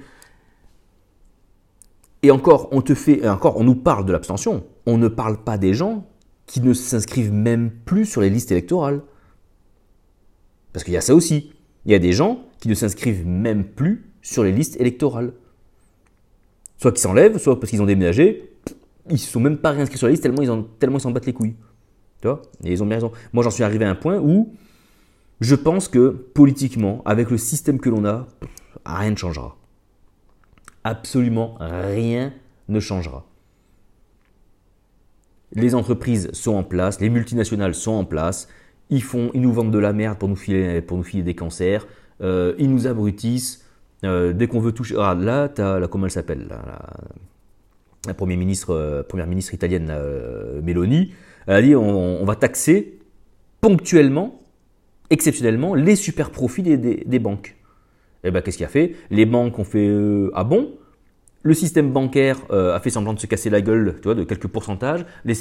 Et 2.24 2.32
encore, 2.32 2.68
on 2.72 2.82
te 2.82 2.94
fait, 2.94 3.28
encore, 3.28 3.58
on 3.58 3.64
nous 3.64 3.76
parle 3.76 4.06
de 4.06 4.12
l'abstention. 4.12 4.66
On 4.86 4.98
ne 4.98 5.08
parle 5.08 5.44
pas 5.44 5.58
des 5.58 5.74
gens 5.74 6.06
qui 6.48 6.62
ne 6.62 6.74
s'inscrivent 6.74 7.32
même 7.32 7.72
plus 7.72 8.06
sur 8.06 8.22
les 8.22 8.30
listes 8.30 8.52
électorales. 8.52 9.02
Parce 10.74 10.84
qu'il 10.84 10.94
y 10.94 10.98
a 10.98 11.02
ça 11.02 11.16
aussi. 11.16 11.54
Il 11.86 11.92
y 11.92 11.96
a 11.96 12.00
des 12.00 12.12
gens 12.12 12.44
qui 12.60 12.68
ne 12.68 12.74
s'inscrivent 12.74 13.26
même 13.26 13.64
plus 13.64 14.12
sur 14.22 14.44
les 14.44 14.52
listes 14.52 14.80
électorales. 14.82 15.34
Soit 16.78 16.92
qui 16.92 17.02
s'enlèvent, 17.02 17.38
soit 17.38 17.60
parce 17.60 17.70
qu'ils 17.70 17.82
ont 17.82 17.86
déménagé, 17.86 18.52
ils 19.10 19.20
se 19.20 19.30
sont 19.32 19.40
même 19.40 19.58
pas 19.58 19.72
réinscrits 19.72 19.98
sur 19.98 20.08
la 20.08 20.12
liste 20.12 20.24
tellement 20.24 20.42
ils, 20.42 20.66
tellement 20.80 20.98
ils 20.98 21.02
s'en 21.02 21.12
battent 21.12 21.26
les 21.26 21.34
couilles. 21.34 21.56
Tu 22.22 22.28
vois? 22.28 22.42
Et 22.64 22.72
ils 22.72 22.84
ont 22.84 22.86
bien 22.86 22.98
raison. 22.98 23.12
Moi, 23.34 23.44
j'en 23.44 23.50
suis 23.50 23.64
arrivé 23.64 23.86
à 23.86 23.90
un 23.90 23.96
point 23.96 24.20
où 24.20 24.54
je 25.42 25.56
pense 25.56 25.88
que 25.88 26.10
politiquement, 26.10 27.02
avec 27.06 27.30
le 27.30 27.38
système 27.38 27.80
que 27.80 27.90
l'on 27.90 28.06
a, 28.06 28.28
rien 28.86 29.12
ne 29.12 29.16
changera. 29.16 29.58
Absolument 30.84 31.58
rien 31.60 32.34
ne 32.68 32.80
changera. 32.80 33.26
Les 35.54 35.76
entreprises 35.76 36.30
sont 36.34 36.56
en 36.56 36.64
place, 36.64 37.00
les 37.00 37.10
multinationales 37.10 37.74
sont 37.74 37.94
en 37.94 38.06
place, 38.06 38.48
ils, 38.90 39.02
font, 39.02 39.32
ils 39.34 39.42
nous 39.42 39.52
vendent 39.52 39.72
de 39.72 39.80
la 39.80 39.94
merde 39.94 40.18
pour 40.18 40.30
nous 40.30 40.36
filer, 40.36 40.82
pour 40.82 40.98
nous 40.98 41.04
filer 41.04 41.24
des 41.24 41.36
cancers, 41.36 41.88
euh, 42.22 42.54
ils 42.60 42.70
nous 42.70 42.86
abrutissent. 42.86 43.66
Euh, 44.06 44.32
dès 44.32 44.48
qu'on 44.48 44.62
veut 44.62 44.72
toucher. 44.72 44.96
Ah, 44.98 45.14
là, 45.14 45.50
tu 45.50 45.62
as, 45.62 45.86
comment 45.90 46.06
elle 46.06 46.12
s'appelle 46.12 46.48
la, 48.08 48.14
première, 48.14 48.38
ministre, 48.38 48.72
euh, 48.72 49.04
première 49.04 49.28
ministre 49.28 49.54
italienne, 49.54 49.94
Meloni, 50.64 51.14
elle 51.48 51.56
a 51.56 51.62
dit 51.62 51.76
on, 51.76 52.24
va 52.26 52.36
taxer 52.36 53.00
ponctuellement, 53.62 54.42
exceptionnellement, 55.10 55.76
les 55.76 55.96
super 55.96 56.30
profits 56.30 56.64
des, 56.64 57.20
banques. 57.20 57.56
Et 58.24 58.28
eh 58.28 58.32
bien, 58.32 58.42
qu'est-ce 58.42 58.58
qu'il 58.58 58.66
a 58.66 58.70
fait? 58.70 58.96
Les 59.12 59.26
banques 59.26 59.58
ont 59.60 59.64
fait 59.64 59.90
Ah 60.34 60.44
bon? 60.44 60.74
Le 61.42 61.54
système 61.54 61.92
bancaire 61.92 62.40
a 62.52 62.80
fait 62.82 62.90
semblant 62.90 63.14
de 63.14 63.20
se 63.20 63.26
casser 63.26 63.50
la 63.50 63.62
gueule 63.62 63.96
tu 63.96 64.04
vois, 64.04 64.16
de 64.16 64.24
quelques 64.26 64.48
pourcentages. 64.48 65.06
La 65.24 65.34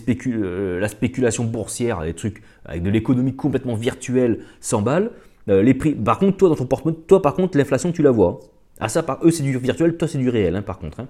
spéculation 0.89 1.45
boursière, 1.45 2.03
les 2.03 2.15
trucs 2.15 2.43
avec 2.65 2.83
de 2.83 2.91
l'économie 2.91 3.35
complètement 3.35 3.75
virtuelle 3.75 4.45
s'emballent. 4.61 5.11
Euh, 5.49 5.63
les. 5.63 5.75
Par 5.75 6.19
contre, 6.19 6.37
toi, 6.37 6.49
dans 6.49 6.57
ton 6.57 6.67
porte-monnaie, 6.67 6.99
toi, 7.07 7.23
par 7.23 7.35
contre, 7.35 7.57
l'inflation, 7.57 7.93
tu 7.93 8.03
la 8.03 8.11
vois. 8.11 8.41
Ah, 8.81 8.89
ça, 8.89 9.03
par 9.03 9.19
eux, 9.25 9.31
c'est 9.31 9.43
du 9.43 9.57
virtuel, 9.59 9.97
toi, 9.97 10.07
c'est 10.07 10.19
du 10.19 10.29
réel, 10.29 10.55
hein, 10.57 10.63
par 10.63 10.79
contre. 10.79 11.01
Hein. 11.01 11.09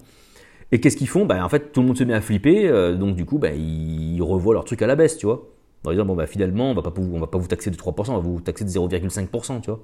Et 0.70 0.80
qu'est-ce 0.80 0.96
qu'ils 0.96 1.08
font? 1.08 1.25
Bah, 1.25 1.44
En 1.44 1.48
fait, 1.48 1.72
tout 1.72 1.80
le 1.80 1.87
monde 1.87 1.96
se 1.96 2.04
met 2.04 2.14
à 2.14 2.20
flipper, 2.20 2.68
euh, 2.68 2.94
donc 2.94 3.16
du 3.16 3.25
coup, 3.25 3.38
bah, 3.38 3.52
ils 3.52 4.20
revoient 4.20 4.54
leur 4.54 4.64
truc 4.64 4.82
à 4.82 4.87
la 4.87 4.96
baisse, 4.96 5.16
tu 5.16 5.26
vois. 5.26 5.48
En 5.84 5.90
disant, 5.90 6.04
bon, 6.04 6.14
bah, 6.14 6.26
finalement, 6.26 6.70
on 6.70 6.75
va 6.75 6.82
pas 6.82 6.90
va 6.90 7.26
pas 7.26 7.38
vous 7.38 7.46
taxer 7.46 7.70
de 7.70 7.76
3%, 7.76 8.10
on 8.10 8.14
va 8.14 8.18
vous 8.18 8.40
taxer 8.40 8.64
de 8.64 8.70
0,5%, 8.70 9.60
tu 9.60 9.70
vois. 9.70 9.80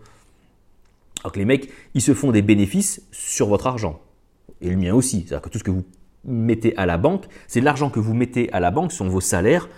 Alors 1.22 1.32
que 1.32 1.38
les 1.38 1.44
mecs, 1.44 1.70
ils 1.94 2.02
se 2.02 2.12
font 2.12 2.32
des 2.32 2.42
bénéfices 2.42 3.06
sur 3.12 3.48
votre 3.48 3.66
argent. 3.66 4.00
Et 4.60 4.68
le 4.68 4.76
mien 4.76 4.94
aussi. 4.94 5.20
C'est-à-dire 5.20 5.42
que 5.42 5.48
tout 5.48 5.58
ce 5.58 5.64
que 5.64 5.70
vous 5.70 5.84
mettez 6.24 6.76
à 6.76 6.84
la 6.84 6.98
banque, 6.98 7.24
c'est 7.46 7.60
l'argent 7.60 7.88
que 7.88 8.00
vous 8.00 8.14
mettez 8.14 8.52
à 8.52 8.60
la 8.60 8.70
banque, 8.70 8.92
ce 8.92 8.98
sont 8.98 9.08
vos 9.08 9.20
salaires, 9.20 9.68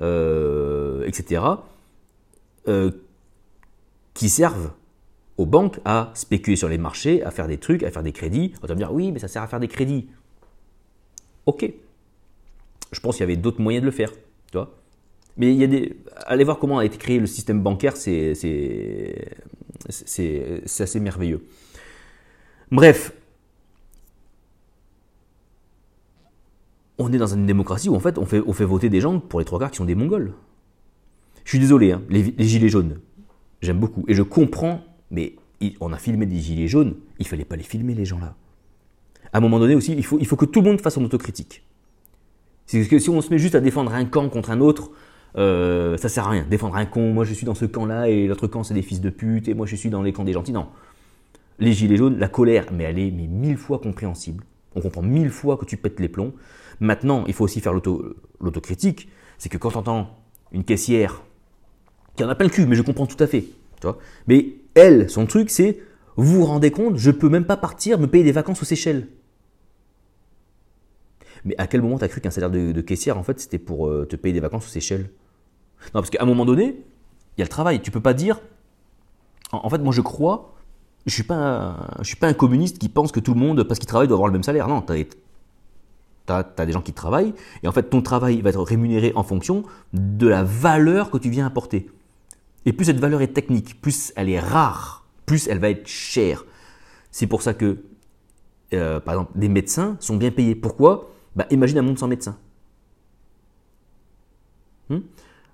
euh, 0.00 1.04
etc 1.06 1.40
qui 4.18 4.28
servent 4.28 4.72
aux 5.36 5.46
banques 5.46 5.78
à 5.84 6.10
spéculer 6.14 6.56
sur 6.56 6.68
les 6.68 6.76
marchés, 6.76 7.22
à 7.22 7.30
faire 7.30 7.46
des 7.46 7.58
trucs, 7.58 7.84
à 7.84 7.90
faire 7.92 8.02
des 8.02 8.10
crédits. 8.10 8.52
On 8.64 8.66
va 8.66 8.74
me 8.74 8.78
dire 8.78 8.92
oui, 8.92 9.12
mais 9.12 9.20
ça 9.20 9.28
sert 9.28 9.42
à 9.42 9.46
faire 9.46 9.60
des 9.60 9.68
crédits. 9.68 10.08
Ok. 11.48 11.64
Je 12.92 13.00
pense 13.00 13.16
qu'il 13.16 13.22
y 13.22 13.28
avait 13.30 13.36
d'autres 13.36 13.62
moyens 13.62 13.80
de 13.80 13.86
le 13.86 13.92
faire. 13.92 14.12
Tu 14.12 14.58
vois 14.58 14.74
mais 15.38 15.52
il 15.54 15.58
y 15.58 15.64
a 15.64 15.68
des. 15.68 15.96
Allez 16.26 16.44
voir 16.44 16.58
comment 16.58 16.78
a 16.78 16.84
été 16.84 16.98
créé 16.98 17.20
le 17.20 17.26
système 17.26 17.62
bancaire, 17.62 17.96
c'est 17.96 18.32
assez 19.88 21.00
merveilleux. 21.00 21.46
Bref, 22.72 23.12
on 26.98 27.12
est 27.12 27.18
dans 27.18 27.32
une 27.32 27.46
démocratie 27.46 27.88
où 27.88 27.94
en 27.94 28.00
fait 28.00 28.18
on 28.18 28.26
fait, 28.26 28.42
on 28.44 28.52
fait 28.52 28.64
voter 28.64 28.90
des 28.90 29.00
gens 29.00 29.20
pour 29.20 29.38
les 29.38 29.46
trois 29.46 29.60
quarts 29.60 29.70
qui 29.70 29.76
sont 29.76 29.84
des 29.84 29.94
Mongols. 29.94 30.34
Je 31.44 31.50
suis 31.50 31.60
désolé, 31.60 31.92
hein, 31.92 32.02
les, 32.10 32.34
gilets 32.40 32.68
jaunes, 32.68 32.98
J'aime 33.62 33.78
beaucoup. 33.78 34.04
Et 34.08 34.14
je 34.14 34.22
comprends, 34.22 34.82
mais 35.12 35.36
on 35.80 35.92
a 35.92 35.98
filmé 35.98 36.26
des 36.26 36.40
gilets 36.40 36.68
jaunes, 36.68 36.96
il 37.20 37.28
fallait 37.28 37.44
pas 37.44 37.56
les 37.56 37.62
filmer, 37.62 37.94
les 37.94 38.04
gens-là. 38.04 38.34
À 39.32 39.38
un 39.38 39.40
moment 39.40 39.58
donné 39.58 39.74
aussi, 39.74 39.92
il 39.92 40.04
faut, 40.04 40.18
il 40.18 40.26
faut 40.26 40.36
que 40.36 40.44
tout 40.44 40.60
le 40.60 40.70
monde 40.70 40.80
fasse 40.80 40.94
son 40.94 41.04
autocritique. 41.04 41.62
C'est 42.66 42.86
que 42.86 42.98
si 42.98 43.08
on 43.10 43.20
se 43.20 43.30
met 43.30 43.38
juste 43.38 43.54
à 43.54 43.60
défendre 43.60 43.92
un 43.94 44.04
camp 44.04 44.28
contre 44.28 44.50
un 44.50 44.60
autre, 44.60 44.90
euh, 45.36 45.96
ça 45.96 46.08
sert 46.08 46.26
à 46.26 46.30
rien. 46.30 46.46
Défendre 46.48 46.76
un 46.76 46.86
con, 46.86 47.12
moi 47.12 47.24
je 47.24 47.32
suis 47.32 47.46
dans 47.46 47.54
ce 47.54 47.64
camp-là 47.64 48.08
et 48.08 48.26
l'autre 48.26 48.46
camp 48.46 48.62
c'est 48.62 48.74
des 48.74 48.82
fils 48.82 49.00
de 49.00 49.10
pute 49.10 49.48
et 49.48 49.54
moi 49.54 49.66
je 49.66 49.76
suis 49.76 49.90
dans 49.90 50.02
les 50.02 50.12
camps 50.12 50.24
des 50.24 50.32
gentils. 50.32 50.52
Non. 50.52 50.68
Les 51.58 51.72
gilets 51.72 51.96
jaunes, 51.96 52.18
la 52.18 52.28
colère, 52.28 52.66
mais 52.72 52.84
elle 52.84 52.98
est 52.98 53.10
mais 53.10 53.26
mille 53.26 53.56
fois 53.56 53.78
compréhensible. 53.78 54.44
On 54.74 54.80
comprend 54.80 55.02
mille 55.02 55.30
fois 55.30 55.56
que 55.56 55.64
tu 55.64 55.76
pètes 55.76 55.98
les 55.98 56.08
plombs. 56.08 56.32
Maintenant, 56.80 57.24
il 57.26 57.32
faut 57.32 57.44
aussi 57.44 57.60
faire 57.60 57.72
l'autocritique. 57.72 59.08
C'est 59.38 59.48
que 59.48 59.56
quand 59.56 59.74
on 59.74 59.80
entend 59.80 60.18
une 60.52 60.64
caissière 60.64 61.22
qui 62.16 62.24
en 62.24 62.28
a 62.28 62.34
pas 62.34 62.44
le 62.44 62.50
cul, 62.50 62.66
mais 62.66 62.76
je 62.76 62.82
comprends 62.82 63.06
tout 63.06 63.22
à 63.22 63.26
fait. 63.26 63.44
Tu 63.80 63.88
mais 64.26 64.54
elle, 64.74 65.08
son 65.08 65.26
truc, 65.26 65.50
c'est 65.50 65.80
vous 66.16 66.40
vous 66.40 66.44
rendez 66.44 66.72
compte, 66.72 66.96
je 66.96 67.12
peux 67.12 67.28
même 67.28 67.44
pas 67.44 67.56
partir 67.56 67.98
me 67.98 68.08
payer 68.08 68.24
des 68.24 68.32
vacances 68.32 68.60
aux 68.60 68.64
Seychelles. 68.64 69.06
Mais 71.44 71.54
à 71.58 71.66
quel 71.66 71.82
moment 71.82 71.98
tu 71.98 72.04
as 72.04 72.08
cru 72.08 72.20
qu'un 72.20 72.30
salaire 72.30 72.50
de, 72.50 72.80
caissière, 72.80 73.18
en 73.18 73.22
fait, 73.22 73.40
c'était 73.40 73.58
pour 73.58 73.88
euh, 73.88 74.06
te 74.06 74.16
payer 74.16 74.32
des 74.32 74.40
vacances 74.40 74.66
aux 74.66 74.70
Seychelles? 74.70 75.10
Non, 75.86 76.00
parce 76.00 76.10
qu'à 76.10 76.22
un 76.22 76.26
moment 76.26 76.44
donné, 76.44 76.84
il 77.36 77.40
y 77.40 77.42
a 77.42 77.44
le 77.44 77.50
travail. 77.50 77.80
Tu 77.80 77.90
peux 77.90 78.00
pas 78.00 78.14
dire. 78.14 78.40
En, 79.52 79.70
fait, 79.70 79.78
moi, 79.78 79.92
je 79.92 80.00
crois. 80.00 80.54
Je 81.06 81.14
suis 81.14 81.22
pas, 81.22 81.88
je 82.00 82.04
suis 82.04 82.16
pas 82.16 82.26
un 82.26 82.34
communiste 82.34 82.78
qui 82.78 82.88
pense 82.88 83.12
que 83.12 83.20
tout 83.20 83.32
le 83.32 83.40
monde, 83.40 83.62
parce 83.62 83.78
qu'il 83.78 83.88
travaille, 83.88 84.08
doit 84.08 84.16
avoir 84.16 84.28
le 84.28 84.32
même 84.32 84.42
salaire. 84.42 84.68
Non, 84.68 84.82
tu 84.82 84.92
as, 86.28 86.66
des 86.66 86.72
gens 86.72 86.82
qui 86.82 86.92
travaillent, 86.92 87.32
et 87.62 87.68
en 87.68 87.72
fait, 87.72 87.84
ton 87.84 88.02
travail 88.02 88.42
va 88.42 88.50
être 88.50 88.60
rémunéré 88.60 89.12
en 89.14 89.22
fonction 89.22 89.62
de 89.94 90.26
la 90.26 90.42
valeur 90.42 91.10
que 91.10 91.16
tu 91.16 91.30
viens 91.30 91.46
apporter. 91.46 91.88
Et 92.66 92.72
plus 92.74 92.86
cette 92.86 93.00
valeur 93.00 93.22
est 93.22 93.32
technique, 93.32 93.80
plus 93.80 94.12
elle 94.16 94.28
est 94.28 94.40
rare, 94.40 95.06
plus 95.24 95.48
elle 95.48 95.58
va 95.58 95.70
être 95.70 95.86
chère. 95.86 96.44
C'est 97.10 97.26
pour 97.26 97.40
ça 97.40 97.54
que, 97.54 97.78
euh, 98.74 99.00
par 99.00 99.14
exemple, 99.14 99.32
des 99.36 99.48
médecins 99.48 99.96
sont 100.00 100.16
bien 100.16 100.30
payés. 100.30 100.54
Pourquoi? 100.54 101.08
Bah, 101.38 101.46
Imagine 101.50 101.78
un 101.78 101.82
monde 101.82 101.98
sans 101.98 102.08
médecins. 102.08 102.36
Hmm 104.90 104.98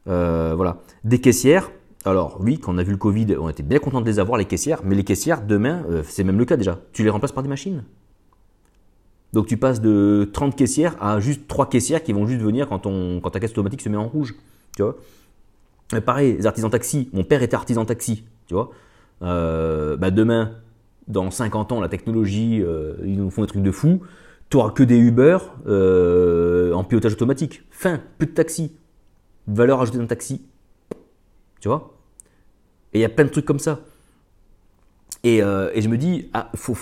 euh, 0.08 0.54
voilà. 0.54 0.78
Des 1.04 1.20
caissières, 1.20 1.70
alors 2.04 2.38
oui, 2.40 2.58
quand 2.58 2.74
on 2.74 2.78
a 2.78 2.82
vu 2.82 2.92
le 2.92 2.98
Covid, 2.98 3.36
on 3.38 3.48
était 3.48 3.62
bien 3.62 3.78
content 3.78 4.00
de 4.00 4.06
les 4.06 4.18
avoir, 4.18 4.38
les 4.38 4.44
caissières, 4.46 4.80
mais 4.84 4.94
les 4.94 5.04
caissières, 5.04 5.42
demain, 5.42 5.84
euh, 5.90 6.02
c'est 6.06 6.24
même 6.24 6.38
le 6.38 6.44
cas 6.44 6.56
déjà. 6.56 6.80
Tu 6.92 7.02
les 7.02 7.10
remplaces 7.10 7.32
par 7.32 7.42
des 7.42 7.48
machines. 7.48 7.84
Donc 9.32 9.46
tu 9.46 9.56
passes 9.56 9.80
de 9.80 10.28
30 10.32 10.56
caissières 10.56 10.96
à 11.02 11.20
juste 11.20 11.48
3 11.48 11.68
caissières 11.68 12.02
qui 12.02 12.12
vont 12.12 12.26
juste 12.26 12.40
venir 12.40 12.68
quand, 12.68 12.82
quand 12.84 13.30
ta 13.30 13.40
caisse 13.40 13.50
automatique 13.50 13.82
se 13.82 13.88
met 13.88 13.96
en 13.96 14.08
rouge. 14.08 14.34
Tu 14.76 14.82
vois 14.82 14.96
pareil, 16.04 16.36
les 16.36 16.46
artisans 16.46 16.70
taxi, 16.70 17.10
mon 17.12 17.24
père 17.24 17.42
était 17.42 17.54
artisan 17.54 17.84
taxi, 17.84 18.24
tu 18.46 18.54
vois. 18.54 18.70
Euh, 19.22 19.96
bah 19.96 20.10
demain, 20.10 20.52
dans 21.08 21.30
50 21.30 21.72
ans, 21.72 21.80
la 21.80 21.88
technologie, 21.88 22.62
ils 23.04 23.16
nous 23.16 23.30
font 23.30 23.42
des 23.42 23.48
trucs 23.48 23.62
de 23.62 23.70
fou. 23.70 24.00
Tu 24.50 24.56
n'auras 24.56 24.70
que 24.70 24.82
des 24.82 24.98
Uber 24.98 25.38
euh, 25.66 26.72
en 26.72 26.84
pilotage 26.84 27.12
automatique. 27.12 27.62
Fin, 27.70 28.00
plus 28.18 28.28
de 28.28 28.32
taxi. 28.32 28.72
Valeur 29.46 29.80
ajoutée 29.80 29.98
d'un 29.98 30.06
taxi. 30.06 30.46
Tu 31.60 31.68
vois? 31.68 31.94
Et 32.92 32.98
il 32.98 33.02
y 33.02 33.04
a 33.04 33.08
plein 33.08 33.24
de 33.24 33.30
trucs 33.30 33.46
comme 33.46 33.58
ça. 33.58 33.80
Et, 35.24 35.38
je 35.38 35.88
me 35.88 35.96
dis, 35.96 36.28
ah, 36.34 36.50
faut, 36.54 36.76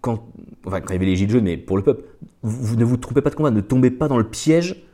quand, 0.00 0.28
enfin, 0.66 0.80
quand 0.80 0.92
il 0.92 1.02
y 1.02 1.16
les 1.16 1.40
mais 1.40 1.56
pour 1.56 1.76
le 1.76 1.82
peuple, 1.82 2.02
vous, 2.42 2.76
ne 2.76 2.84
vous 2.84 2.96
trompez 2.96 3.22
pas 3.22 3.30
de 3.30 3.36
combat, 3.36 3.50
ne 3.50 3.60
tombez 3.60 3.90
pas 3.90 4.08
dans 4.08 4.18
le 4.18 4.28
piège 4.28 4.86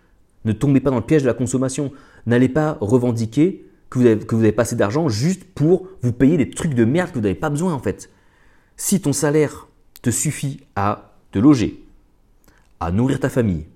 ne 0.44 0.53
tombez 0.53 0.81
pas 0.81 0.90
dans 0.90 0.96
le 0.96 1.03
piège 1.03 1.22
de 1.22 1.27
la 1.27 1.35
consommation. 1.35 1.92
N'allez 2.27 2.48
pas 2.48 2.79
revendiquer 2.81 3.66
que 3.90 3.98
vous, 3.98 4.07
avez, 4.07 4.18
que 4.18 4.51
pas 4.51 4.62
assez 4.62 4.77
d'argent 4.77 5.09
juste 5.09 5.44
pour 5.44 5.88
vous 6.03 6.12
payer 6.12 6.37
des 6.37 6.51
trucs 6.51 6.75
de 6.75 6.85
merde 6.85 7.11
que 7.11 7.14
vous 7.14 7.20
n'avez 7.20 7.35
pas 7.35 7.51
besoin 7.51 7.75
en 7.75 7.79
fait. 7.79 8.11
Si 8.77 9.01
ton 9.01 9.12
salaire 9.12 9.68
te 10.01 10.11
suffit 10.11 10.61
à 10.75 11.14
te 11.31 11.38
loger, 11.38 11.82
à 12.85 12.92
nourrir 12.92 13.21
ta 13.21 13.29
famille, 13.29 13.66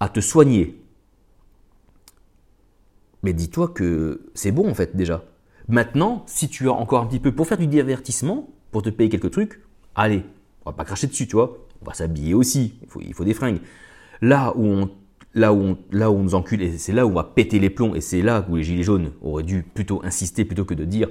à 0.00 0.08
te 0.08 0.20
soigner, 0.20 0.80
mais 3.22 3.32
dis-toi 3.32 3.68
que 3.68 4.22
c'est 4.34 4.52
bon 4.52 4.68
en 4.68 4.74
fait 4.74 4.96
déjà. 4.96 5.24
Maintenant, 5.68 6.24
si 6.26 6.48
tu 6.48 6.68
as 6.68 6.72
encore 6.72 7.02
un 7.02 7.06
petit 7.06 7.20
peu 7.20 7.32
pour 7.32 7.46
faire 7.46 7.58
du 7.58 7.66
divertissement, 7.66 8.48
pour 8.70 8.82
te 8.82 8.90
payer 8.90 9.10
quelques 9.10 9.30
trucs, 9.30 9.60
allez, 9.94 10.24
on 10.64 10.70
va 10.70 10.76
pas 10.76 10.84
cracher 10.84 11.06
dessus, 11.06 11.26
tu 11.26 11.36
vois. 11.36 11.58
On 11.82 11.86
va 11.86 11.94
s'habiller 11.94 12.34
aussi, 12.34 12.74
il 12.96 13.14
faut, 13.14 13.24
des 13.24 13.34
fringues. 13.34 13.60
Là 14.20 14.52
où 14.56 14.64
on 14.64 14.90
là 15.34 15.52
où 15.52 15.60
on, 15.60 15.78
là 15.92 16.10
où 16.10 16.16
on 16.16 16.22
nous 16.22 16.34
encule, 16.34 16.62
et 16.62 16.78
c'est 16.78 16.92
là 16.92 17.06
où 17.06 17.10
on 17.10 17.14
va 17.14 17.22
péter 17.22 17.58
les 17.60 17.70
plombs, 17.70 17.94
et 17.94 18.00
c'est 18.00 18.22
là 18.22 18.44
où 18.48 18.56
les 18.56 18.64
Gilets 18.64 18.82
jaunes 18.82 19.12
auraient 19.20 19.44
dû 19.44 19.62
plutôt 19.62 20.00
insister 20.02 20.44
plutôt 20.44 20.64
que 20.64 20.74
de 20.74 20.84
dire, 20.84 21.10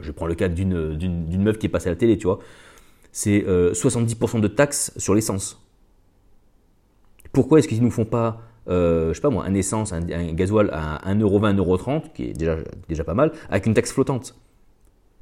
je 0.00 0.10
prends 0.10 0.26
le 0.26 0.34
cas 0.34 0.48
d'une, 0.48 0.96
d'une, 0.96 1.42
meuf 1.42 1.58
qui 1.58 1.66
est 1.66 1.68
passée 1.68 1.88
à 1.88 1.92
la 1.92 1.96
télé, 1.96 2.18
tu 2.18 2.26
vois, 2.26 2.40
c'est 3.12 3.40
70% 3.40 4.38
euh, 4.38 4.40
de 4.40 4.48
taxes 4.48 4.92
sur 4.96 5.14
l'essence. 5.14 5.67
Pourquoi 7.32 7.58
est-ce 7.58 7.68
qu'ils 7.68 7.78
ne 7.78 7.84
nous 7.84 7.90
font 7.90 8.04
pas, 8.04 8.40
euh, 8.68 9.08
je 9.08 9.14
sais 9.14 9.20
pas 9.20 9.30
moi, 9.30 9.44
un 9.44 9.54
essence, 9.54 9.92
un, 9.92 10.00
gasoil 10.32 10.70
à 10.72 11.00
1,20€, 11.12 11.56
1,30€, 11.56 12.12
qui 12.14 12.24
est 12.24 12.32
déjà, 12.32 12.56
déjà 12.88 13.04
pas 13.04 13.14
mal, 13.14 13.32
avec 13.50 13.66
une 13.66 13.74
taxe 13.74 13.92
flottante? 13.92 14.34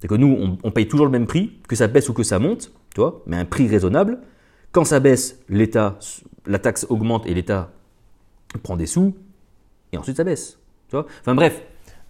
C'est 0.01 0.09
que 0.09 0.15
nous, 0.15 0.37
on, 0.39 0.59
on, 0.63 0.71
paye 0.71 0.89
toujours 0.89 1.07
le 1.07 1.13
même 1.13 1.27
prix, 1.27 1.59
que 1.69 1.77
ça 1.77 1.89
baisse 1.89 2.09
ou 2.09 2.13
que 2.13 2.23
ça 2.23 2.39
monte, 2.39 2.73
tu 2.95 3.01
vois, 3.01 3.23
mais 3.27 3.37
un 3.37 3.45
prix 3.45 3.67
raisonnable. 3.67 4.19
Quand 4.73 4.85
ça 4.85 5.01
baisse, 5.01 5.41
l'État, 5.49 5.99
la 6.47 6.59
taxe 6.59 6.87
augmente 6.91 7.27
et 7.27 7.35
l'État 7.35 7.71
prend 8.63 8.77
des 8.77 8.87
sous, 8.87 9.15
et 9.93 9.99
ensuite 9.99 10.17
ça 10.17 10.25
baisse. 10.25 10.59
Tu 10.89 10.97
vois 10.97 11.07
enfin 11.21 11.35
bref. 11.35 11.63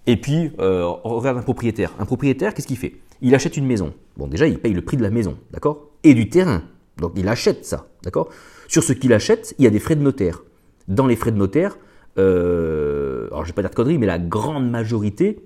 Et 0.07 0.17
puis, 0.17 0.53
euh, 0.61 0.85
on 1.05 1.17
regarde 1.17 1.39
un 1.39 1.43
propriétaire. 1.43 1.93
Un 1.99 2.05
propriétaire, 2.05 2.55
qu'est-ce 2.55 2.67
qu'il 2.67 2.77
fait? 2.77 2.97
Il 3.23 3.35
achète 3.35 3.57
une 3.57 3.67
maison. 3.67 3.93
Bon, 4.17 4.29
déjà, 4.29 4.47
il 4.47 4.59
paye 4.59 4.73
le 4.73 4.83
prix 4.83 4.97
de 4.97 5.03
la 5.03 5.11
maison, 5.11 5.37
d'accord? 5.51 5.91
Et 6.05 6.15
du 6.15 6.29
terrain. 6.29 6.63
Donc, 6.99 7.13
il 7.17 7.27
achète 7.29 7.65
ça, 7.65 7.89
d'accord? 8.03 8.29
Sur 8.69 8.83
ce 8.83 8.93
qu'il 8.93 9.13
achète, 9.13 9.55
il 9.59 9.65
y 9.65 9.67
a 9.67 9.71
des 9.71 9.79
frais 9.79 9.97
de 9.97 10.03
notaire. 10.03 10.43
Dans 10.89 11.07
les 11.07 11.17
frais 11.17 11.33
de 11.33 11.37
notaire, 11.37 11.77
euh, 12.19 13.27
alors 13.29 13.45
je 13.45 13.49
vais 13.49 13.55
pas 13.55 13.63
dire 13.63 13.71
de 13.71 13.75
conneries, 13.75 13.99
mais 13.99 14.07
la 14.07 14.19
grande 14.19 14.71
majorité, 14.71 15.43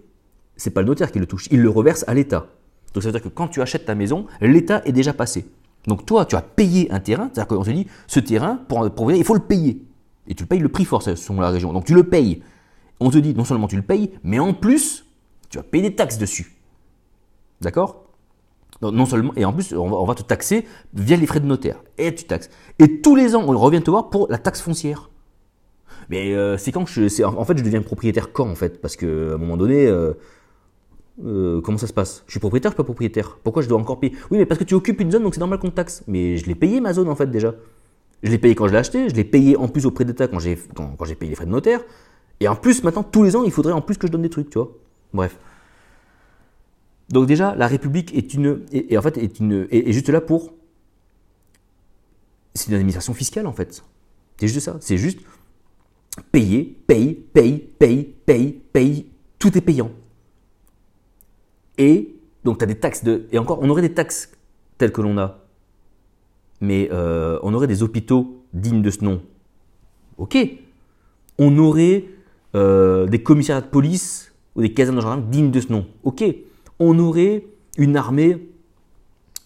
c'est 0.57 0.71
pas 0.71 0.83
le 0.83 0.89
notaire 0.89 1.11
qui 1.13 1.19
le 1.19 1.27
touche. 1.27 1.49
Il 1.51 1.63
le 1.63 1.71
reverse 1.71 2.05
à 2.07 2.15
l'État. 2.15 2.49
Donc 2.95 3.03
ça 3.03 3.09
veut 3.09 3.13
dire 3.13 3.23
que 3.23 3.29
quand 3.29 3.49
tu 3.49 3.63
achètes 3.63 3.85
ta 3.85 3.95
maison, 3.95 4.27
l'État 4.41 4.83
est 4.85 4.93
déjà 4.93 5.13
passé. 5.13 5.47
Donc 5.87 6.05
toi, 6.05 6.27
tu 6.27 6.37
as 6.37 6.43
payé 6.43 6.91
un 6.93 7.01
terrain, 7.01 7.31
c'est-à-dire 7.33 7.57
qu'on 7.57 7.65
te 7.65 7.71
dit, 7.71 7.87
ce 8.07 8.21
terrain, 8.21 8.57
pour, 8.69 8.91
pour 8.91 9.13
il 9.13 9.25
faut 9.25 9.35
le 9.35 9.41
payer. 9.41 9.83
Et 10.29 10.35
tu 10.35 10.45
le 10.45 10.49
payes 10.49 10.61
le 10.61 10.69
prix 10.69 10.85
fort 10.85 11.03
selon 11.03 11.41
la 11.41 11.51
région. 11.51 11.73
Donc 11.73 11.85
tu 11.85 11.95
le 11.95 12.05
payes. 12.05 12.43
On 13.01 13.11
te 13.11 13.19
dit, 13.19 13.35
non 13.35 13.45
seulement 13.45 13.69
tu 13.69 13.77
le 13.77 13.83
payes, 13.83 14.11
mais 14.23 14.39
en 14.39 14.53
plus, 14.53 15.07
tu 15.49 15.59
vas 15.59 15.65
payer 15.65 15.89
des 15.89 15.97
taxes 15.97 16.19
dessus. 16.19 16.57
D'accord? 17.61 18.10
Non 18.83 19.05
seulement, 19.07 19.33
et 19.37 19.45
en 19.45 19.53
plus, 19.53 19.75
on 19.75 20.05
va, 20.05 20.15
te 20.15 20.23
taxer 20.23 20.65
via 20.95 21.17
les 21.17 21.27
frais 21.27 21.41
de 21.41 21.47
notaire. 21.47 21.83
Et 21.99 22.15
tu 22.15 22.25
taxes. 22.25 22.49
Et 22.79 23.01
tous 23.01 23.15
les 23.15 23.37
ans, 23.37 23.45
on 23.47 23.59
revient 23.59 23.83
te 23.83 23.91
voir 23.91 24.09
pour 24.11 24.27
la 24.31 24.39
taxe 24.39 24.61
foncière. 24.61 25.11
Mais 26.09 26.35
euh, 26.35 26.57
c'est 26.57 26.73
quand 26.73 26.87
je, 26.87 27.25
en 27.25 27.45
fait, 27.45 27.59
je 27.59 27.63
deviens 27.63 27.83
propriétaire 27.83 28.33
quand 28.33 28.49
en 28.49 28.55
fait? 28.55 28.81
Parce 28.81 28.97
que 28.97 29.33
à 29.33 29.35
un 29.35 29.39
moment 29.39 29.57
donné, 29.57 29.87
euh, 29.87 30.15
euh, 31.25 31.61
comment 31.61 31.79
ça 31.79 31.87
se 31.87 31.93
passe? 31.93 32.25
Je 32.27 32.33
suis 32.33 32.41
propriétaire, 32.41 32.71
je 32.71 32.75
suis 32.75 32.79
pas 32.79 32.85
propriétaire? 32.85 33.39
Pourquoi 33.45 33.63
je 33.63 33.69
dois 33.69 33.79
encore 33.79 34.01
payer? 34.01 34.15
Oui, 34.31 34.39
mais 34.39 34.47
parce 34.47 34.59
que 34.59 34.65
tu 34.65 34.75
occupes 34.75 35.01
une 35.01 35.13
zone, 35.13 35.23
donc 35.23 35.35
c'est 35.35 35.41
normal 35.41 35.59
qu'on 35.59 35.71
te 35.71 35.77
taxe. 35.77 36.03
Mais 36.09 36.37
je 36.37 36.47
l'ai 36.47 36.55
payé 36.55 36.81
ma 36.81 36.93
zone 36.93 37.09
en 37.09 37.15
fait 37.15 37.31
déjà. 37.31 37.55
Je 38.23 38.31
l'ai 38.31 38.39
payé 38.39 38.55
quand 38.55 38.67
je 38.67 38.73
l'ai 38.73 38.79
acheté, 38.79 39.09
je 39.09 39.15
l'ai 39.15 39.25
payé 39.25 39.57
en 39.57 39.69
plus 39.69 39.87
auprès 39.87 40.05
d'État 40.05 40.27
quand 40.27 40.41
j'ai 40.41 40.59
quand, 40.75 41.05
j'ai 41.05 41.15
payé 41.15 41.31
les 41.31 41.37
frais 41.37 41.47
de 41.47 41.51
notaire. 41.51 41.81
Et 42.41 42.49
en 42.49 42.57
plus, 42.57 42.83
maintenant, 42.83 43.03
tous 43.03 43.23
les 43.23 43.37
ans, 43.37 43.45
il 43.45 43.53
faudrait 43.53 43.73
en 43.73 43.83
plus 43.83 43.99
que 43.99 44.07
je 44.07 44.13
donne 44.13 44.23
des 44.23 44.31
trucs, 44.31 44.51
tu 44.51 44.59
vois? 44.59 44.71
Bref. 45.13 45.39
Donc 47.11 47.27
déjà, 47.27 47.55
la 47.57 47.67
République 47.67 48.15
est 48.15 48.35
une, 48.35 48.65
et, 48.73 48.97
en 48.97 49.03
fait, 49.03 49.19
est 49.19 49.93
juste 49.93 50.09
là 50.09 50.21
pour, 50.21 50.53
c'est 52.55 52.69
une 52.69 52.75
administration 52.75 53.15
fiscale 53.15 53.47
en 53.47 53.53
fait. 53.53 53.85
C'est 54.39 54.49
juste 54.49 54.61
ça. 54.61 54.77
C'est 54.81 54.97
juste 54.97 55.21
payer, 56.33 56.77
paye, 56.87 57.15
paye, 57.15 57.59
paye, 57.59 58.05
paye, 58.27 58.61
paye. 58.73 59.07
Tout 59.39 59.57
est 59.57 59.61
payant. 59.61 59.91
Et 61.79 62.15
donc 62.45 62.59
tu 62.59 62.65
as 62.65 62.67
des 62.67 62.75
taxes 62.75 63.05
de, 63.05 63.27
et 63.33 63.39
encore, 63.39 63.59
on 63.63 63.71
aurait 63.71 63.83
des 63.83 63.95
taxes 63.95 64.31
telles 64.79 64.93
que 64.93 65.01
l'on 65.01 65.19
a, 65.19 65.39
mais 66.61 66.89
euh, 66.93 67.39
on 67.43 67.55
aurait 67.55 67.67
des 67.67 67.83
hôpitaux 67.83 68.45
dignes 68.53 68.83
de 68.83 68.91
ce 68.91 69.05
nom. 69.05 69.23
Ok. 70.19 70.37
On 71.39 71.57
aurait 71.59 72.05
euh, 72.55 73.07
des 73.07 73.23
commissariats 73.23 73.63
de 73.63 73.69
police 73.69 74.33
ou 74.55 74.63
des 74.63 74.73
casernes 74.75 75.27
de 75.27 75.31
dignes 75.31 75.51
de 75.51 75.61
ce 75.61 75.73
nom. 75.73 75.87
Ok 76.03 76.23
on 76.81 76.99
aurait 76.99 77.45
une 77.77 77.97
armée 77.97 78.49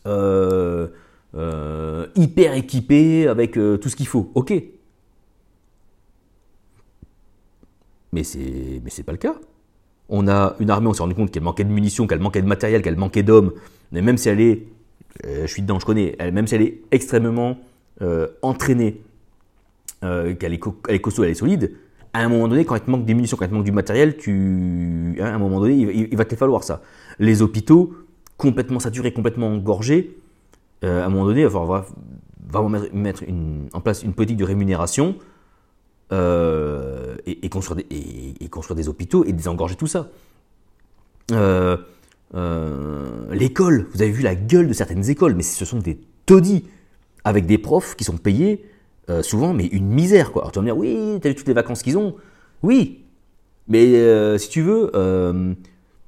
euh, 0.06 0.88
euh, 1.34 2.06
hyper 2.14 2.54
équipée 2.54 3.26
avec 3.26 3.58
euh, 3.58 3.76
tout 3.76 3.88
ce 3.88 3.96
qu'il 3.96 4.06
faut. 4.06 4.30
Ok. 4.34 4.52
Mais 8.12 8.22
mais 8.84 8.90
c'est 8.90 9.02
pas 9.02 9.12
le 9.12 9.18
cas. 9.18 9.34
On 10.08 10.28
a 10.28 10.54
une 10.60 10.70
armée, 10.70 10.86
on 10.86 10.92
s'est 10.92 11.02
rendu 11.02 11.14
compte 11.14 11.32
qu'elle 11.32 11.42
manquait 11.42 11.64
de 11.64 11.70
munitions, 11.70 12.06
qu'elle 12.06 12.20
manquait 12.20 12.42
de 12.42 12.46
matériel, 12.46 12.82
qu'elle 12.82 12.96
manquait 12.96 13.24
d'hommes. 13.24 13.52
Mais 13.90 14.00
même 14.00 14.16
si 14.16 14.28
elle 14.28 14.40
est, 14.40 14.66
je 15.24 15.46
suis 15.46 15.62
dedans, 15.62 15.80
je 15.80 15.86
connais, 15.86 16.16
même 16.32 16.46
si 16.46 16.54
elle 16.54 16.62
est 16.62 16.82
extrêmement 16.92 17.58
entraînée, 18.42 19.00
qu'elle 20.02 20.52
est, 20.52 20.60
est 20.88 21.00
costaud, 21.00 21.24
elle 21.24 21.30
est 21.30 21.34
solide, 21.34 21.74
à 22.14 22.20
un 22.20 22.28
moment 22.28 22.46
donné, 22.46 22.64
quand 22.64 22.76
il 22.76 22.80
te 22.80 22.90
manque 22.90 23.04
des 23.04 23.12
munitions, 23.12 23.36
quand 23.36 23.44
il 23.44 23.50
te 23.50 23.54
manque 23.54 23.64
du 23.64 23.72
matériel, 23.72 24.16
tu, 24.16 25.16
hein, 25.20 25.24
à 25.24 25.34
un 25.34 25.38
moment 25.38 25.58
donné, 25.60 25.74
il, 25.74 26.16
va 26.16 26.24
te 26.24 26.36
falloir 26.36 26.62
ça. 26.62 26.80
Les 27.18 27.42
hôpitaux, 27.42 27.94
complètement 28.36 28.80
saturés, 28.80 29.12
complètement 29.12 29.48
engorgés, 29.48 30.18
euh, 30.84 31.02
à 31.02 31.06
un 31.06 31.08
moment 31.08 31.24
donné, 31.24 31.40
il 31.40 31.46
va 31.46 31.50
falloir 31.50 31.84
mettre, 32.92 33.24
en 33.72 33.80
place 33.80 34.02
une 34.02 34.12
politique 34.12 34.36
de 34.36 34.44
rémunération 34.44 35.16
euh, 36.12 37.16
et, 37.26 37.48
construire 37.48 37.76
des, 38.76 38.88
hôpitaux 38.88 39.24
et 39.24 39.32
désengorger 39.32 39.76
tout 39.76 39.86
ça. 39.86 40.10
Euh, 41.32 41.76
l'école, 43.30 43.86
vous 43.94 44.02
avez 44.02 44.10
vu 44.10 44.22
la 44.22 44.34
gueule 44.34 44.68
de 44.68 44.72
certaines 44.72 45.08
écoles, 45.08 45.34
mais 45.34 45.42
ce 45.42 45.64
sont 45.64 45.78
des 45.78 45.98
taudis 46.26 46.64
avec 47.24 47.46
des 47.46 47.58
profs 47.58 47.96
qui 47.96 48.04
sont 48.04 48.18
payés 48.18 48.64
souvent, 49.22 49.52
mais 49.52 49.66
une 49.66 49.88
misère, 49.88 50.32
quoi. 50.32 50.42
Alors 50.42 50.52
tu 50.52 50.58
vas 50.58 50.62
me 50.62 50.66
dire, 50.66 50.76
oui, 50.76 51.18
t'as 51.20 51.28
vu 51.30 51.34
toutes 51.34 51.48
les 51.48 51.54
vacances 51.54 51.82
qu'ils 51.82 51.98
ont? 51.98 52.16
Oui, 52.62 53.04
mais 53.68 54.38
si 54.38 54.48
tu 54.48 54.62
veux, 54.62 54.90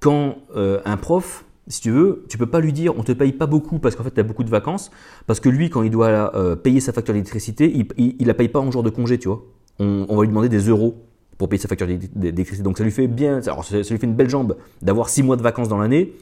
euh, 0.06 0.80
quand 0.82 0.90
un 0.90 0.96
prof, 0.96 1.44
si 1.68 1.80
tu 1.80 1.90
veux, 1.90 2.24
tu 2.28 2.38
peux 2.38 2.46
pas 2.46 2.60
lui 2.60 2.72
dire, 2.72 2.96
on 2.96 3.02
te 3.02 3.12
paye 3.12 3.32
pas 3.32 3.46
beaucoup 3.46 3.78
parce 3.78 3.96
qu'en 3.96 4.04
fait 4.04 4.12
tu 4.12 4.20
as 4.20 4.22
beaucoup 4.22 4.44
de 4.44 4.50
vacances, 4.50 4.90
parce 5.26 5.40
que 5.40 5.48
lui, 5.48 5.70
quand 5.70 5.82
il 5.82 5.90
doit 5.90 6.32
payer 6.62 6.80
sa 6.80 6.92
facture 6.92 7.14
d'électricité, 7.14 7.72
il, 7.74 8.14
il, 8.18 8.26
la 8.26 8.34
paye 8.34 8.48
pas 8.48 8.60
en 8.60 8.70
jour 8.70 8.82
de 8.82 8.90
congé, 8.90 9.18
tu 9.18 9.28
vois. 9.28 9.42
On, 9.78 10.16
va 10.16 10.22
lui 10.22 10.28
demander 10.28 10.48
des 10.48 10.68
euros 10.68 11.02
pour 11.38 11.48
payer 11.48 11.60
sa 11.60 11.68
facture 11.68 11.86
d'électricité. 11.86 12.62
Donc 12.62 12.78
ça 12.78 12.84
lui 12.84 12.92
fait 12.92 13.08
bien, 13.08 13.40
alors 13.42 13.64
ça, 13.64 13.76
lui 13.78 13.84
fait 13.84 14.06
une 14.06 14.14
belle 14.14 14.30
jambe 14.30 14.56
d'avoir 14.80 15.08
6 15.08 15.22
mois 15.22 15.36
de 15.36 15.42
vacances 15.42 15.68
dans 15.68 15.78
l'année, 15.78 16.12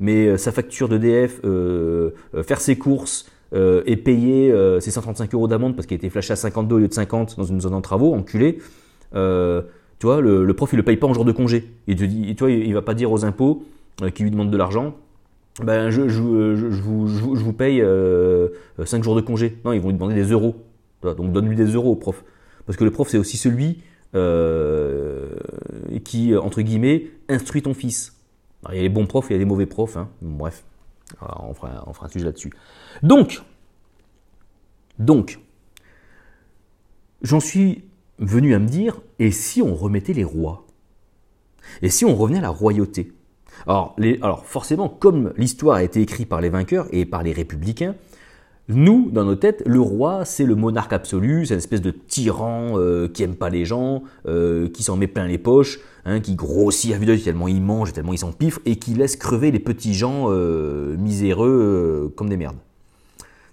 mais 0.00 0.36
sa 0.38 0.50
facture 0.50 0.88
d'EDF, 0.88 1.40
faire 2.44 2.60
ses 2.60 2.76
courses, 2.76 3.26
euh, 3.54 3.82
et 3.86 3.96
payer 3.96 4.50
euh, 4.50 4.80
ses 4.80 4.90
135 4.90 5.32
euros 5.34 5.46
d'amende 5.46 5.76
parce 5.76 5.86
qu'il 5.86 5.94
a 5.94 5.98
été 5.98 6.10
flashé 6.10 6.32
à 6.32 6.36
52 6.36 6.74
au 6.74 6.78
lieu 6.78 6.88
de 6.88 6.92
50 6.92 7.36
dans 7.36 7.44
une 7.44 7.60
zone 7.60 7.74
en 7.74 7.80
travaux, 7.80 8.12
enculé. 8.12 8.58
Euh, 9.14 9.62
tu 9.98 10.06
vois, 10.06 10.20
le, 10.20 10.52
prof, 10.54 10.72
il 10.72 10.76
le 10.76 10.82
paye 10.82 10.96
pas 10.96 11.06
en 11.06 11.14
jour 11.14 11.24
de 11.24 11.32
congé. 11.32 11.70
Il 11.86 11.96
te 11.96 12.04
tu 12.04 12.34
vois, 12.38 12.50
il, 12.50 12.72
va 12.74 12.82
pas 12.82 12.94
dire 12.94 13.10
aux 13.12 13.24
impôts 13.24 13.64
qui 14.14 14.22
lui 14.22 14.30
demandent 14.30 14.50
de 14.50 14.56
l'argent, 14.56 14.94
ben, 15.62 15.90
je, 15.90 16.08
je, 16.08 16.20
vous, 16.20 17.06
je, 17.06 17.22
vous, 17.22 17.52
paye 17.52 17.82
5 18.84 19.04
jours 19.04 19.14
de 19.14 19.20
congé. 19.20 19.58
Non, 19.64 19.72
ils 19.72 19.80
vont 19.80 19.88
lui 19.88 19.94
demander 19.94 20.14
des 20.14 20.30
euros. 20.30 20.56
Donc 21.02 21.32
donne-lui 21.32 21.56
des 21.56 21.66
euros 21.66 21.92
au 21.92 21.96
prof. 21.96 22.24
Parce 22.66 22.76
que 22.76 22.84
le 22.84 22.90
prof, 22.90 23.08
c'est 23.08 23.18
aussi 23.18 23.36
celui 23.36 23.82
qui, 26.04 26.36
entre 26.36 26.62
guillemets, 26.62 27.10
instruit 27.28 27.62
ton 27.62 27.74
fils. 27.74 28.16
il 28.70 28.76
y 28.76 28.78
a 28.80 28.82
les 28.82 28.88
bons 28.88 29.06
profs, 29.06 29.26
il 29.30 29.34
y 29.34 29.36
a 29.36 29.38
les 29.38 29.44
mauvais 29.44 29.66
profs. 29.66 29.96
Hein. 29.96 30.08
Bref, 30.22 30.64
on 31.20 31.54
fera, 31.54 31.84
on 31.86 31.92
fera 31.92 32.06
un 32.06 32.08
sujet 32.08 32.24
là-dessus. 32.24 32.52
Donc, 33.02 33.42
donc, 34.98 35.40
j'en 37.22 37.40
suis 37.40 37.84
venu 38.18 38.54
à 38.54 38.58
me 38.58 38.68
dire, 38.68 39.00
et 39.18 39.30
si 39.30 39.62
on 39.62 39.74
remettait 39.74 40.12
les 40.12 40.24
rois? 40.24 40.66
Et 41.82 41.88
si 41.88 42.04
on 42.04 42.14
revenait 42.14 42.38
à 42.38 42.42
la 42.42 42.50
royauté? 42.50 43.12
Alors, 43.66 43.96
alors, 44.22 44.44
forcément, 44.44 44.88
comme 44.88 45.32
l'histoire 45.36 45.76
a 45.76 45.82
été 45.82 46.00
écrite 46.00 46.28
par 46.28 46.40
les 46.40 46.50
vainqueurs 46.50 46.86
et 46.92 47.06
par 47.06 47.22
les 47.22 47.32
républicains, 47.32 47.94
nous, 48.68 49.10
dans 49.10 49.24
nos 49.24 49.34
têtes, 49.34 49.62
le 49.66 49.80
roi, 49.80 50.24
c'est 50.24 50.44
le 50.44 50.54
monarque 50.54 50.94
absolu, 50.94 51.44
c'est 51.44 51.52
une 51.52 51.58
espèce 51.58 51.82
de 51.82 51.90
tyran 51.90 52.78
euh, 52.78 53.08
qui 53.08 53.22
aime 53.22 53.34
pas 53.34 53.50
les 53.50 53.66
gens, 53.66 54.04
euh, 54.26 54.70
qui 54.70 54.82
s'en 54.82 54.96
met 54.96 55.06
plein 55.06 55.26
les 55.26 55.36
poches, 55.36 55.80
hein, 56.06 56.20
qui 56.20 56.34
grossit 56.34 56.94
à 56.94 56.98
vue 56.98 57.04
d'œil 57.04 57.20
tellement 57.20 57.46
il 57.46 57.60
mange, 57.60 57.92
tellement 57.92 58.14
il 58.14 58.18
s'empiffre, 58.18 58.60
et 58.64 58.76
qui 58.76 58.94
laisse 58.94 59.16
crever 59.16 59.50
les 59.50 59.58
petits 59.58 59.92
gens 59.92 60.26
euh, 60.28 60.96
miséreux 60.96 62.12
comme 62.16 62.30
des 62.30 62.38
merdes. 62.38 62.56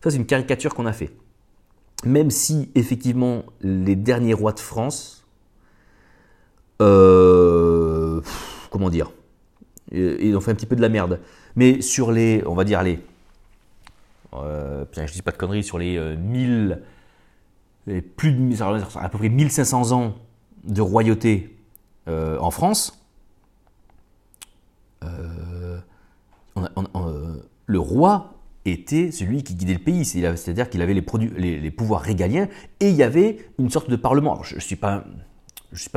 Ça, 0.01 0.11
c'est 0.11 0.17
une 0.17 0.25
caricature 0.25 0.73
qu'on 0.73 0.85
a 0.85 0.93
fait. 0.93 1.11
Même 2.03 2.31
si, 2.31 2.71
effectivement, 2.75 3.43
les 3.61 3.95
derniers 3.95 4.33
rois 4.33 4.53
de 4.53 4.59
France, 4.59 5.25
euh, 6.81 8.21
comment 8.71 8.89
dire, 8.89 9.11
ils 9.91 10.35
ont 10.35 10.41
fait 10.41 10.51
un 10.51 10.55
petit 10.55 10.65
peu 10.65 10.75
de 10.75 10.81
la 10.81 10.89
merde. 10.89 11.19
Mais 11.55 11.81
sur 11.81 12.11
les, 12.11 12.43
on 12.47 12.55
va 12.55 12.63
dire, 12.63 12.81
les, 12.81 12.99
euh, 14.33 14.85
je 14.95 15.13
dis 15.13 15.21
pas 15.21 15.31
de 15.31 15.37
conneries, 15.37 15.63
sur 15.63 15.77
les 15.77 15.99
1000, 16.15 16.81
euh, 17.87 18.01
plus 18.15 18.31
de, 18.31 18.99
à 18.99 19.09
peu 19.09 19.17
près 19.17 19.29
1500 19.29 19.91
ans 19.91 20.15
de 20.63 20.81
royauté 20.81 21.57
euh, 22.07 22.37
en 22.39 22.51
France, 22.51 22.97
le 27.67 27.79
roi 27.79 28.33
était 28.65 29.11
celui 29.11 29.43
qui 29.43 29.55
guidait 29.55 29.73
le 29.73 29.79
pays, 29.79 30.05
c'est-à-dire 30.05 30.69
qu'il 30.69 30.81
avait 30.81 30.93
les, 30.93 31.71
pouvoirs 31.71 32.01
régaliens 32.01 32.47
et 32.79 32.89
il 32.89 32.95
y 32.95 33.03
avait 33.03 33.37
une 33.57 33.69
sorte 33.69 33.89
de 33.89 33.95
parlement. 33.95 34.43
je 34.43 34.55
ne 34.55 34.59
suis 34.59 34.75
pas 34.75 35.03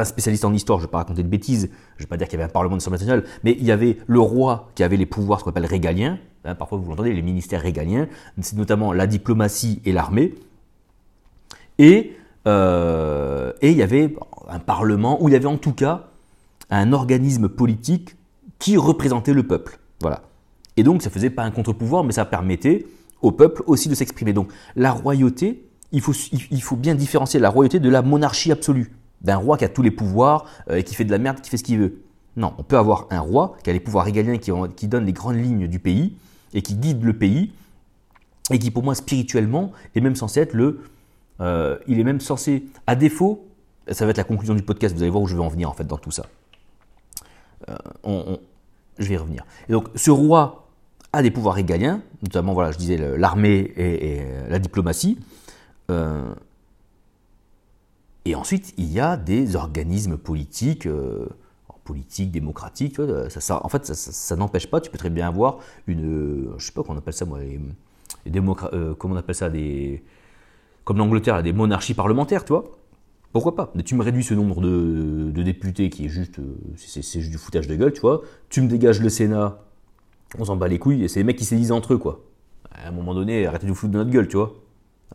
spécialiste 0.04 0.44
en 0.44 0.52
histoire, 0.52 0.78
je 0.78 0.84
ne 0.84 0.88
vais 0.88 0.92
pas 0.92 0.98
raconter 0.98 1.22
de 1.22 1.28
bêtises, 1.28 1.70
je 1.96 2.02
ne 2.02 2.06
vais 2.06 2.08
pas 2.08 2.16
dire 2.16 2.28
qu'il 2.28 2.38
y 2.38 2.42
avait 2.42 2.50
un 2.50 2.52
parlement 2.52 2.76
de 2.76 2.90
nationale, 2.90 3.24
mais 3.42 3.56
il 3.58 3.64
y 3.64 3.72
avait 3.72 3.98
le 4.06 4.20
roi 4.20 4.70
qui 4.74 4.82
avait 4.82 4.96
les 4.96 5.06
pouvoirs, 5.06 5.40
ce 5.40 5.44
qu'on 5.44 5.50
appelle 5.50 5.66
régaliens, 5.66 6.18
hein, 6.44 6.54
parfois 6.54 6.78
vous 6.78 6.88
l'entendez, 6.88 7.12
les 7.12 7.22
ministères 7.22 7.60
régaliens, 7.60 8.08
c'est 8.40 8.56
notamment 8.56 8.92
la 8.92 9.06
diplomatie 9.06 9.82
et 9.84 9.92
l'armée, 9.92 10.34
et, 11.78 12.16
euh, 12.46 13.52
et 13.60 13.70
il 13.70 13.76
y 13.76 13.82
avait 13.82 14.14
un 14.48 14.58
parlement, 14.58 15.22
où 15.22 15.28
il 15.28 15.32
y 15.32 15.36
avait 15.36 15.46
en 15.46 15.58
tout 15.58 15.72
cas 15.72 16.08
un 16.70 16.92
organisme 16.92 17.48
politique 17.48 18.16
qui 18.58 18.76
représentait 18.76 19.34
le 19.34 19.42
peuple. 19.42 19.78
Voilà. 20.00 20.22
Et 20.76 20.82
donc 20.82 21.02
ça 21.02 21.10
faisait 21.10 21.30
pas 21.30 21.44
un 21.44 21.50
contre-pouvoir, 21.50 22.04
mais 22.04 22.12
ça 22.12 22.24
permettait 22.24 22.86
au 23.22 23.32
peuple 23.32 23.62
aussi 23.66 23.88
de 23.88 23.94
s'exprimer. 23.94 24.32
Donc 24.32 24.50
la 24.76 24.92
royauté, 24.92 25.64
il 25.92 26.00
faut, 26.00 26.12
il 26.12 26.62
faut 26.62 26.76
bien 26.76 26.94
différencier 26.94 27.40
la 27.40 27.50
royauté 27.50 27.80
de 27.80 27.88
la 27.88 28.02
monarchie 28.02 28.52
absolue, 28.52 28.92
d'un 29.22 29.36
roi 29.36 29.56
qui 29.56 29.64
a 29.64 29.68
tous 29.68 29.82
les 29.82 29.90
pouvoirs 29.90 30.46
euh, 30.70 30.76
et 30.76 30.84
qui 30.84 30.94
fait 30.94 31.04
de 31.04 31.10
la 31.10 31.18
merde, 31.18 31.40
qui 31.40 31.50
fait 31.50 31.56
ce 31.56 31.64
qu'il 31.64 31.78
veut. 31.78 32.02
Non, 32.36 32.52
on 32.58 32.62
peut 32.64 32.76
avoir 32.76 33.06
un 33.10 33.20
roi 33.20 33.56
qui 33.62 33.70
a 33.70 33.72
les 33.72 33.80
pouvoirs 33.80 34.04
régaliens, 34.04 34.38
qui, 34.38 34.50
qui 34.76 34.88
donne 34.88 35.06
les 35.06 35.12
grandes 35.12 35.36
lignes 35.36 35.68
du 35.68 35.78
pays 35.78 36.16
et 36.52 36.62
qui 36.62 36.74
guide 36.74 37.02
le 37.04 37.12
pays 37.12 37.52
et 38.50 38.58
qui 38.58 38.70
pour 38.70 38.82
moi 38.82 38.94
spirituellement 38.94 39.72
est 39.94 40.00
même 40.00 40.16
censé 40.16 40.40
être 40.40 40.54
le... 40.54 40.80
Euh, 41.40 41.78
il 41.88 41.98
est 41.98 42.04
même 42.04 42.20
censé, 42.20 42.64
à 42.86 42.94
défaut, 42.94 43.48
ça 43.90 44.04
va 44.04 44.12
être 44.12 44.18
la 44.18 44.24
conclusion 44.24 44.54
du 44.54 44.62
podcast, 44.62 44.94
vous 44.94 45.02
allez 45.02 45.10
voir 45.10 45.22
où 45.22 45.26
je 45.26 45.34
vais 45.34 45.42
en 45.42 45.48
venir 45.48 45.68
en 45.68 45.72
fait 45.72 45.84
dans 45.84 45.98
tout 45.98 46.12
ça. 46.12 46.26
Euh, 47.68 48.36
je 48.98 49.08
vais 49.08 49.14
y 49.14 49.16
revenir. 49.16 49.44
Et 49.68 49.72
donc 49.72 49.88
ce 49.94 50.10
roi 50.10 50.63
a 51.14 51.22
des 51.22 51.30
pouvoirs 51.30 51.54
régaliens, 51.54 52.02
notamment, 52.22 52.54
voilà, 52.54 52.72
je 52.72 52.78
disais, 52.78 52.96
l'armée 53.16 53.72
et, 53.76 54.22
la 54.48 54.58
diplomatie. 54.58 55.18
Euh, 55.90 56.34
et 58.24 58.34
ensuite, 58.34 58.74
il 58.78 58.92
y 58.92 59.00
a 59.00 59.16
des 59.16 59.56
organismes 59.56 60.16
politiques, 60.16 60.86
euh, 60.86 61.26
politiques, 61.84 62.30
démocratiques. 62.30 62.98
en 62.98 63.68
fait, 63.68 63.86
ça, 63.86 64.36
n'empêche 64.36 64.66
pas. 64.66 64.80
Tu 64.80 64.90
peux 64.90 64.98
très 64.98 65.10
bien 65.10 65.28
avoir 65.28 65.58
une, 65.86 66.52
je 66.58 66.66
sais 66.66 66.72
pas 66.72 66.82
comment 66.82 66.94
on 66.94 66.98
appelle 66.98 67.14
ça, 67.14 67.26
moi, 67.26 67.38
les, 67.40 67.60
comment 68.98 69.14
on 69.14 69.18
appelle 69.18 69.34
ça, 69.34 69.50
des, 69.50 70.02
comme 70.84 70.98
l'Angleterre, 70.98 71.42
des 71.42 71.52
monarchies 71.52 71.94
parlementaires, 71.94 72.44
tu 72.44 72.52
vois. 72.52 72.64
Pourquoi 73.32 73.56
pas? 73.56 73.72
Mais 73.74 73.82
tu 73.82 73.96
me 73.96 74.02
réduis 74.02 74.22
ce 74.22 74.32
nombre 74.32 74.60
de, 74.60 75.42
députés 75.42 75.90
qui 75.90 76.06
est 76.06 76.08
juste, 76.08 76.36
c'est 76.76 77.20
juste 77.20 77.32
du 77.32 77.38
foutage 77.38 77.66
de 77.66 77.74
gueule, 77.74 77.92
tu 77.92 78.00
vois. 78.00 78.22
Tu 78.48 78.62
me 78.62 78.68
dégages 78.68 79.00
le 79.00 79.08
Sénat 79.08 79.58
on 80.38 80.44
s'en 80.44 80.56
bat 80.56 80.68
les 80.68 80.78
couilles, 80.78 81.04
et 81.04 81.08
c'est 81.08 81.20
les 81.20 81.24
mecs 81.24 81.36
qui 81.36 81.44
se 81.44 81.54
disent 81.54 81.72
entre 81.72 81.94
eux, 81.94 81.98
quoi. 81.98 82.24
À 82.70 82.88
un 82.88 82.90
moment 82.90 83.14
donné, 83.14 83.46
arrêtez 83.46 83.66
de 83.66 83.70
vous 83.70 83.76
foutre 83.76 83.92
de 83.92 83.98
notre 83.98 84.10
gueule, 84.10 84.28
tu 84.28 84.36
vois. 84.36 84.54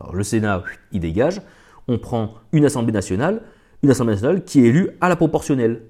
Alors 0.00 0.14
le 0.14 0.22
Sénat, 0.22 0.64
il 0.92 1.00
dégage, 1.00 1.42
on 1.88 1.98
prend 1.98 2.34
une 2.52 2.64
Assemblée 2.64 2.92
nationale, 2.92 3.42
une 3.82 3.90
Assemblée 3.90 4.14
nationale 4.14 4.44
qui 4.44 4.60
est 4.60 4.68
élue 4.68 4.90
à 5.00 5.08
la 5.08 5.16
proportionnelle. 5.16 5.82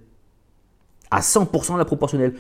À 1.10 1.20
100% 1.20 1.74
à 1.74 1.78
la 1.78 1.84
proportionnelle. 1.84 2.34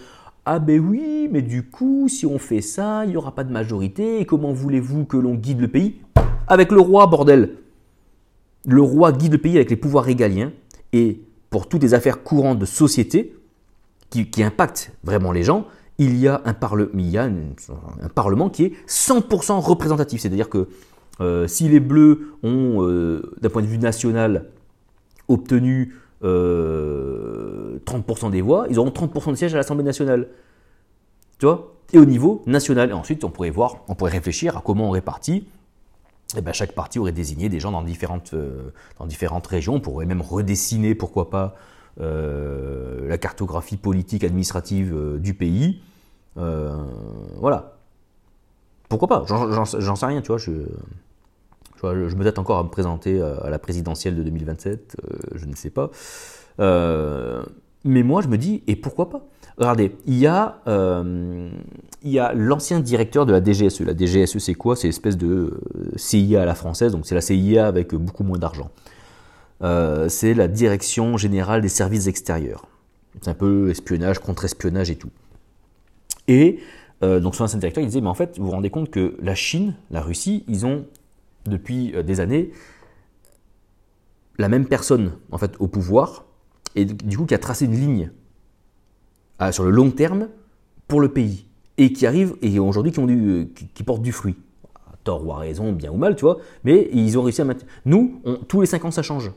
Ah 0.44 0.58
ben 0.58 0.80
oui, 0.80 1.28
mais 1.30 1.42
du 1.42 1.64
coup, 1.64 2.08
si 2.08 2.26
on 2.26 2.38
fait 2.38 2.62
ça, 2.62 3.04
il 3.04 3.10
n'y 3.10 3.16
aura 3.16 3.34
pas 3.34 3.44
de 3.44 3.52
majorité, 3.52 4.24
comment 4.24 4.52
voulez-vous 4.52 5.04
que 5.04 5.16
l'on 5.16 5.34
guide 5.34 5.60
le 5.60 5.68
pays 5.68 6.00
Avec 6.48 6.72
le 6.72 6.80
roi, 6.80 7.06
bordel? 7.06 7.56
Le 8.66 8.82
roi 8.82 9.12
guide 9.12 9.32
le 9.32 9.38
pays 9.38 9.56
avec 9.56 9.70
les 9.70 9.76
pouvoirs 9.76 10.04
régaliens, 10.04 10.52
et 10.92 11.20
pour 11.50 11.68
toutes 11.68 11.82
les 11.82 11.94
affaires 11.94 12.22
courantes 12.22 12.58
de 12.58 12.66
société, 12.66 13.36
qui 14.10 14.42
impactent 14.42 14.92
vraiment 15.04 15.30
les 15.30 15.44
gens, 15.44 15.66
il 16.00 16.16
y 16.16 16.28
a 16.28 16.40
un, 16.46 16.54
Parlement 16.54 18.48
qui 18.48 18.64
est 18.64 18.72
100% 18.88 19.60
représentatif. 19.60 20.22
C'est-à-dire 20.22 20.48
que 20.48 20.66
euh, 21.20 21.46
si 21.46 21.68
les 21.68 21.78
Bleus 21.78 22.32
ont, 22.42 22.82
euh, 22.82 23.34
d'un 23.42 23.50
point 23.50 23.60
de 23.60 23.66
vue 23.66 23.76
national, 23.76 24.46
obtenu 25.28 25.94
30% 26.22 26.24
euh, 26.24 27.78
des 28.30 28.40
voix, 28.40 28.66
ils 28.70 28.78
auront 28.78 28.88
30% 28.88 29.32
de 29.32 29.34
sièges 29.34 29.52
à 29.52 29.58
l'Assemblée 29.58 29.84
nationale. 29.84 30.28
Tu 31.38 31.44
vois? 31.44 31.74
Et 31.92 31.98
au 31.98 32.06
niveau 32.06 32.42
national. 32.46 32.88
Et 32.88 32.94
ensuite, 32.94 33.22
on 33.24 33.30
pourrait 33.30 33.50
voir, 33.50 33.84
on 33.88 33.94
pourrait 33.94 34.12
réfléchir 34.12 34.56
à 34.56 34.62
comment 34.64 34.88
on 34.88 34.92
répartit. 34.92 35.46
Eh 36.34 36.40
bien, 36.40 36.54
chaque 36.54 36.72
parti 36.72 36.98
aurait 36.98 37.12
désigné 37.12 37.50
des 37.50 37.60
gens 37.60 37.72
dans 37.72 37.82
différentes, 37.82 38.34
dans 38.98 39.04
différentes 39.04 39.46
régions. 39.46 39.74
On 39.74 39.80
pourrait 39.80 40.06
même 40.06 40.22
redessiner, 40.22 40.94
pourquoi 40.94 41.28
pas, 41.28 41.56
la 41.98 43.18
cartographie 43.18 43.76
politique 43.76 44.24
administrative 44.24 45.18
du 45.18 45.34
pays. 45.34 45.82
Euh, 46.36 46.76
voilà. 47.36 47.76
Pourquoi 48.88 49.08
pas 49.08 49.24
J'en 49.26 49.96
sais 49.96 50.06
rien, 50.06 50.20
tu 50.20 50.28
vois. 50.28 50.38
Je, 50.38 50.52
me 51.82 52.24
tâte 52.24 52.38
encore 52.38 52.58
à 52.58 52.64
me 52.64 52.68
présenter 52.68 53.20
à 53.22 53.50
la 53.50 53.58
présidentielle 53.58 54.16
de 54.16 54.22
2027, 54.22 54.96
euh, 55.02 55.16
je 55.34 55.46
ne 55.46 55.54
sais 55.54 55.70
pas. 55.70 55.90
Euh, 56.58 57.42
mais 57.84 58.02
moi, 58.02 58.20
je 58.20 58.28
me 58.28 58.36
dis, 58.36 58.62
et 58.66 58.76
pourquoi 58.76 59.08
pas? 59.08 59.24
Regardez, 59.56 59.96
il 60.06 60.18
y 60.18 60.26
a, 60.26 60.60
il 60.66 62.10
y 62.10 62.18
a 62.18 62.32
l'ancien 62.32 62.80
directeur 62.80 63.26
de 63.26 63.32
la 63.32 63.42
DGSE. 63.42 63.80
La 63.80 63.96
DGSE, 63.96 64.38
c'est 64.38 64.54
quoi? 64.54 64.74
C'est 64.74 64.88
espèce 64.88 65.16
de 65.16 65.60
CIA 65.96 66.42
à 66.42 66.44
la 66.46 66.54
française, 66.54 66.92
donc 66.92 67.06
c'est 67.06 67.14
la 67.14 67.20
CIA 67.20 67.66
avec 67.66 67.94
beaucoup 67.94 68.24
moins 68.24 68.38
d'argent. 68.38 68.70
c'est 70.08 70.34
la 70.34 70.48
Direction 70.48 71.16
Générale 71.16 71.60
des 71.60 71.68
Services 71.68 72.06
Extérieurs. 72.06 72.66
C'est 73.20 73.28
un 73.28 73.34
peu 73.34 73.70
espionnage, 73.70 74.18
contre-espionnage 74.18 74.90
et 74.90 74.96
tout. 74.96 75.10
Et 76.28 76.60
euh, 77.02 77.20
donc 77.20 77.34
son 77.34 77.44
ancien 77.44 77.58
directeur, 77.58 77.82
il 77.82 77.86
disait, 77.86 78.00
mais 78.00 78.08
en 78.08 78.14
fait, 78.14 78.38
vous 78.38 78.46
vous 78.46 78.50
rendez 78.50 78.70
compte 78.70 78.90
que 78.90 79.16
la 79.22 79.34
Chine, 79.34 79.74
la 79.90 80.00
Russie, 80.00 80.44
ils 80.48 80.66
ont, 80.66 80.84
depuis 81.46 81.94
euh, 81.94 82.02
des 82.02 82.20
années, 82.20 82.50
la 84.38 84.48
même 84.48 84.66
personne, 84.66 85.12
en 85.30 85.38
fait, 85.38 85.52
au 85.58 85.66
pouvoir, 85.66 86.24
et 86.76 86.84
du 86.84 87.16
coup, 87.16 87.24
qui 87.24 87.34
a 87.34 87.38
tracé 87.38 87.64
une 87.64 87.74
ligne 87.74 88.10
euh, 89.40 89.50
sur 89.52 89.64
le 89.64 89.70
long 89.70 89.90
terme 89.90 90.28
pour 90.88 91.00
le 91.00 91.08
pays, 91.08 91.46
et 91.78 91.92
qui 91.92 92.06
arrive, 92.06 92.34
et 92.42 92.58
aujourd'hui, 92.58 92.92
qui, 92.92 92.98
ont 92.98 93.06
du, 93.06 93.50
qui, 93.74 93.82
portent 93.82 94.02
du 94.02 94.12
fruit. 94.12 94.36
tort 95.02 95.26
ou 95.26 95.32
à 95.32 95.38
raison, 95.38 95.72
bien 95.72 95.90
ou 95.90 95.96
mal, 95.96 96.16
tu 96.16 96.22
vois, 96.22 96.38
mais 96.64 96.90
ils 96.92 97.18
ont 97.18 97.22
réussi 97.22 97.40
à 97.40 97.44
maintenir. 97.46 97.66
Nous, 97.86 98.20
tous 98.46 98.60
les 98.60 98.66
5 98.66 98.84
ans, 98.84 98.90
ça 98.90 99.02
change. 99.02 99.32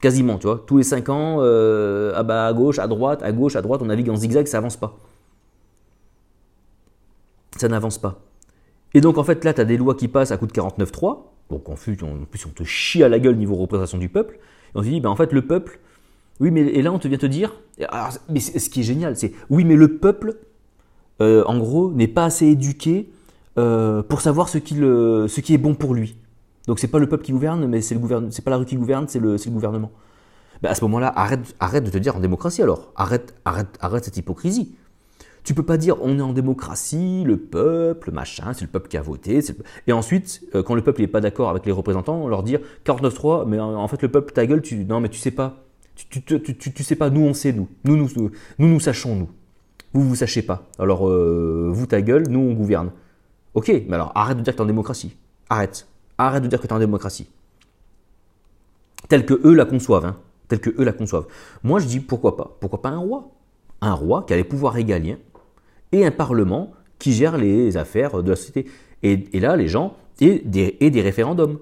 Quasiment, 0.00 0.38
tu 0.38 0.46
vois. 0.46 0.64
Tous 0.66 0.78
les 0.78 0.82
5 0.82 1.10
ans, 1.10 1.40
ah 1.40 2.22
bah, 2.22 2.46
à 2.46 2.52
gauche, 2.54 2.78
à 2.78 2.86
droite, 2.86 3.22
à 3.22 3.32
gauche, 3.32 3.56
à 3.56 3.60
droite, 3.60 3.82
on 3.82 3.86
navigue 3.86 4.08
en 4.08 4.16
zigzag, 4.16 4.46
ça 4.46 4.56
avance 4.56 4.78
pas 4.78 4.96
ça 7.60 7.68
n'avance 7.68 7.98
pas. 7.98 8.20
Et 8.94 9.00
donc 9.00 9.18
en 9.18 9.24
fait 9.24 9.44
là, 9.44 9.54
tu 9.54 9.60
as 9.60 9.64
des 9.64 9.76
lois 9.76 9.94
qui 9.94 10.08
passent 10.08 10.32
à 10.32 10.36
coup 10.36 10.46
de 10.46 10.52
49-3, 10.52 11.18
donc 11.50 11.68
en 11.68 11.74
plus, 11.74 11.96
on, 12.02 12.50
te 12.50 12.62
chie 12.62 13.02
à 13.02 13.08
la 13.08 13.18
gueule 13.18 13.36
niveau 13.36 13.56
représentation 13.56 13.98
du 13.98 14.08
peuple, 14.08 14.38
et 14.74 14.78
on 14.78 14.82
se 14.82 14.88
dit, 14.88 15.00
ben 15.00 15.10
en 15.10 15.16
fait 15.16 15.32
le 15.32 15.42
peuple, 15.42 15.80
oui 16.38 16.50
mais 16.50 16.60
et 16.62 16.82
là 16.82 16.92
on 16.92 16.98
te 16.98 17.08
vient 17.08 17.18
te 17.18 17.26
dire, 17.26 17.52
mais 18.28 18.40
ce 18.40 18.70
qui 18.70 18.80
est 18.80 18.84
génial, 18.84 19.16
c'est, 19.16 19.32
oui 19.50 19.64
mais 19.64 19.76
le 19.76 19.96
peuple, 19.98 20.36
euh, 21.20 21.44
en 21.46 21.58
gros, 21.58 21.92
n'est 21.92 22.08
pas 22.08 22.24
assez 22.24 22.46
éduqué 22.46 23.10
euh, 23.58 24.02
pour 24.02 24.20
savoir 24.20 24.48
ce 24.48 24.58
qui, 24.58 24.74
le, 24.74 25.26
ce 25.28 25.40
qui 25.40 25.54
est 25.54 25.58
bon 25.58 25.74
pour 25.74 25.94
lui. 25.94 26.16
Donc 26.66 26.78
c'est 26.78 26.88
pas 26.88 26.98
le 26.98 27.08
peuple 27.08 27.24
qui 27.24 27.32
gouverne, 27.32 27.66
mais 27.66 27.80
c'est 27.80 27.94
le 27.94 28.00
gouvernement, 28.00 28.30
c'est 28.30 28.44
pas 28.44 28.50
la 28.50 28.58
rue 28.58 28.64
qui 28.64 28.76
gouverne, 28.76 29.06
c'est 29.08 29.18
le, 29.18 29.32
le, 29.32 29.50
gouvernement. 29.50 29.90
Ben, 30.62 30.70
à 30.70 30.74
ce 30.74 30.82
moment-là, 30.82 31.12
arrête, 31.16 31.54
arrête 31.58 31.84
de 31.84 31.90
te 31.90 31.98
dire 31.98 32.16
en 32.16 32.20
démocratie 32.20 32.62
alors, 32.62 32.92
arrête, 32.94 33.34
arrête, 33.44 33.76
arrête 33.80 34.04
cette 34.04 34.16
hypocrisie. 34.16 34.74
Tu 35.44 35.54
peux 35.54 35.62
pas 35.62 35.76
dire 35.76 35.96
on 36.02 36.18
est 36.18 36.22
en 36.22 36.32
démocratie, 36.32 37.24
le 37.24 37.36
peuple, 37.36 38.10
machin, 38.10 38.52
c'est 38.52 38.62
le 38.62 38.70
peuple 38.70 38.88
qui 38.88 38.96
a 38.96 39.02
voté. 39.02 39.40
Et 39.86 39.92
ensuite, 39.92 40.42
euh, 40.54 40.62
quand 40.62 40.74
le 40.74 40.82
peuple 40.82 41.00
n'est 41.00 41.06
pas 41.06 41.20
d'accord 41.20 41.48
avec 41.50 41.64
les 41.66 41.72
représentants, 41.72 42.16
on 42.16 42.28
leur 42.28 42.42
dire 42.42 42.60
49-3, 42.84 43.46
mais 43.46 43.58
en 43.58 43.88
fait 43.88 44.02
le 44.02 44.08
peuple, 44.08 44.32
ta 44.32 44.46
gueule, 44.46 44.62
tu, 44.62 44.84
non 44.84 45.00
mais 45.00 45.08
tu 45.08 45.18
sais 45.18 45.30
pas. 45.30 45.64
Tu, 46.08 46.22
tu, 46.22 46.82
sais 46.82 46.96
pas, 46.96 47.10
nous 47.10 47.20
on 47.20 47.34
sait, 47.34 47.52
nous. 47.52 47.68
Nous, 47.84 47.96
nous, 47.96 48.08
nous, 48.16 48.68
nous 48.68 48.80
sachons, 48.80 49.16
nous. 49.16 49.28
Vous, 49.92 50.02
vous 50.02 50.14
sachez 50.14 50.42
pas. 50.42 50.68
Alors, 50.78 51.08
euh, 51.08 51.68
vous, 51.72 51.86
ta 51.86 52.00
gueule, 52.00 52.28
nous, 52.28 52.40
on 52.40 52.52
gouverne. 52.54 52.90
Ok, 53.54 53.68
mais 53.68 53.94
alors 53.94 54.12
arrête 54.14 54.38
de 54.38 54.42
dire 54.42 54.52
que 54.52 54.56
tu 54.56 54.62
es 54.62 54.64
en 54.64 54.66
démocratie. 54.66 55.16
Arrête. 55.48 55.86
Arrête 56.16 56.42
de 56.42 56.48
dire 56.48 56.60
que 56.60 56.66
tu 56.66 56.72
es 56.72 56.76
en 56.76 56.78
démocratie. 56.78 57.28
Tel 59.08 59.26
que 59.26 59.34
eux 59.44 59.54
la 59.54 59.64
conçoivent. 59.64 60.04
Hein. 60.04 60.16
Tel 60.48 60.60
que 60.60 60.70
eux 60.70 60.84
la 60.84 60.92
conçoivent. 60.92 61.26
Moi, 61.64 61.80
je 61.80 61.86
dis 61.86 62.00
pourquoi 62.00 62.36
pas? 62.36 62.56
Pourquoi 62.60 62.80
pas 62.80 62.90
un 62.90 62.98
roi? 62.98 63.30
Un 63.80 63.94
roi 63.94 64.24
qui 64.26 64.32
a 64.32 64.36
les 64.36 64.44
pouvoirs 64.44 64.74
régaliens, 64.74 65.18
et 65.92 66.04
un 66.04 66.10
Parlement 66.10 66.72
qui 66.98 67.12
gère 67.12 67.38
les 67.38 67.76
affaires 67.76 68.22
de 68.22 68.30
la 68.30 68.36
société. 68.36 68.66
Et, 69.02 69.40
là, 69.40 69.56
les 69.56 69.68
gens, 69.68 69.96
et 70.20 70.42
des, 70.44 71.00
référendums. 71.00 71.58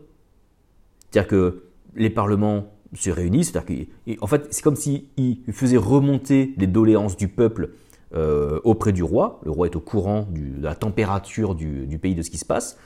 C'est-à-dire 1.11 1.29
que 1.29 1.63
les 1.95 2.11
parlements 2.11 2.73
se 2.95 3.11
réunissent, 3.11 3.53
c'est-à-dire 3.53 3.87
qu'en 4.19 4.27
fait, 4.27 4.49
c'est 4.51 4.63
comme 4.63 4.77
s'ils 4.77 5.39
faisaient 5.53 5.77
remonter 5.77 6.55
les 6.57 6.67
doléances 6.67 7.17
du 7.17 7.29
peuple 7.29 7.71
euh, 8.15 8.61
auprès 8.65 8.93
du 8.93 9.03
roi. 9.03 9.41
Le 9.45 9.51
roi 9.51 9.67
est 9.67 9.77
au 9.77 9.81
courant 9.81 10.27
de 10.31 10.63
la 10.63 10.75
température 10.75 11.55
du, 11.55 11.87
du, 11.87 11.99
pays, 11.99 12.15
de 12.15 12.23
ce 12.23 12.31
qui 12.31 12.39
se 12.39 12.45
passe. 12.45 12.79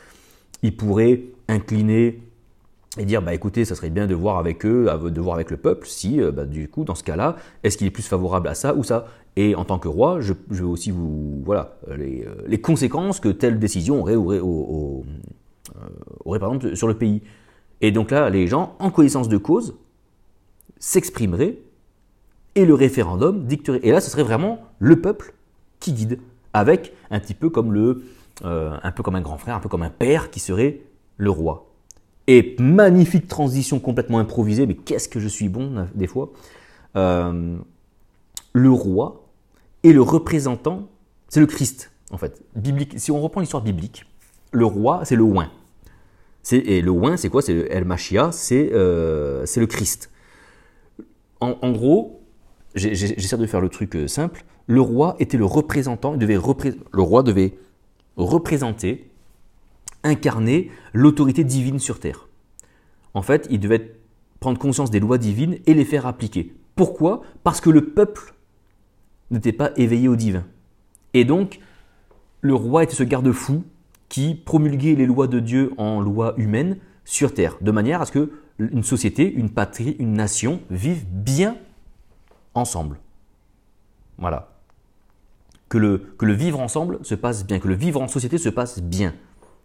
Il 0.62 0.76
pourrait 0.76 1.22
incliner 1.48 2.20
et 2.98 3.04
dire 3.04 3.22
bah 3.22 3.32
écoutez 3.32 3.64
ça 3.64 3.74
serait 3.74 3.88
bien 3.88 4.06
de 4.06 4.14
voir 4.14 4.36
avec 4.38 4.66
eux 4.66 4.86
de 5.02 5.20
voir 5.20 5.36
avec 5.36 5.50
le 5.50 5.56
peuple 5.56 5.86
si 5.86 6.20
euh, 6.20 6.30
bah, 6.30 6.44
du 6.44 6.68
coup 6.68 6.84
dans 6.84 6.94
ce 6.94 7.02
cas-là 7.02 7.36
est-ce 7.62 7.78
qu'il 7.78 7.86
est 7.86 7.90
plus 7.90 8.06
favorable 8.06 8.48
à 8.48 8.54
ça 8.54 8.74
ou 8.74 8.84
ça? 8.84 9.06
Et 9.36 9.54
en 9.54 9.64
tant 9.64 9.78
que 9.78 9.88
roi 9.88 10.20
je, 10.20 10.34
je 10.50 10.62
veux 10.62 10.68
aussi 10.68 10.90
vous 10.90 11.42
voilà 11.44 11.76
les, 11.96 12.24
euh, 12.26 12.34
les, 12.46 12.60
conséquences 12.60 13.20
que 13.20 13.28
telle 13.28 13.58
décision 13.58 14.00
aurait 14.00 14.14
aurait, 14.14 14.40
au, 14.40 15.04
euh, 15.76 15.88
aurait 16.24 16.38
par 16.38 16.52
exemple 16.52 16.76
sur 16.76 16.88
le 16.88 16.94
pays. 16.94 17.22
Et 17.80 17.90
donc 17.90 18.10
là 18.10 18.30
les 18.30 18.46
gens 18.46 18.76
en 18.78 18.90
connaissance 18.90 19.28
de 19.28 19.36
cause 19.36 19.76
s'exprimeraient 20.78 21.58
et 22.54 22.66
le 22.66 22.74
référendum 22.74 23.46
dicterait. 23.46 23.80
Et 23.82 23.92
là 23.92 24.00
ce 24.00 24.10
serait 24.10 24.22
vraiment 24.22 24.58
le 24.78 25.00
peuple 25.00 25.34
qui 25.80 25.92
guide 25.92 26.18
avec 26.52 26.92
un 27.10 27.18
petit 27.18 27.34
peu 27.34 27.50
comme 27.50 27.72
le 27.72 28.04
un 28.44 28.90
peu 28.90 29.04
comme 29.04 29.14
un 29.14 29.20
grand 29.20 29.38
frère 29.38 29.54
un 29.54 29.60
peu 29.60 29.68
comme 29.68 29.82
un 29.82 29.90
père 29.90 30.30
qui 30.30 30.40
serait 30.40 30.80
le 31.16 31.30
roi. 31.30 31.72
Et 32.26 32.56
magnifique 32.58 33.26
transition 33.26 33.80
complètement 33.80 34.18
improvisée, 34.18 34.66
mais 34.66 34.74
qu'est-ce 34.74 35.08
que 35.08 35.20
je 35.20 35.28
suis 35.28 35.48
bon 35.48 35.86
des 35.94 36.06
fois. 36.06 36.30
Euh, 36.96 37.56
le 38.52 38.70
roi 38.70 39.21
et 39.82 39.92
le 39.92 40.02
représentant, 40.02 40.88
c'est 41.28 41.40
le 41.40 41.46
Christ 41.46 41.90
en 42.10 42.18
fait. 42.18 42.42
Biblique, 42.54 42.94
si 42.98 43.10
on 43.10 43.20
reprend 43.20 43.40
l'histoire 43.40 43.62
biblique, 43.62 44.06
le 44.52 44.66
roi 44.66 45.04
c'est 45.04 45.16
le 45.16 45.22
oin. 45.22 45.50
Et 46.50 46.82
le 46.82 46.90
oin 46.90 47.16
c'est 47.16 47.28
quoi? 47.28 47.42
C'est 47.42 47.54
le 47.54 47.68
euh, 47.72 49.46
c'est 49.46 49.60
le 49.60 49.66
Christ. 49.66 50.10
En, 51.40 51.56
en 51.62 51.72
gros, 51.72 52.22
j'essaie 52.74 53.36
de 53.36 53.46
faire 53.46 53.60
le 53.60 53.68
truc 53.68 53.96
euh, 53.96 54.06
simple, 54.06 54.44
le 54.66 54.80
roi 54.80 55.16
était 55.18 55.36
le 55.36 55.44
représentant, 55.44 56.14
il 56.14 56.18
devait 56.18 56.34
le 56.34 57.02
roi 57.02 57.22
devait 57.22 57.54
représenter 58.16 59.10
incarner 60.04 60.70
l'autorité 60.92 61.44
divine 61.44 61.78
sur 61.78 62.00
terre. 62.00 62.28
En 63.14 63.22
fait, 63.22 63.46
il 63.50 63.60
devait 63.60 63.94
prendre 64.40 64.58
conscience 64.58 64.90
des 64.90 65.00
lois 65.00 65.18
divines 65.18 65.58
et 65.66 65.74
les 65.74 65.84
faire 65.84 66.06
appliquer. 66.06 66.54
Pourquoi? 66.74 67.22
Parce 67.44 67.60
que 67.60 67.70
le 67.70 67.90
peuple 67.90 68.34
n'était 69.32 69.52
pas 69.52 69.72
éveillé 69.76 70.08
au 70.08 70.16
divin. 70.16 70.44
Et 71.14 71.24
donc, 71.24 71.60
le 72.40 72.54
roi 72.54 72.84
était 72.84 72.94
ce 72.94 73.02
garde-fou 73.02 73.64
qui 74.08 74.34
promulguait 74.34 74.94
les 74.94 75.06
lois 75.06 75.26
de 75.26 75.40
Dieu 75.40 75.72
en 75.78 76.00
lois 76.00 76.34
humaines 76.36 76.76
sur 77.04 77.34
terre, 77.34 77.56
de 77.60 77.70
manière 77.70 78.02
à 78.02 78.06
ce 78.06 78.12
que 78.12 78.32
une 78.58 78.82
société, 78.82 79.32
une 79.32 79.50
patrie, 79.50 79.96
une 79.98 80.12
nation 80.12 80.60
vivent 80.70 81.06
bien 81.10 81.56
ensemble. 82.54 82.98
Voilà. 84.18 84.52
Que 85.68 85.78
le, 85.78 85.98
que 86.18 86.26
le 86.26 86.34
vivre 86.34 86.60
ensemble 86.60 86.98
se 87.02 87.14
passe 87.14 87.46
bien, 87.46 87.58
que 87.58 87.68
le 87.68 87.74
vivre 87.74 88.00
en 88.00 88.08
société 88.08 88.38
se 88.38 88.50
passe 88.50 88.82
bien. 88.82 89.14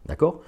D'accord? 0.06 0.42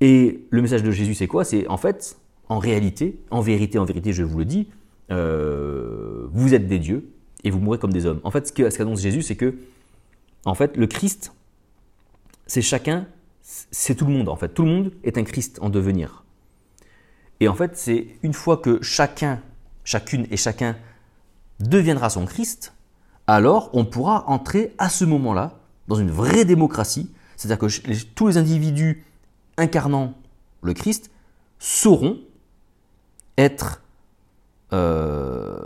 Et 0.00 0.46
le 0.50 0.60
message 0.60 0.82
de 0.82 0.90
Jésus, 0.90 1.14
c'est 1.14 1.26
quoi? 1.26 1.44
C'est 1.44 1.66
en 1.68 1.78
fait, 1.78 2.18
en 2.48 2.58
réalité, 2.58 3.18
en 3.30 3.40
vérité, 3.40 3.78
en 3.78 3.84
vérité, 3.84 4.12
je 4.12 4.22
vous 4.22 4.38
le 4.38 4.44
dis, 4.44 4.68
euh, 5.10 6.26
vous 6.32 6.54
êtes 6.54 6.68
des 6.68 6.78
dieux 6.78 7.08
et 7.44 7.50
vous 7.50 7.60
mourrez 7.60 7.78
comme 7.78 7.92
des 7.92 8.06
hommes. 8.06 8.20
En 8.24 8.30
fait, 8.30 8.48
ce 8.48 8.52
qu'annonce 8.52 9.00
Jésus, 9.00 9.22
c'est 9.22 9.36
que, 9.36 9.54
en 10.44 10.54
fait, 10.54 10.76
le 10.76 10.86
Christ, 10.86 11.32
c'est 12.46 12.62
chacun, 12.62 13.06
c'est 13.42 13.94
tout 13.94 14.06
le 14.06 14.12
monde, 14.12 14.28
en 14.28 14.36
fait. 14.36 14.48
Tout 14.48 14.64
le 14.64 14.70
monde 14.70 14.92
est 15.04 15.18
un 15.18 15.24
Christ 15.24 15.58
en 15.60 15.70
devenir. 15.70 16.24
Et 17.40 17.48
en 17.48 17.54
fait, 17.54 17.76
c'est 17.76 18.08
une 18.22 18.32
fois 18.32 18.56
que 18.56 18.82
chacun, 18.82 19.40
chacune 19.84 20.26
et 20.30 20.36
chacun 20.36 20.76
deviendra 21.60 22.10
son 22.10 22.24
Christ, 22.26 22.72
alors 23.26 23.70
on 23.72 23.84
pourra 23.84 24.28
entrer 24.28 24.74
à 24.78 24.88
ce 24.88 25.04
moment-là 25.04 25.58
dans 25.88 25.96
une 25.96 26.10
vraie 26.10 26.44
démocratie, 26.44 27.10
c'est-à-dire 27.36 27.58
que 27.58 28.04
tous 28.14 28.28
les 28.28 28.36
individus 28.36 29.04
incarnant 29.56 30.14
le 30.62 30.72
Christ 30.74 31.10
sauront 31.58 32.18
être, 33.36 33.82
euh, 34.72 35.58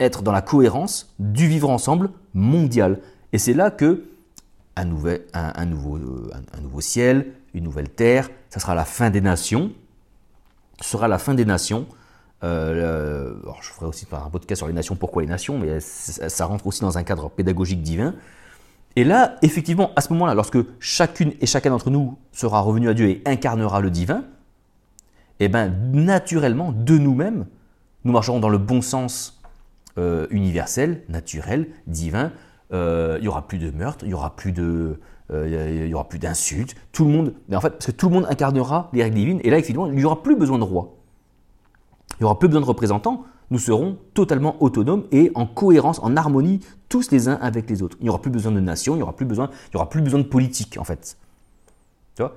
être 0.00 0.22
dans 0.22 0.32
la 0.32 0.42
cohérence 0.42 1.14
du 1.18 1.46
vivre 1.48 1.70
ensemble 1.70 2.10
mondial. 2.34 3.00
Et 3.32 3.38
c'est 3.38 3.54
là 3.54 3.70
que 3.70 4.04
un, 4.76 4.84
nouveau, 4.84 5.10
un, 5.32 5.64
nouveau 6.62 6.80
ciel, 6.80 7.32
une 7.54 7.64
nouvelle 7.64 7.88
terre, 7.88 8.28
ça 8.50 8.60
sera 8.60 8.74
la 8.74 8.84
fin 8.84 9.10
des 9.10 9.22
nations, 9.22 9.72
sera 10.80 11.08
la 11.08 11.18
fin 11.18 11.34
des 11.34 11.46
nations. 11.46 11.86
Euh, 12.44 13.34
je 13.62 13.68
ferai 13.70 13.86
aussi 13.86 14.06
un 14.12 14.30
podcast 14.30 14.58
sur 14.58 14.66
les 14.66 14.74
nations, 14.74 14.94
pourquoi 14.96 15.22
les 15.22 15.28
nations, 15.28 15.58
mais 15.58 15.80
ça 15.80 16.44
rentre 16.44 16.66
aussi 16.66 16.82
dans 16.82 16.98
un 16.98 17.02
cadre 17.02 17.30
pédagogique 17.30 17.82
divin. 17.82 18.14
Et 18.96 19.04
là, 19.04 19.36
effectivement, 19.42 19.90
à 19.96 20.00
ce 20.00 20.12
moment-là, 20.12 20.34
lorsque 20.34 20.58
chacune 20.80 21.32
et 21.40 21.46
chacun 21.46 21.70
d'entre 21.70 21.90
nous 21.90 22.18
sera 22.32 22.60
revenu 22.60 22.88
à 22.88 22.94
Dieu 22.94 23.08
et 23.08 23.22
incarnera 23.26 23.80
le 23.80 23.90
divin, 23.90 24.24
eh 25.38 25.48
bien, 25.48 25.68
naturellement, 25.68 26.72
de 26.72 26.96
nous-mêmes, 26.96 27.46
nous 28.04 28.12
marcherons 28.12 28.40
dans 28.40 28.48
le 28.48 28.58
bon 28.58 28.80
sens 28.80 29.35
euh, 29.98 30.26
universel, 30.30 31.02
naturel, 31.08 31.68
divin. 31.86 32.32
Euh, 32.72 33.16
il 33.18 33.22
n'y 33.22 33.28
aura 33.28 33.46
plus 33.46 33.58
de 33.58 33.70
meurtre, 33.70 34.04
il 34.04 34.08
n'y 34.08 34.14
aura 34.14 34.34
plus 34.34 34.52
de, 34.52 34.98
euh, 35.32 35.92
aura 35.92 36.08
plus 36.08 36.18
d'insultes. 36.18 36.74
Tout 36.92 37.04
le 37.04 37.10
monde, 37.10 37.34
en 37.52 37.60
fait, 37.60 37.70
parce 37.70 37.86
que 37.86 37.92
tout 37.92 38.08
le 38.08 38.14
monde 38.14 38.26
incarnera 38.28 38.90
les 38.92 39.02
règles 39.02 39.16
divines. 39.16 39.40
Et 39.44 39.50
là, 39.50 39.58
effectivement, 39.58 39.86
il 39.86 39.94
n'y 39.94 40.04
aura 40.04 40.22
plus 40.22 40.36
besoin 40.36 40.58
de 40.58 40.64
roi. 40.64 40.94
Il 42.18 42.22
n'y 42.22 42.24
aura 42.24 42.38
plus 42.38 42.48
besoin 42.48 42.60
de 42.62 42.66
représentants. 42.66 43.24
Nous 43.50 43.58
serons 43.58 43.98
totalement 44.14 44.60
autonomes 44.60 45.04
et 45.12 45.30
en 45.34 45.46
cohérence, 45.46 46.00
en 46.02 46.16
harmonie, 46.16 46.60
tous 46.88 47.10
les 47.12 47.28
uns 47.28 47.38
avec 47.40 47.70
les 47.70 47.82
autres. 47.82 47.96
Il 48.00 48.04
n'y 48.04 48.08
aura 48.08 48.20
plus 48.20 48.30
besoin 48.30 48.50
de 48.50 48.58
nation, 48.58 48.94
il 48.94 48.96
n'y 48.96 49.02
aura 49.02 49.14
plus 49.14 49.26
besoin, 49.26 49.50
il 49.72 49.76
aura 49.76 49.88
plus 49.88 50.00
besoin 50.00 50.18
de 50.18 50.24
politique, 50.24 50.78
en 50.80 50.84
fait. 50.84 51.16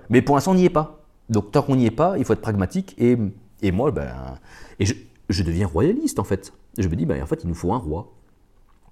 Mais 0.09 0.21
pour 0.21 0.35
l'instant, 0.35 0.51
on 0.51 0.55
n'y 0.55 0.65
est 0.65 0.69
pas. 0.69 0.99
Donc 1.29 1.51
tant 1.51 1.61
qu'on 1.61 1.75
n'y 1.75 1.85
est 1.85 1.91
pas, 1.91 2.17
il 2.17 2.25
faut 2.25 2.33
être 2.33 2.41
pragmatique. 2.41 2.95
Et, 2.97 3.17
et 3.61 3.71
moi, 3.71 3.91
ben, 3.91 4.09
et 4.79 4.85
je, 4.85 5.43
deviens 5.43 5.67
royaliste 5.67 6.19
en 6.19 6.23
fait. 6.23 6.53
Je 6.77 6.87
me 6.87 6.95
dis, 6.95 7.05
ben, 7.05 7.21
en 7.21 7.25
fait, 7.25 7.43
il 7.43 7.47
nous 7.49 7.55
faut 7.55 7.73
un 7.73 7.77
roi. 7.77 8.13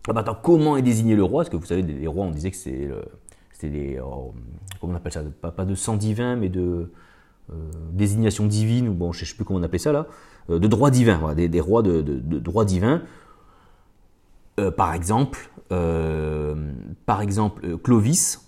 Ah 0.07 0.13
attends, 0.15 0.37
comment 0.41 0.77
est 0.77 0.81
désigné 0.81 1.15
le 1.15 1.23
roi? 1.23 1.43
Parce 1.43 1.49
que 1.49 1.57
vous 1.57 1.65
savez, 1.65 1.81
les 1.81 2.07
rois, 2.07 2.25
on 2.25 2.31
disait 2.31 2.51
que 2.51 2.57
c'est 2.57 2.89
c'était 3.51 3.69
des, 3.69 3.99
oh, 3.99 4.33
comment 4.79 4.93
on 4.93 4.95
appelle 4.95 5.11
ça? 5.11 5.23
Pas, 5.41 5.65
de 5.65 5.75
sang 5.75 5.97
divin, 5.97 6.35
mais 6.35 6.47
de 6.47 6.91
euh, 7.51 7.71
désignation 7.91 8.45
divine, 8.45 8.87
ou 8.87 8.93
bon, 8.93 9.11
je 9.11 9.23
ne 9.23 9.25
sais 9.25 9.35
plus 9.35 9.43
comment 9.45 9.59
on 9.59 9.63
appelait 9.63 9.79
ça 9.79 9.91
là, 9.91 10.07
euh, 10.49 10.59
de 10.59 10.67
droit 10.67 10.91
divin, 10.91 11.33
des, 11.33 11.59
rois 11.59 11.81
de, 11.81 12.01
droit 12.01 12.65
divin. 12.65 13.01
Euh, 14.59 14.71
par 14.71 14.93
exemple, 14.93 15.49
par 15.69 17.21
exemple, 17.21 17.77
Clovis, 17.79 18.47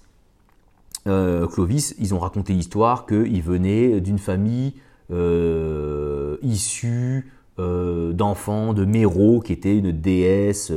euh, 1.07 1.47
Clovis, 1.47 1.95
ils 1.97 2.13
ont 2.13 2.19
raconté 2.19 2.53
l'histoire 2.53 3.05
qu'il 3.05 3.41
venait 3.41 3.99
d'une 4.01 4.19
famille 4.19 4.73
euh, 5.11 6.37
issue 6.41 7.31
euh, 7.59 8.13
d'enfants 8.13 8.73
de 8.73 8.85
Méro, 8.85 9.41
qui 9.41 9.53
était 9.53 9.77
une 9.77 9.91
déesse 9.91 10.71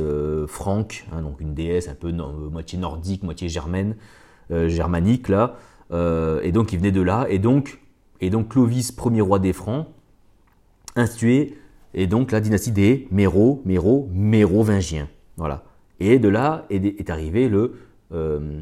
franque, 0.47 1.05
hein, 1.11 1.21
donc 1.21 1.41
une 1.41 1.53
déesse 1.53 1.87
un 1.87 1.95
peu 1.95 2.11
moitié 2.11 2.77
nordique, 2.77 3.23
moitié 3.23 3.49
germanique 3.49 5.29
là, 5.29 5.55
et 5.91 6.51
donc 6.51 6.73
il 6.73 6.79
venait 6.79 6.91
de 6.91 7.01
là, 7.01 7.25
et 7.29 7.39
donc, 7.39 7.79
et 8.21 8.29
donc 8.29 8.49
Clovis, 8.49 8.91
premier 8.91 9.21
roi 9.21 9.39
des 9.39 9.53
Francs, 9.53 9.87
institué 10.95 11.57
et 11.93 12.07
donc 12.07 12.31
la 12.31 12.41
dynastie 12.41 12.71
des 12.71 13.07
Méro, 13.11 13.61
Méro, 13.65 14.09
Mérovingiens, 14.13 15.07
voilà. 15.37 15.63
Et 15.99 16.19
de 16.19 16.27
là 16.27 16.65
est 16.69 17.09
arrivé 17.09 17.47
le 17.47 17.75
euh, 18.13 18.61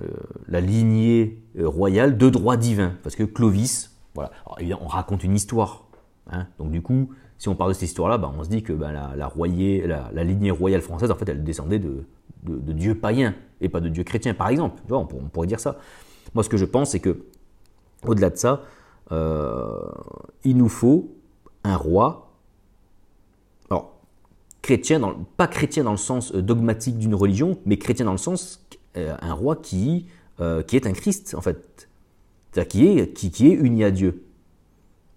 euh, 0.00 0.08
la 0.48 0.60
lignée 0.60 1.40
euh, 1.56 1.68
royale 1.68 2.18
de 2.18 2.28
droit 2.28 2.56
divin. 2.56 2.94
Parce 3.04 3.14
que 3.14 3.22
Clovis, 3.22 3.96
voilà, 4.14 4.32
on 4.80 4.86
raconte 4.88 5.22
une 5.22 5.36
histoire. 5.36 5.84
Hein. 6.28 6.48
donc 6.58 6.72
du 6.72 6.82
coup, 6.82 7.10
si 7.38 7.48
on 7.48 7.54
parle 7.54 7.70
de 7.70 7.74
cette 7.74 7.88
histoire-là, 7.88 8.18
bah, 8.18 8.32
on 8.36 8.44
se 8.44 8.48
dit 8.48 8.62
que 8.62 8.72
bah, 8.72 8.92
la, 8.92 10.24
lignée 10.24 10.50
royale 10.50 10.80
française, 10.80 11.10
en 11.10 11.14
fait, 11.14 11.28
elle 11.28 11.44
descendait 11.44 11.78
de, 11.78 12.04
dieux 12.42 12.94
païens 12.94 13.34
et 13.60 13.68
pas 13.68 13.80
de 13.80 13.88
dieux 13.88 14.04
chrétiens, 14.04 14.34
par 14.34 14.48
exemple. 14.48 14.80
on, 14.90 15.04
pourrait 15.04 15.46
dire 15.46 15.60
ça. 15.60 15.78
Moi, 16.34 16.44
ce 16.44 16.48
que 16.48 16.56
je 16.56 16.64
pense, 16.64 16.90
c'est 16.90 17.00
que, 17.00 17.24
au-delà 18.04 18.30
de 18.30 18.36
ça, 18.36 18.62
il 20.44 20.56
nous 20.56 20.68
faut 20.68 21.10
un 21.64 21.76
roi 21.76 22.26
chrétien, 24.66 24.98
dans, 24.98 25.14
pas 25.36 25.46
chrétien 25.46 25.84
dans 25.84 25.92
le 25.92 25.96
sens 25.96 26.34
euh, 26.34 26.42
dogmatique 26.42 26.98
d'une 26.98 27.14
religion, 27.14 27.56
mais 27.66 27.78
chrétien 27.78 28.04
dans 28.04 28.12
le 28.12 28.18
sens 28.18 28.66
euh, 28.96 29.14
un 29.22 29.32
roi 29.32 29.54
qui, 29.54 30.06
euh, 30.40 30.62
qui 30.64 30.74
est 30.74 30.86
un 30.86 30.92
Christ, 30.92 31.36
en 31.36 31.40
fait. 31.40 31.88
C'est-à-dire 32.50 32.68
qui 32.68 32.86
est, 32.86 33.12
qui, 33.12 33.30
qui 33.30 33.46
est 33.46 33.52
uni 33.52 33.84
à 33.84 33.92
Dieu. 33.92 34.24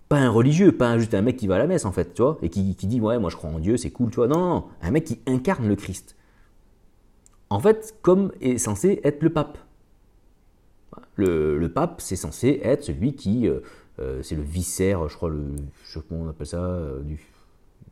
Pas 0.09 0.17
un 0.17 0.29
religieux, 0.29 0.71
pas 0.71 0.97
juste 0.97 1.13
un 1.13 1.21
mec 1.21 1.37
qui 1.37 1.47
va 1.47 1.55
à 1.55 1.57
la 1.59 1.67
messe, 1.67 1.85
en 1.85 1.91
fait, 1.91 2.13
tu 2.13 2.21
vois, 2.21 2.37
et 2.41 2.49
qui, 2.49 2.75
qui 2.75 2.87
dit, 2.87 2.99
ouais, 2.99 3.19
moi 3.19 3.29
je 3.29 3.35
crois 3.35 3.49
en 3.49 3.59
Dieu, 3.59 3.77
c'est 3.77 3.91
cool, 3.91 4.09
tu 4.09 4.15
vois. 4.17 4.27
Non, 4.27 4.39
non, 4.39 4.63
un 4.81 4.91
mec 4.91 5.05
qui 5.05 5.19
incarne 5.27 5.67
le 5.67 5.75
Christ. 5.75 6.15
En 7.49 7.59
fait, 7.59 7.95
comme 8.01 8.31
est 8.41 8.57
censé 8.57 9.01
être 9.03 9.21
le 9.23 9.31
pape. 9.31 9.57
Le, 11.15 11.67
pape, 11.67 12.01
c'est 12.01 12.15
censé 12.15 12.59
être 12.63 12.83
celui 12.83 13.13
qui, 13.13 13.47
c'est 14.21 14.35
le 14.35 14.41
viscère, 14.41 15.07
je 15.09 15.15
crois, 15.15 15.29
le, 15.29 15.43
je 15.83 15.93
sais 15.93 15.99
pas 15.99 16.05
comment 16.09 16.23
on 16.23 16.29
appelle 16.29 16.47
ça, 16.47 16.79
du 17.03 17.19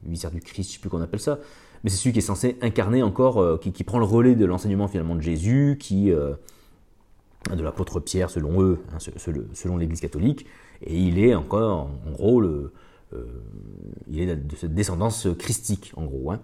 viscère 0.03 0.31
du 0.31 0.39
Christ, 0.39 0.69
je 0.69 0.73
sais 0.75 0.79
plus 0.79 0.89
qu'on 0.89 1.01
appelle 1.01 1.19
ça, 1.19 1.39
mais 1.83 1.89
c'est 1.89 1.97
celui 1.97 2.13
qui 2.13 2.19
est 2.19 2.23
censé 2.23 2.57
incarner 2.61 3.03
encore, 3.03 3.39
euh, 3.39 3.57
qui, 3.57 3.83
prend 3.83 3.99
le 3.99 4.05
relais 4.05 4.35
de 4.35 4.45
l'enseignement 4.45 4.87
finalement 4.87 5.15
de 5.15 5.21
Jésus, 5.21 5.77
qui 5.79 6.11
euh, 6.11 6.33
de 7.55 7.61
l'apôtre 7.63 7.99
Pierre 7.99 8.29
selon 8.29 8.61
eux, 8.61 8.79
hein, 8.93 8.97
selon 9.53 9.77
l'Église 9.77 10.01
catholique, 10.01 10.45
et 10.81 10.97
il 10.97 11.19
est 11.19 11.35
encore 11.35 11.89
en, 12.07 12.11
gros 12.11 12.41
euh, 12.41 12.71
il 14.07 14.21
est 14.21 14.35
de 14.35 14.55
cette 14.55 14.73
descendance 14.73 15.27
christique 15.37 15.93
en 15.95 16.05
gros. 16.05 16.31
Hein. 16.31 16.39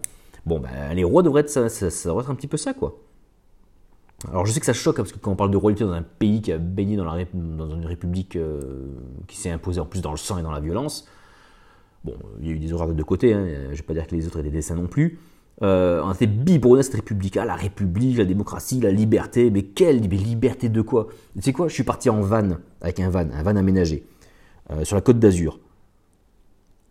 Bon, 0.46 0.60
ben, 0.60 0.94
les 0.94 1.04
rois 1.04 1.24
devraient 1.24 1.42
être 1.42 1.50
ça, 1.50 1.70
ça, 1.70 1.88
devrait 2.10 2.24
être 2.24 2.32
un 2.32 2.36
petit 2.36 2.48
peu 2.48 2.58
ça 2.58 2.74
quoi. 2.74 3.00
Alors 4.30 4.46
je 4.46 4.52
sais 4.54 4.60
que 4.60 4.66
ça 4.66 4.74
choque 4.74 5.00
hein, 5.00 5.04
parce 5.04 5.12
que 5.12 5.20
quand 5.20 5.32
on 5.32 5.36
parle 5.36 5.52
de 5.52 5.58
royauté 5.58 5.84
dans 5.84 5.92
un 5.92 6.02
pays 6.02 6.42
qui 6.42 6.52
a 6.52 6.58
baigné 6.58 6.96
dans, 6.96 7.06
une 7.14 7.86
république 7.86 8.38
qui 9.28 9.38
s'est 9.38 9.52
imposée 9.52 9.82
en 9.82 9.86
plus 9.86 10.02
dans 10.02 10.12
le 10.12 10.18
sang 10.18 10.38
et 10.38 10.44
dans 10.44 10.52
la 10.52 10.62
violence, 10.62 11.08
Bon, 12.04 12.16
il 12.42 12.48
y 12.48 12.50
a 12.50 12.54
eu 12.54 12.60
des 12.60 12.74
horreurs 12.74 12.90
de 12.90 12.94
deux 12.94 13.04
côtés, 13.04 13.34
hein, 13.34 13.46
je 13.48 13.70
ne 13.70 13.76
vais 13.76 13.82
pas 13.82 13.94
dire 13.94 14.08
que 14.08 14.16
les 14.16 14.28
autres 14.28 14.40
étaient 14.40 14.50
des 14.50 14.62
saints 14.62 14.76
non 14.76 14.88
plus. 14.88 15.20
Euh, 15.62 16.02
on 16.04 16.12
était 16.12 16.28
biberonné 16.28 16.84
cette 16.84 16.96
république, 16.96 17.38
ah, 17.38 17.46
la 17.46 17.56
république, 17.56 18.18
la 18.18 18.26
démocratie, 18.26 18.82
la 18.82 18.92
liberté, 18.92 19.50
mais 19.52 19.64
quelle 19.64 20.02
liberté 20.02 20.68
de 20.68 20.82
quoi? 20.82 21.08
Tu 21.36 21.42
sais 21.42 21.54
quoi, 21.54 21.70
je 21.70 21.74
suis 21.74 21.84
parti 21.84 22.10
en 22.10 22.20
van, 22.20 22.58
avec 22.82 23.00
un 23.00 23.10
van, 23.10 23.30
un 23.32 23.44
van 23.44 23.56
aménagé, 23.56 24.04
euh, 24.72 24.84
sur 24.84 24.96
la 24.96 25.02
côte 25.02 25.20
d'Azur. 25.20 25.60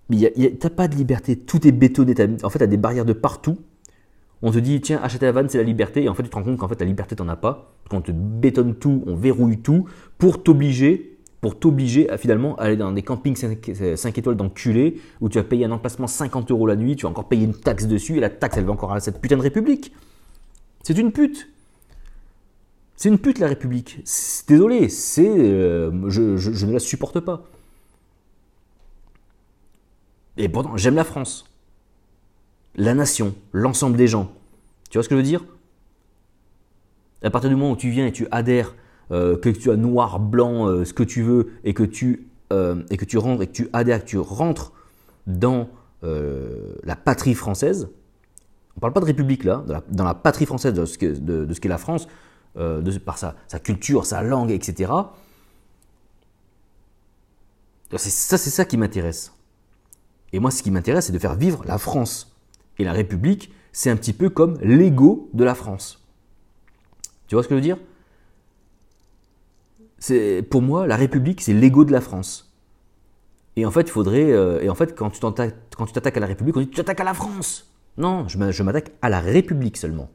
Mais 0.09 0.33
t'as 0.59 0.71
pas 0.71 0.89
de 0.89 0.95
liberté, 0.95 1.37
tout 1.37 1.67
est 1.67 1.73
bétonné, 1.73 2.15
en 2.43 2.51
fait, 2.51 2.59
t'as 2.59 2.67
des 2.67 2.77
barrières 2.77 3.05
de 3.05 3.13
partout. 3.13 3.59
On 4.43 4.51
te 4.51 4.59
dit, 4.59 4.81
tiens, 4.81 5.01
acheter 5.03 5.27
un 5.27 5.33
van, 5.33 5.45
c'est 5.49 5.59
la 5.59 5.65
liberté, 5.65 6.03
et 6.03 6.09
en 6.09 6.15
fait, 6.15 6.25
tu 6.25 6.29
te 6.29 6.35
rends 6.35 6.43
compte 6.43 6.59
qu'en 6.59 6.69
fait, 6.69 6.81
la 6.81 6.87
liberté, 6.87 7.15
t'en 7.15 7.29
as 7.29 7.37
pas. 7.37 7.75
Quand 7.89 7.99
on 7.99 8.01
te 8.01 8.13
bétonne 8.13 8.75
tout, 8.75 9.05
on 9.07 9.15
verrouille 9.15 9.59
tout, 9.59 9.87
pour 10.19 10.43
t'obliger 10.43 11.13
pour 11.43 11.59
t'obliger 11.59 12.09
à 12.09 12.19
finalement 12.19 12.55
aller 12.55 12.77
dans 12.77 12.93
des 12.93 13.03
campings 13.03 13.35
5, 13.35 14.17
étoiles 14.17 14.37
d'enculé 14.37 15.01
où 15.21 15.29
tu 15.29 15.39
vas 15.39 15.45
payer 15.45 15.65
un 15.65 15.73
emplacement 15.73 16.07
50 16.07 16.53
euros 16.53 16.69
la 16.69 16.77
nuit, 16.77 16.95
tu 16.95 17.03
vas 17.03 17.11
encore 17.11 17.27
payer 17.27 17.45
une 17.45 17.55
taxe 17.55 17.89
dessus 17.89 18.17
et 18.17 18.21
la 18.21 18.31
taxe 18.31 18.57
elle 18.57 18.65
va 18.65 18.73
encore 18.73 18.93
à 18.93 19.01
cette 19.01 19.21
putain 19.21 19.37
de 19.37 19.43
République. 19.43 19.93
C'est 20.85 20.97
une 20.97 21.11
pute. 21.11 21.49
C'est 22.95 23.09
une 23.09 23.19
pute 23.19 23.41
la 23.41 23.49
République. 23.49 24.05
Désolé, 24.47 24.89
c'est, 24.89 25.29
euh, 25.29 25.91
je, 26.09 26.65
ne 26.65 26.73
la 26.73 26.79
supporte 26.79 27.19
pas. 27.19 27.43
Et 30.37 30.49
pourtant, 30.49 30.77
j'aime 30.77 30.95
la 30.95 31.05
France, 31.05 31.45
la 32.75 32.95
nation, 32.95 33.35
l'ensemble 33.53 33.97
des 33.97 34.09
gens. 34.09 34.33
Tu 34.91 34.99
vois 34.99 35.03
ce 35.03 35.09
que 35.09 35.15
je 35.15 35.21
veux 35.21 35.27
dire? 35.27 35.45
À 37.23 37.31
partir 37.31 37.51
du 37.51 37.57
moment 37.57 37.73
où 37.73 37.77
tu 37.77 37.91
viens 37.91 38.07
et 38.07 38.13
tu 38.13 38.27
adhères, 38.31 38.75
euh, 39.11 39.37
que 39.37 39.51
tu 39.51 39.71
as 39.71 39.77
noir, 39.77 40.19
blanc, 40.19 40.67
euh, 40.67 40.85
ce 40.85 40.95
que 40.95 41.03
tu 41.03 41.23
veux, 41.23 41.51
et 41.65 41.75
que 41.75 41.83
tu, 41.83 42.29
euh, 42.53 42.83
et 42.91 42.97
que 42.97 43.05
tu 43.05 43.19
rentres, 43.19 43.43
et 43.43 43.47
que 43.47 43.53
tu 43.53 43.69
adhères, 43.73 44.05
que 44.05 44.09
tu 44.09 44.19
rentres 44.19 44.73
dans 45.27 45.69
la 46.03 46.97
patrie 46.97 47.35
française, 47.35 47.89
on 48.75 48.79
ne 48.79 48.81
parle 48.81 48.93
pas 48.93 48.99
de 48.99 49.05
république 49.05 49.45
là, 49.45 49.65
dans 49.89 50.03
la 50.03 50.15
patrie 50.15 50.47
française 50.47 50.75
de 50.75 50.85
ce 50.85 50.99
qu'est 50.99 51.13
de, 51.13 51.45
de 51.45 51.69
la 51.69 51.79
France, 51.79 52.09
par 53.05 53.19
sa, 53.19 53.37
sa, 53.47 53.61
culture, 53.61 54.05
sa 54.05 54.21
langue, 54.21 54.51
etc. 54.51 54.91
Ça, 57.97 57.99
c'est 58.37 58.51
ça 58.51 58.65
qui 58.65 58.77
m'intéresse. 58.77 59.33
Et 60.33 60.41
moi, 60.41 60.51
ce 60.51 60.63
qui 60.63 60.71
m'intéresse, 60.71 61.07
c'est 61.07 61.13
de 61.13 61.19
faire 61.19 61.35
vivre 61.35 61.63
la 61.67 61.79
France. 61.79 62.37
Et 62.79 62.85
la 62.85 62.93
République, 62.93 63.53
c'est 63.73 63.91
un 63.91 63.97
petit 63.97 64.13
peu 64.13 64.31
comme 64.31 64.59
l'ego 64.63 65.29
de 65.35 65.45
la 65.45 65.55
France. 65.55 66.07
Tu 67.27 67.35
vois 67.35 67.43
ce 67.43 67.49
que 67.49 67.55
je 67.55 67.61
veux 67.61 67.63
dire? 67.63 67.79
Pour 70.51 70.63
moi, 70.63 70.87
la 70.87 70.97
République, 70.97 71.41
c'est 71.41 71.53
l'ego 71.53 71.85
de 71.85 71.93
la 71.93 72.01
France. 72.01 72.53
Et 73.57 73.67
en 73.67 73.71
fait, 73.71 73.83
il 73.83 73.91
faudrait. 73.91 74.33
Euh, 74.33 74.63
et 74.63 74.69
en 74.69 74.75
fait, 74.75 74.97
quand 74.97 75.11
tu, 75.11 75.21
quand 75.21 75.87
tu 75.87 75.93
t'attaques 75.93 76.17
à 76.17 76.21
la 76.21 76.27
République, 76.27 76.57
on 76.57 76.61
dit 76.61 76.69
tu 76.69 76.77
t'attaques 76.77 77.01
à 77.01 77.05
la 77.05 77.15
France. 77.15 77.71
Non, 77.99 78.27
je 78.27 78.63
m'attaque 78.63 78.93
à 79.03 79.11
la 79.11 79.21
République 79.21 79.77
seulement. 79.77 80.11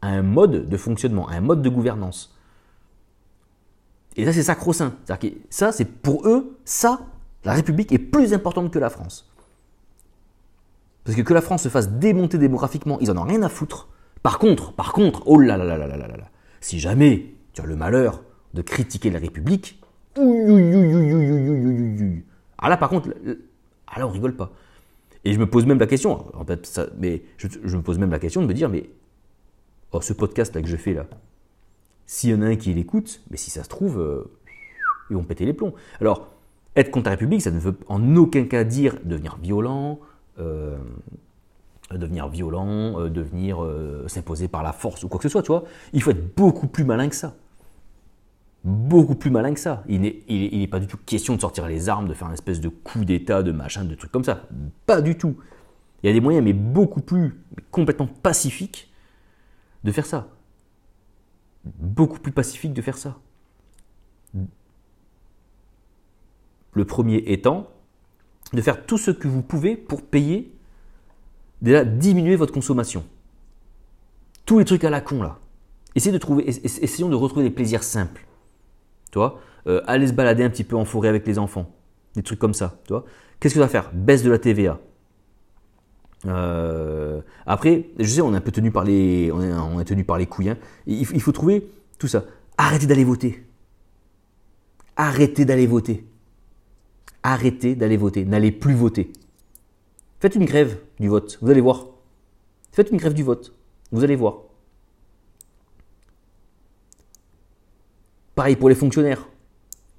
À 0.00 0.08
un 0.08 0.22
mode 0.22 0.68
de 0.68 0.76
fonctionnement, 0.78 1.28
à 1.28 1.34
un 1.34 1.42
mode 1.42 1.60
de 1.60 1.68
gouvernance. 1.68 2.34
Et 4.16 4.24
ça, 4.24 4.32
c'est 4.32 4.42
sacro-saint. 4.42 4.94
Ça, 5.50 5.72
c'est 5.72 5.84
pour 5.84 6.26
eux, 6.26 6.58
ça, 6.64 7.00
la 7.44 7.52
République 7.52 7.92
est 7.92 7.98
plus 7.98 8.32
importante 8.32 8.72
que 8.72 8.78
la 8.78 8.88
France. 8.90 9.30
Parce 11.04 11.16
que 11.16 11.22
que 11.22 11.34
la 11.34 11.40
France 11.40 11.62
se 11.62 11.68
fasse 11.68 11.90
démonter 11.92 12.38
démographiquement, 12.38 12.98
ils 13.00 13.10
en 13.10 13.16
ont 13.16 13.24
rien 13.24 13.42
à 13.42 13.48
foutre. 13.48 13.88
Par 14.22 14.38
contre, 14.38 14.72
par 14.74 14.92
contre, 14.92 15.22
oh 15.26 15.38
là 15.38 15.56
là 15.56 15.64
là 15.64 15.76
là 15.78 15.86
là 15.86 15.96
là 15.96 16.06
là, 16.08 16.28
si 16.60 16.78
jamais 16.78 17.34
tu 17.52 17.62
as 17.62 17.66
le 17.66 17.76
malheur 17.76 18.22
de 18.54 18.62
critiquer 18.62 19.10
la 19.10 19.18
République, 19.18 19.82
ah 22.58 22.68
là 22.68 22.76
par 22.76 22.90
contre, 22.90 23.14
ah 23.86 23.98
là 23.98 24.06
on 24.06 24.10
rigole 24.10 24.36
pas. 24.36 24.52
Et 25.24 25.32
je 25.32 25.38
me 25.38 25.46
pose 25.46 25.66
même 25.66 25.78
la 25.78 25.86
question, 25.86 26.26
en 26.34 26.44
fait, 26.44 26.80
mais 26.98 27.22
je, 27.36 27.76
me 27.76 27.82
pose 27.82 27.98
même 27.98 28.10
la 28.10 28.18
question 28.18 28.42
de 28.42 28.46
me 28.46 28.54
dire, 28.54 28.68
mais 28.68 28.88
oh, 29.92 30.00
ce 30.00 30.12
podcast 30.12 30.54
là 30.54 30.62
que 30.62 30.68
je 30.68 30.76
fais 30.76 30.94
là, 30.94 31.06
s'il 32.06 32.30
y 32.30 32.34
en 32.34 32.42
a 32.42 32.46
un 32.46 32.56
qui 32.56 32.72
l'écoute, 32.72 33.22
mais 33.30 33.36
si 33.36 33.50
ça 33.50 33.62
se 33.62 33.68
trouve, 33.68 34.00
euh, 34.00 34.24
ils 35.10 35.16
vont 35.16 35.22
péter 35.22 35.44
les 35.44 35.52
plombs. 35.52 35.74
Alors, 36.00 36.28
être 36.74 36.90
contre 36.90 37.06
la 37.06 37.12
République, 37.12 37.42
ça 37.42 37.50
ne 37.50 37.58
veut 37.58 37.76
en 37.88 38.16
aucun 38.16 38.44
cas 38.44 38.64
dire 38.64 38.96
devenir 39.04 39.36
violent, 39.36 40.00
euh, 40.02 40.09
devenir 41.92 42.28
violent, 42.28 43.00
euh, 43.00 43.08
devenir 43.08 43.58
s'imposer 44.06 44.48
par 44.48 44.62
la 44.62 44.72
force 44.72 45.02
ou 45.04 45.08
quoi 45.08 45.18
que 45.18 45.24
ce 45.24 45.28
soit, 45.28 45.42
tu 45.42 45.48
vois. 45.48 45.64
Il 45.92 46.02
faut 46.02 46.10
être 46.10 46.34
beaucoup 46.36 46.66
plus 46.66 46.84
malin 46.84 47.08
que 47.08 47.16
ça. 47.16 47.34
Beaucoup 48.62 49.14
plus 49.14 49.30
malin 49.30 49.54
que 49.54 49.60
ça. 49.60 49.82
Il 49.88 50.00
n'est 50.02 50.66
pas 50.66 50.80
du 50.80 50.86
tout 50.86 50.98
question 50.98 51.34
de 51.34 51.40
sortir 51.40 51.66
les 51.66 51.88
armes, 51.88 52.08
de 52.08 52.14
faire 52.14 52.28
un 52.28 52.32
espèce 52.32 52.60
de 52.60 52.68
coup 52.68 53.04
d'état, 53.04 53.42
de 53.42 53.52
machin, 53.52 53.84
de 53.84 53.94
trucs 53.94 54.12
comme 54.12 54.24
ça. 54.24 54.42
Pas 54.86 55.00
du 55.00 55.16
tout. 55.16 55.36
Il 56.02 56.06
y 56.06 56.10
a 56.10 56.12
des 56.12 56.20
moyens, 56.20 56.44
mais 56.44 56.52
beaucoup 56.52 57.00
plus, 57.00 57.40
complètement 57.70 58.06
pacifiques, 58.06 58.92
de 59.84 59.92
faire 59.92 60.06
ça 60.06 60.28
beaucoup 61.64 62.20
plus 62.20 62.32
pacifique 62.32 62.72
de 62.72 62.82
faire 62.82 62.98
ça. 62.98 63.18
Le 66.72 66.84
premier 66.84 67.16
étant 67.26 67.68
de 68.52 68.60
faire 68.60 68.84
tout 68.84 68.98
ce 68.98 69.10
que 69.10 69.28
vous 69.28 69.42
pouvez 69.42 69.76
pour 69.76 70.02
payer, 70.02 70.52
déjà 71.62 71.84
diminuer 71.84 72.36
votre 72.36 72.52
consommation. 72.52 73.04
Tous 74.46 74.58
les 74.58 74.64
trucs 74.64 74.84
à 74.84 74.90
la 74.90 75.00
con 75.00 75.22
là. 75.22 75.38
Essayez 75.94 76.12
de 76.12 76.18
trouver, 76.18 76.48
essayons 76.48 77.08
de 77.08 77.16
retrouver 77.16 77.44
des 77.44 77.50
plaisirs 77.50 77.82
simples. 77.82 78.24
Tu 79.10 79.18
vois, 79.18 79.40
euh, 79.66 79.82
aller 79.86 80.06
se 80.06 80.12
balader 80.12 80.44
un 80.44 80.50
petit 80.50 80.64
peu 80.64 80.76
en 80.76 80.84
forêt 80.84 81.08
avec 81.08 81.26
les 81.26 81.38
enfants, 81.38 81.70
des 82.14 82.22
trucs 82.22 82.38
comme 82.38 82.54
ça. 82.54 82.78
Tu 82.84 82.92
vois, 82.92 83.04
qu'est-ce 83.38 83.54
que 83.54 83.58
tu 83.58 83.62
vas 83.62 83.68
faire? 83.68 83.90
Baisse 83.92 84.22
de 84.22 84.30
la 84.30 84.38
TVA. 84.38 84.78
Euh, 86.26 87.20
après, 87.46 87.86
je 87.98 88.06
sais, 88.06 88.20
on 88.20 88.32
est 88.32 88.36
un 88.36 88.40
peu 88.40 88.52
tenu 88.52 88.70
par 88.70 88.84
les, 88.84 89.30
on 89.32 89.80
est, 89.80 89.84
tenu 89.84 90.04
par 90.04 90.18
les 90.18 90.26
couilles. 90.26 90.50
Hein. 90.50 90.58
Il, 90.86 91.20
faut 91.20 91.32
trouver 91.32 91.66
tout 91.98 92.08
ça. 92.08 92.24
Arrêtez 92.56 92.86
d'aller 92.86 93.04
voter. 93.04 93.44
Arrêtez 94.96 95.44
d'aller 95.44 95.66
voter. 95.66 96.04
Arrêtez 97.22 97.74
d'aller 97.74 97.96
voter. 97.96 98.24
N'allez 98.24 98.52
plus 98.52 98.74
voter. 98.74 99.12
Faites 100.20 100.34
une 100.34 100.44
grève 100.44 100.78
du 100.98 101.08
vote. 101.08 101.38
Vous 101.40 101.50
allez 101.50 101.60
voir. 101.60 101.86
Faites 102.72 102.90
une 102.90 102.98
grève 102.98 103.14
du 103.14 103.22
vote. 103.22 103.52
Vous 103.92 104.04
allez 104.04 104.16
voir. 104.16 104.38
Pareil 108.34 108.56
pour 108.56 108.68
les 108.68 108.74
fonctionnaires. 108.74 109.28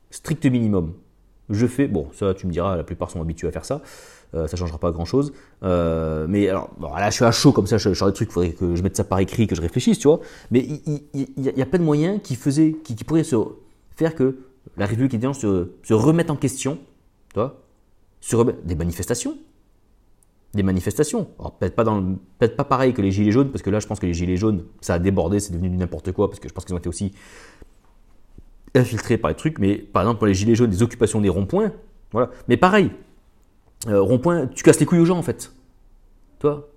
Strict 0.09 0.45
minimum. 0.45 0.93
Je 1.49 1.67
fais, 1.67 1.87
bon, 1.87 2.07
ça 2.13 2.33
tu 2.33 2.47
me 2.47 2.51
diras, 2.51 2.77
la 2.77 2.83
plupart 2.83 3.11
sont 3.11 3.21
habitués 3.21 3.47
à 3.47 3.51
faire 3.51 3.65
ça. 3.65 3.81
Euh, 4.33 4.47
ça 4.47 4.55
changera 4.55 4.77
pas 4.77 4.91
grand 4.91 5.05
chose. 5.05 5.33
Euh, 5.63 6.25
mais 6.29 6.47
alors, 6.47 6.69
là, 6.79 7.09
je 7.09 7.15
suis 7.15 7.25
à 7.25 7.31
chaud 7.31 7.51
comme 7.51 7.67
ça, 7.67 7.77
je, 7.77 7.93
je 7.93 8.05
des 8.05 8.13
trucs, 8.13 8.29
il 8.29 8.31
faudrait 8.31 8.51
que 8.51 8.75
je 8.75 8.81
mette 8.81 8.95
ça 8.95 9.03
par 9.03 9.19
écrit, 9.19 9.47
que 9.47 9.55
je 9.55 9.61
réfléchisse, 9.61 9.99
tu 9.99 10.07
vois. 10.07 10.21
Mais 10.51 10.59
il, 10.61 11.01
y, 11.37 11.61
a 11.61 11.65
plein 11.65 11.79
de 11.79 11.83
moyens 11.83 12.21
qui, 12.23 12.35
faisaient, 12.35 12.75
qui, 12.83 12.95
pourraient 13.03 13.25
se 13.25 13.35
faire 13.95 14.15
que 14.15 14.37
la 14.77 14.85
République 14.85 15.13
étudiante 15.13 15.35
se, 15.35 15.71
se 15.83 15.93
remette 15.93 16.29
en 16.29 16.37
question, 16.37 16.79
tu 17.33 17.39
vois. 17.39 17.61
Sur 18.19 18.45
des 18.45 18.75
manifestations. 18.75 19.37
Des 20.53 20.63
manifestations. 20.63 21.29
Alors, 21.39 21.53
peut-être 21.53 21.75
pas, 21.75 21.83
dans 21.83 22.17
pareil 22.67 22.93
que 22.93 23.01
les 23.01 23.11
Gilets 23.11 23.31
jaunes, 23.31 23.49
parce 23.49 23.61
que 23.61 23.69
là, 23.69 23.79
je 23.79 23.87
pense 23.87 23.99
que 23.99 24.05
les 24.05 24.13
Gilets 24.13 24.37
jaunes, 24.37 24.65
ça 24.81 24.95
a 24.95 24.99
débordé, 24.99 25.39
c'est 25.39 25.53
devenu 25.53 25.69
n'importe 25.69 26.11
quoi, 26.11 26.29
parce 26.29 26.39
que 26.39 26.49
je 26.49 26.53
pense 26.53 26.65
qu'ils 26.65 26.75
ont 26.75 26.79
été 26.79 26.89
aussi 26.89 27.13
infiltrés 28.75 29.17
par 29.17 29.29
les 29.29 29.35
trucs. 29.35 29.59
Mais 29.59 29.77
par 29.77 30.03
exemple, 30.03 30.19
pour 30.19 30.27
les 30.27 30.33
Gilets 30.33 30.55
jaunes, 30.55 30.69
des 30.69 30.83
occupations 30.83 31.21
des 31.21 31.29
ronds-points, 31.29 31.71
voilà. 32.11 32.29
Mais 32.47 32.57
pareil, 32.57 32.91
euh, 33.87 34.01
rond-point, 34.01 34.47
tu 34.47 34.63
casses 34.63 34.79
les 34.79 34.85
couilles 34.85 34.99
aux 34.99 35.05
gens 35.05 35.17
en 35.17 35.23
fait. 35.23 35.53
Toi 36.39 36.69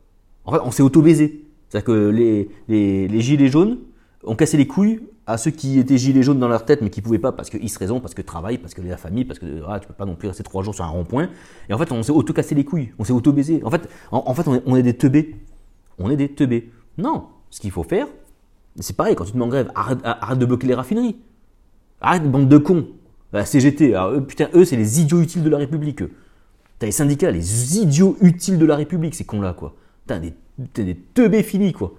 En 0.44 0.52
fait, 0.52 0.60
on 0.64 0.70
s'est 0.70 0.82
auto-baisé. 0.82 1.44
C'est-à-dire 1.68 1.84
que 1.84 2.48
les, 2.68 3.20
gilets 3.20 3.48
jaunes 3.48 3.78
ont 4.22 4.36
cassé 4.36 4.56
les 4.56 4.66
couilles 4.66 5.00
à 5.26 5.38
ceux 5.38 5.50
qui 5.50 5.78
étaient 5.78 5.96
gilets 5.96 6.22
jaunes 6.22 6.38
dans 6.38 6.48
leur 6.48 6.64
tête 6.64 6.82
mais 6.82 6.90
qui 6.90 7.00
pouvaient 7.00 7.18
pas 7.18 7.32
parce 7.32 7.48
qu'ils 7.48 7.70
se 7.70 7.78
raison, 7.78 8.00
parce 8.00 8.14
que 8.14 8.22
travail, 8.22 8.58
parce 8.58 8.74
que 8.74 8.82
la 8.82 8.96
famille, 8.96 9.24
parce 9.24 9.38
que 9.38 9.62
ah, 9.66 9.80
tu 9.80 9.88
peux 9.88 9.94
pas 9.94 10.04
non 10.04 10.16
plus 10.16 10.28
rester 10.28 10.42
trois 10.42 10.62
jours 10.62 10.74
sur 10.74 10.84
un 10.84 10.88
rond-point. 10.88 11.30
Et 11.68 11.74
en 11.74 11.78
fait, 11.78 11.90
on 11.92 12.02
s'est 12.02 12.12
auto-cassé 12.12 12.54
les 12.54 12.64
couilles, 12.64 12.92
on 12.98 13.04
s'est 13.04 13.12
auto-baisé. 13.12 13.62
En 13.64 13.70
fait, 13.70 13.88
on 14.12 14.76
est, 14.76 14.82
des 14.82 14.94
teubés. 14.94 15.36
On 15.98 16.10
est 16.10 16.16
des 16.16 16.28
teubés. 16.28 16.70
Non, 16.98 17.28
ce 17.50 17.60
qu'il 17.60 17.70
faut 17.70 17.84
faire, 17.84 18.06
c'est 18.78 18.96
pareil, 18.96 19.14
quand 19.14 19.24
tu 19.24 19.32
te 19.32 19.38
mets 19.38 19.44
en 19.44 19.48
grève, 19.48 19.70
arrête, 19.74 20.38
de 20.38 20.46
bloquer 20.46 20.66
les 20.66 20.74
raffineries. 20.74 21.16
Arrête, 22.00 22.30
bande 22.30 22.48
de 22.48 22.58
cons. 22.58 22.86
La 23.32 23.44
CGT, 23.44 23.94
putain, 24.28 24.48
eux, 24.54 24.64
c'est 24.64 24.76
les 24.76 25.00
idiots 25.00 25.20
utiles 25.20 25.42
de 25.42 25.50
la 25.50 25.58
République. 25.58 26.02
T'as 26.78 26.86
les 26.86 26.92
syndicats, 26.92 27.30
les 27.30 27.78
idiots 27.78 28.16
utiles 28.20 28.58
de 28.58 28.66
la 28.66 28.76
République, 28.76 29.14
ces 29.14 29.24
cons-là, 29.24 29.54
quoi. 29.54 29.74
T'as 30.06 30.18
des, 30.18 30.34
des 30.58 30.94
teubés 30.94 31.42
finis, 31.42 31.72
quoi. 31.72 31.94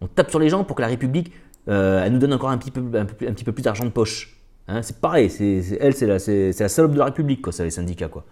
On 0.00 0.06
tape 0.06 0.30
sur 0.30 0.38
les 0.38 0.48
gens 0.48 0.64
pour 0.64 0.76
que 0.76 0.82
la 0.82 0.88
République, 0.88 1.32
elle 1.66 2.12
nous 2.12 2.18
donne 2.18 2.32
encore 2.32 2.50
un 2.50 2.58
petit 2.58 2.70
peu, 2.70 2.80
un, 2.98 3.04
petit 3.06 3.44
peu 3.44 3.52
plus 3.52 3.62
d'argent 3.62 3.84
de 3.84 3.90
poche. 3.90 4.38
Hein, 4.68 4.82
c'est 4.82 5.00
pareil, 5.00 5.30
c'est, 5.30 5.78
elle, 5.80 5.94
c'est 5.94 6.06
la, 6.06 6.68
salope 6.68 6.92
de 6.92 6.98
la 6.98 7.06
République, 7.06 7.42
quoi, 7.42 7.52
ça, 7.52 7.64
les 7.64 7.70
syndicats, 7.70 8.08
quoi. 8.08 8.24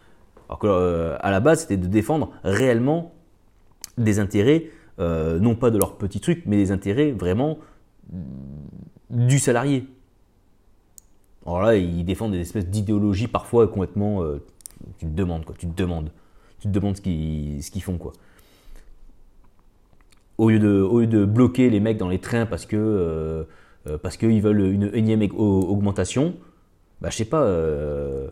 Alors 0.49 0.59
que, 0.59 0.67
euh, 0.67 1.17
à 1.21 1.31
la 1.31 1.41
base, 1.41 1.63
c'était 1.63 1.77
de 1.77 1.87
défendre 1.87 2.31
réellement 2.45 3.15
des 3.99 4.19
intérêts, 4.19 4.67
euh, 4.99 5.39
non 5.39 5.55
pas 5.55 5.71
de 5.71 5.79
leurs 5.79 5.97
petits 5.97 6.21
trucs, 6.21 6.45
mais 6.47 6.57
des 6.57 6.71
intérêts 6.71 7.13
vraiment 7.13 7.59
du 9.11 9.39
salarié. 9.39 9.87
Alors 11.45 11.63
là, 11.63 11.77
ils 11.77 12.05
défendent 12.05 12.33
des 12.33 12.41
espèces 12.41 12.67
d'idéologies 12.67 13.29
parfois 13.29 13.67
complètement 13.67 14.23
tu 14.99 15.07
te 15.07 15.11
demandes, 15.11 15.45
quoi. 15.45 15.55
Tu 15.59 15.67
te 15.67 15.75
demandes. 15.75 16.11
Tu 16.59 16.69
te 16.69 16.73
demandes 16.73 16.97
ce 16.97 17.03
qu'ils, 17.03 17.63
ce 17.63 17.71
qu'ils 17.71 17.83
font, 17.83 17.99
quoi. 17.99 18.13
Au 20.39 20.51
lieu, 20.51 20.59
de, 20.59 20.81
au 20.81 21.01
lieu 21.01 21.07
de 21.07 21.25
bloquer 21.25 21.71
les 21.71 21.79
mecs 21.79 21.99
dans 21.99 22.09
les 22.09 22.19
trains 22.19 22.47
parce 22.47 22.67
que 22.67 22.77
euh, 22.77 23.45
euh, 23.87 23.99
qu'ils 24.19 24.41
veulent 24.41 24.61
une 24.61 24.91
énième 24.95 25.23
augmentation, 25.33 26.35
bah 27.01 27.11
je 27.11 27.17
sais 27.17 27.25
pas, 27.25 27.43
euh, 27.43 28.29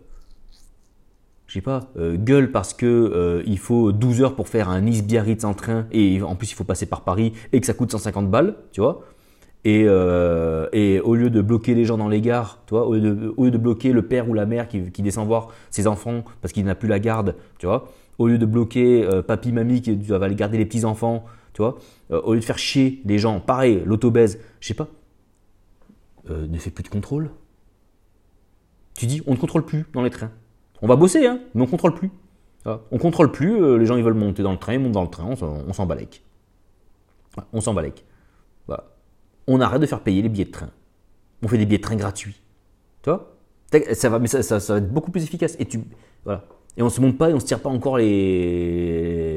je 1.47 1.53
sais 1.53 1.61
pas, 1.61 1.81
gueule 1.97 2.51
parce 2.51 2.73
que 2.73 3.43
il 3.45 3.59
faut 3.59 3.91
12 3.91 4.21
heures 4.21 4.35
pour 4.35 4.49
faire 4.49 4.69
un 4.69 4.81
Nice-Biarritz 4.81 5.43
en 5.43 5.53
train 5.53 5.85
et 5.91 6.21
en 6.21 6.35
plus 6.35 6.51
il 6.51 6.55
faut 6.55 6.63
passer 6.63 6.85
par 6.85 7.01
Paris 7.01 7.33
et 7.53 7.59
que 7.59 7.65
ça 7.65 7.73
coûte 7.73 7.91
150 7.91 8.29
balles, 8.29 8.55
tu 8.71 8.81
vois. 8.81 9.03
Et, 9.63 9.85
euh, 9.87 10.67
et, 10.73 10.99
au 10.99 11.13
lieu 11.13 11.29
de 11.29 11.41
bloquer 11.41 11.75
les 11.75 11.85
gens 11.85 11.97
dans 11.97 12.07
les 12.07 12.21
gares, 12.21 12.59
tu 12.65 12.73
vois, 12.73 12.87
au, 12.87 12.95
lieu 12.95 13.51
de, 13.51 13.57
bloquer 13.57 13.91
le 13.93 14.01
père 14.01 14.27
ou 14.27 14.33
la 14.33 14.47
mère 14.47 14.67
qui, 14.67 14.91
qui 14.91 15.03
descend 15.03 15.27
voir 15.27 15.49
ses 15.69 15.85
enfants 15.85 16.23
parce 16.41 16.51
qu'il 16.51 16.65
n'a 16.65 16.73
plus 16.73 16.89
la 16.89 16.99
garde, 16.99 17.35
tu 17.59 17.67
vois, 17.67 17.87
au 18.17 18.27
lieu 18.27 18.39
de 18.39 18.45
bloquer 18.45 19.05
euh, 19.05 19.21
papy, 19.21 19.51
mamie 19.51 19.81
qui 19.81 19.95
va 19.95 20.25
aller 20.25 20.35
garder 20.35 20.57
les 20.57 20.65
petits 20.65 20.83
enfants, 20.83 21.25
tu 21.53 21.61
vois, 21.61 21.77
euh, 22.11 22.21
au 22.21 22.33
lieu 22.33 22.39
de 22.39 22.45
faire 22.45 22.57
chier 22.57 23.01
les 23.05 23.19
gens, 23.19 23.39
pareil, 23.39 23.81
l'autobèse, 23.85 24.39
je 24.59 24.67
sais 24.67 24.73
pas, 24.73 24.87
ne 26.29 26.57
fais 26.57 26.69
plus 26.69 26.83
de 26.83 26.89
contrôle. 26.89 27.31
Tu 28.95 29.05
dis, 29.05 29.21
on 29.25 29.31
ne 29.31 29.37
contrôle 29.37 29.65
plus 29.65 29.85
dans 29.93 30.01
les 30.01 30.09
trains. 30.09 30.31
On 30.81 30.87
va 30.87 30.95
bosser, 30.95 31.25
hein, 31.25 31.39
mais 31.53 31.61
on 31.61 31.67
contrôle 31.67 31.93
plus. 31.93 32.11
On 32.65 32.97
contrôle 32.99 33.31
plus, 33.31 33.79
les 33.79 33.85
gens 33.85 33.97
ils 33.97 34.03
veulent 34.03 34.13
monter 34.13 34.43
dans 34.43 34.51
le 34.51 34.57
train, 34.57 34.73
ils 34.73 34.79
montent 34.79 34.91
dans 34.91 35.03
le 35.03 35.09
train, 35.09 35.25
on 35.41 35.73
s'en 35.73 35.85
balèque. 35.85 36.23
On 37.51 37.59
s'en 37.59 37.73
balèque 37.73 38.05
on 39.47 39.61
arrête 39.61 39.81
de 39.81 39.85
faire 39.85 40.01
payer 40.01 40.21
les 40.21 40.29
billets 40.29 40.45
de 40.45 40.51
train. 40.51 40.69
On 41.43 41.47
fait 41.47 41.57
des 41.57 41.65
billets 41.65 41.77
de 41.77 41.83
train 41.83 41.95
gratuits. 41.95 42.41
Tu 43.03 43.09
vois? 43.09 43.35
Ça 43.93 44.09
va, 44.09 44.19
mais 44.19 44.27
ça, 44.27 44.57
va 44.57 44.77
être 44.77 44.91
beaucoup 44.91 45.11
plus 45.11 45.23
efficace. 45.23 45.55
Et 45.59 45.65
tu, 45.65 45.81
voilà. 46.23 46.45
Et 46.77 46.83
on 46.83 46.89
se 46.89 47.01
monte 47.01 47.17
pas 47.17 47.29
et 47.29 47.33
on 47.33 47.39
se 47.39 47.45
tire 47.45 47.59
pas 47.59 47.69
encore 47.69 47.97
les, 47.97 49.30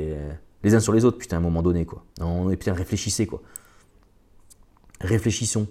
les 0.64 0.74
uns 0.74 0.80
sur 0.80 0.92
les 0.92 1.04
autres, 1.04 1.18
putain, 1.18 1.36
à 1.36 1.38
un 1.38 1.42
moment 1.42 1.62
donné, 1.62 1.84
quoi. 1.84 2.04
On, 2.20 2.50
et 2.50 2.56
putain, 2.56 2.72
réfléchissez, 2.72 3.26
quoi. 3.26 3.42
Réfléchissons. 5.00 5.68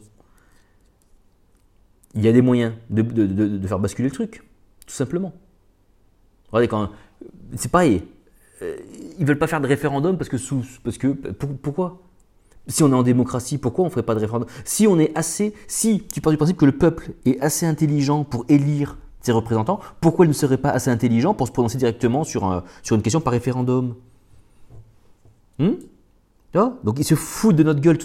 Il 2.13 2.21
y 2.21 2.27
a 2.27 2.31
des 2.31 2.43
moyens 2.43 2.73
de, 2.91 3.67
faire 3.67 3.79
basculer 3.79 4.09
le 4.09 4.13
truc, 4.13 4.43
tout 4.85 4.93
simplement. 4.93 5.33
Regardez, 6.51 6.67
quand. 6.67 6.91
C'est 7.55 7.71
pareil. 7.71 8.03
Euh, 8.61 8.77
ils 9.17 9.25
veulent 9.25 9.39
pas 9.39 9.47
faire 9.47 9.61
de 9.61 9.67
référendum 9.67 10.17
parce 10.17 10.29
que. 10.29 10.37
Sous, 10.37 10.63
parce 10.83 10.99
que 10.99 11.07
pourquoi? 11.07 12.01
Si 12.67 12.83
on 12.83 12.91
est 12.91 12.95
en 12.95 13.03
démocratie, 13.03 13.57
pourquoi 13.57 13.83
on 13.83 13.87
ne 13.87 13.91
ferait 13.91 14.03
pas 14.03 14.13
de 14.13 14.19
référendum? 14.19 14.47
Si 14.63 14.87
on 14.87 14.99
est 14.99 15.11
assez, 15.17 15.53
si 15.67 16.03
tu 16.13 16.21
pars 16.21 16.31
du 16.31 16.37
principe 16.37 16.55
que 16.55 16.65
le 16.65 16.71
peuple 16.71 17.11
est 17.25 17.39
assez 17.41 17.65
intelligent 17.65 18.23
pour 18.23 18.45
élire 18.47 18.97
ses 19.21 19.31
représentants, 19.31 19.79
pourquoi 19.99 20.25
il 20.25 20.29
ne 20.29 20.33
serait 20.33 20.57
pas 20.57 20.69
assez 20.69 20.89
intelligent 20.89 21.33
pour 21.33 21.47
se 21.47 21.51
prononcer 21.51 21.77
directement 21.77 22.23
sur 22.23 22.63
une 22.91 23.01
question 23.01 23.19
par 23.19 23.33
référendum? 23.33 23.95
Hmm 25.59 25.73
Donc 26.83 26.99
ils 26.99 27.03
se 27.03 27.15
foutent 27.15 27.55
de 27.55 27.63
notre 27.63 27.81
gueule. 27.81 27.97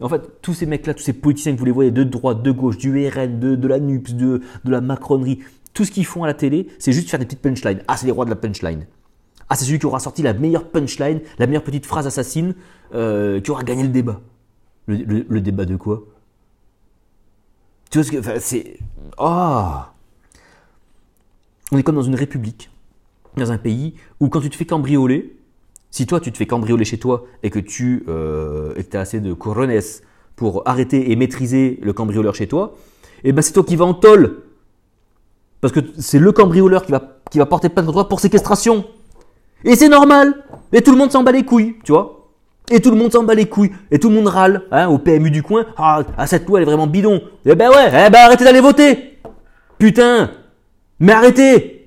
En 0.00 0.08
fait, 0.08 0.40
tous 0.40 0.54
ces 0.54 0.66
mecs-là, 0.66 0.94
tous 0.94 1.02
ces 1.02 1.12
politiciens 1.12 1.52
que 1.52 1.58
vous 1.58 1.66
les 1.66 1.70
voyez 1.72 1.90
de 1.90 2.04
droite, 2.04 2.42
de 2.42 2.50
gauche, 2.50 2.78
du 2.78 2.90
RN, 3.08 3.38
de, 3.38 3.68
la 3.68 3.78
NUPS, 3.78 4.14
de, 4.14 4.40
la 4.64 4.80
Macronerie, 4.80 5.40
tout 5.74 5.84
ce 5.84 5.90
qu'ils 5.90 6.06
font 6.06 6.24
à 6.24 6.26
la 6.26 6.34
télé, 6.34 6.68
c'est 6.78 6.92
juste 6.92 7.10
faire 7.10 7.20
des 7.20 7.26
petites 7.26 7.42
punchlines. 7.42 7.82
Ah, 7.86 7.96
c'est 7.96 8.06
les 8.06 8.12
rois 8.12 8.24
de 8.24 8.30
la 8.30 8.36
punchline. 8.36 8.86
Ah, 9.48 9.56
c'est 9.56 9.64
celui 9.64 9.78
qui 9.78 9.86
aura 9.86 9.98
sorti 9.98 10.22
la 10.22 10.32
meilleure 10.32 10.68
punchline, 10.68 11.20
la 11.38 11.46
meilleure 11.46 11.64
petite 11.64 11.84
phrase 11.84 12.06
assassine, 12.06 12.54
euh, 12.94 13.40
qui 13.40 13.50
aura 13.50 13.62
gagné 13.62 13.82
le 13.82 13.88
débat. 13.88 14.20
Le, 14.86 15.40
débat 15.40 15.66
de 15.66 15.76
quoi? 15.76 16.04
Tu 17.90 17.98
vois 17.98 18.04
ce 18.04 18.10
que. 18.10 18.18
Enfin, 18.18 18.34
c'est. 18.38 18.78
Ah 19.18 19.92
On 21.72 21.78
est 21.78 21.82
comme 21.82 21.96
dans 21.96 22.02
une 22.02 22.14
république, 22.14 22.70
dans 23.36 23.52
un 23.52 23.58
pays 23.58 23.94
où 24.18 24.28
quand 24.28 24.40
tu 24.40 24.50
te 24.50 24.56
fais 24.56 24.66
cambrioler, 24.66 25.36
si 25.90 26.06
toi 26.06 26.20
tu 26.20 26.32
te 26.32 26.38
fais 26.38 26.46
cambrioler 26.46 26.84
chez 26.84 26.98
toi 26.98 27.24
et 27.42 27.50
que 27.50 27.58
tu 27.58 28.04
euh, 28.08 28.74
as 28.92 28.98
assez 28.98 29.20
de 29.20 29.32
corones 29.32 29.72
pour 30.36 30.62
arrêter 30.66 31.10
et 31.10 31.16
maîtriser 31.16 31.78
le 31.82 31.92
cambrioleur 31.92 32.34
chez 32.34 32.46
toi, 32.46 32.74
et 33.22 33.28
eh 33.28 33.32
ben 33.32 33.42
c'est 33.42 33.52
toi 33.52 33.64
qui 33.64 33.76
vas 33.76 33.84
en 33.84 33.94
tôle. 33.94 34.42
Parce 35.60 35.74
que 35.74 35.80
c'est 35.98 36.18
le 36.18 36.32
cambrioleur 36.32 36.86
qui 36.86 36.92
va, 36.92 37.18
qui 37.30 37.38
va 37.38 37.44
porter 37.44 37.68
plainte 37.68 37.84
contre 37.84 37.98
toi 37.98 38.08
pour 38.08 38.20
séquestration. 38.20 38.86
Et 39.64 39.76
c'est 39.76 39.90
normal. 39.90 40.34
Et 40.72 40.80
tout 40.80 40.90
le 40.90 40.96
monde 40.96 41.10
s'en 41.10 41.22
bat 41.22 41.32
les 41.32 41.44
couilles, 41.44 41.76
tu 41.84 41.92
vois. 41.92 42.30
Et 42.70 42.80
tout 42.80 42.90
le 42.90 42.96
monde 42.96 43.12
s'en 43.12 43.24
bat 43.24 43.34
les 43.34 43.46
couilles. 43.46 43.72
Et 43.90 43.98
tout 43.98 44.08
le 44.08 44.14
monde 44.14 44.28
râle, 44.28 44.62
hein, 44.70 44.88
au 44.88 44.98
PMU 44.98 45.30
du 45.30 45.42
coin. 45.42 45.66
Ah, 45.76 46.02
ah, 46.16 46.26
cette 46.26 46.46
loi, 46.46 46.58
elle 46.58 46.62
est 46.62 46.66
vraiment 46.66 46.86
bidon. 46.86 47.20
Eh 47.44 47.54
ben 47.54 47.68
ouais, 47.68 47.88
eh 48.06 48.10
ben 48.10 48.20
arrêtez 48.20 48.44
d'aller 48.44 48.60
voter. 48.60 49.18
Putain. 49.78 50.30
Mais 50.98 51.12
arrêtez. 51.12 51.79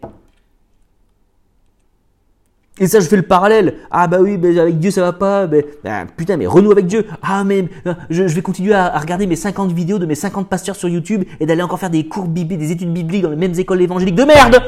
Et 2.80 2.88
ça, 2.88 3.00
je 3.00 3.08
fais 3.08 3.16
le 3.16 3.22
parallèle. 3.22 3.76
Ah 3.92 4.08
bah 4.08 4.18
oui, 4.20 4.38
mais 4.38 4.58
avec 4.58 4.80
Dieu 4.80 4.90
ça 4.90 5.02
va 5.02 5.14
pas. 5.14 5.46
Mais, 5.46 5.66
ben, 5.84 6.08
putain, 6.18 6.38
mais 6.38 6.48
renoue 6.48 6.72
avec 6.72 6.88
Dieu. 6.88 7.06
Ah 7.22 7.44
mais 7.44 7.70
je, 8.10 8.24
vais 8.24 8.42
continuer 8.42 8.74
à, 8.74 8.98
regarder 8.98 9.28
mes 9.28 9.36
50 9.36 9.72
vidéos 9.72 10.00
de 10.00 10.08
mes 10.08 10.16
50 10.16 10.50
pasteurs 10.50 10.76
sur 10.76 10.90
YouTube 10.90 11.24
et 11.40 11.46
d'aller 11.46 11.62
encore 11.62 11.80
faire 11.80 11.92
des 11.92 12.08
cours 12.08 12.28
bibliques, 12.28 12.60
des 12.60 12.72
études 12.72 12.92
bibliques 12.92 13.22
dans 13.24 13.30
les 13.30 13.36
mêmes 13.36 13.58
écoles 13.58 13.82
évangéliques 13.82 14.16
de 14.16 14.24
merde. 14.24 14.60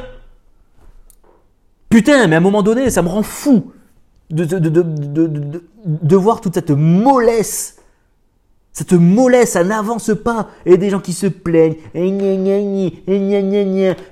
Putain, 1.89 2.27
mais 2.27 2.35
à 2.35 2.37
un 2.37 2.41
moment 2.41 2.61
donné, 2.61 2.89
ça 2.91 3.01
me 3.01 3.07
rend 3.07 3.23
fou 3.23 3.71
de, 4.29 4.43
de, 4.43 6.15
voir 6.15 6.41
toute 6.41 6.53
cette 6.53 6.71
mollesse. 6.71 7.77
Cette 8.71 8.93
mollesse, 8.93 9.51
ça 9.51 9.63
n'avance 9.63 10.11
pas. 10.23 10.49
Et 10.65 10.77
des 10.77 10.89
gens 10.91 10.99
qui 10.99 11.13
se 11.13 11.27
plaignent. 11.27 11.75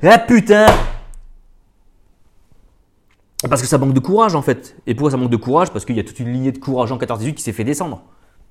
Ah 0.02 0.18
putain 0.20 0.66
Parce 3.50 3.62
que 3.62 3.68
ça 3.68 3.78
manque 3.78 3.94
de 3.94 4.00
courage 4.00 4.36
en 4.36 4.42
fait. 4.42 4.76
Et 4.88 4.96
pourquoi 4.96 5.12
ça 5.12 5.18
manque 5.18 5.30
de 5.30 5.38
courage? 5.38 5.72
Parce 5.72 5.86
qu'il 5.86 5.96
y 5.96 6.00
a 6.00 6.04
toute 6.04 6.20
une 6.20 6.32
lignée 6.32 6.52
de 6.52 6.58
courageux 6.58 6.94
en 6.94 6.98
14-18 6.98 7.34
qui 7.34 7.44
s'est 7.44 7.52
fait 7.52 7.64
descendre. 7.64 8.04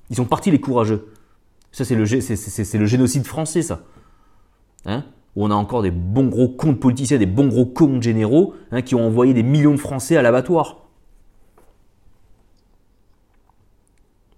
Ils 0.09 0.15
sont 0.15 0.25
partis 0.25 0.51
les 0.51 0.59
courageux. 0.59 1.11
Ça 1.71 1.85
c'est 1.85 1.95
le, 1.95 2.05
c'est, 2.05 2.77
le 2.77 2.85
génocide 2.85 3.25
français 3.25 3.63
ça. 3.63 3.81
Hein? 4.85 5.03
Où 5.35 5.45
on 5.45 5.51
a 5.51 5.55
encore 5.55 5.81
des 5.81 5.89
bons 5.89 6.27
gros 6.27 6.47
comptes 6.47 6.79
politiciens, 6.79 7.17
des 7.17 7.25
bons 7.25 7.47
gros 7.47 7.65
comptes 7.65 8.03
généraux, 8.03 8.53
hein, 8.71 8.83
qui 8.83 8.93
ont 8.93 9.05
envoyé 9.05 9.33
des 9.33 9.41
millions 9.41 9.71
de 9.71 9.79
Français 9.79 10.15
à 10.15 10.21
l'abattoir. 10.21 10.83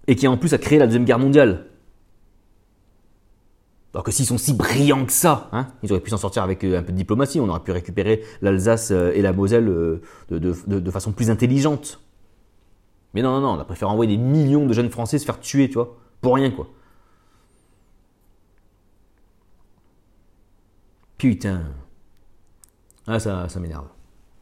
Et 0.06 0.16
qui 0.16 0.26
en 0.26 0.38
plus 0.38 0.54
a 0.54 0.58
créé 0.58 0.78
la 0.78 0.86
Deuxième 0.86 1.04
Guerre 1.04 1.18
mondiale. 1.18 1.66
Alors 3.96 4.04
que 4.04 4.12
s'ils 4.12 4.26
sont 4.26 4.36
si 4.36 4.52
brillants 4.52 5.06
que 5.06 5.12
ça, 5.12 5.48
hein, 5.52 5.68
ils 5.82 5.90
auraient 5.90 6.02
pu 6.02 6.10
s'en 6.10 6.18
sortir 6.18 6.42
avec 6.42 6.62
euh, 6.64 6.78
un 6.78 6.82
peu 6.82 6.92
de 6.92 6.98
diplomatie, 6.98 7.40
on 7.40 7.48
aurait 7.48 7.62
pu 7.62 7.72
récupérer 7.72 8.22
l'Alsace 8.42 8.90
euh, 8.90 9.10
et 9.14 9.22
la 9.22 9.32
Moselle 9.32 9.70
euh, 9.70 10.02
de, 10.28 10.90
façon 10.90 11.12
plus 11.12 11.30
intelligente. 11.30 11.98
Mais 13.14 13.22
non, 13.22 13.30
non, 13.30 13.40
non, 13.40 13.54
on 13.54 13.58
a 13.58 13.64
préféré 13.64 13.90
envoyer 13.90 14.14
des 14.14 14.22
millions 14.22 14.66
de 14.66 14.74
jeunes 14.74 14.90
Français 14.90 15.18
se 15.18 15.24
faire 15.24 15.40
tuer, 15.40 15.68
tu 15.68 15.76
vois, 15.76 15.96
pour 16.20 16.34
rien, 16.34 16.50
quoi. 16.50 16.68
Putain. 21.16 21.62
Ah, 23.06 23.18
ça, 23.18 23.48
ça 23.48 23.60
m'énerve. 23.60 23.88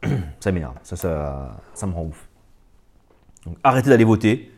ça 0.41 0.51
m'énerve. 0.51 0.75
Ça, 0.83 0.97
ça, 0.97 1.63
ça 1.73 1.87
me 1.87 1.93
rend 1.93 2.03
ouf. 2.03 2.27
Donc, 3.45 3.55
arrêtez 3.63 3.89
d'aller 3.89 4.03
voter. 4.03 4.51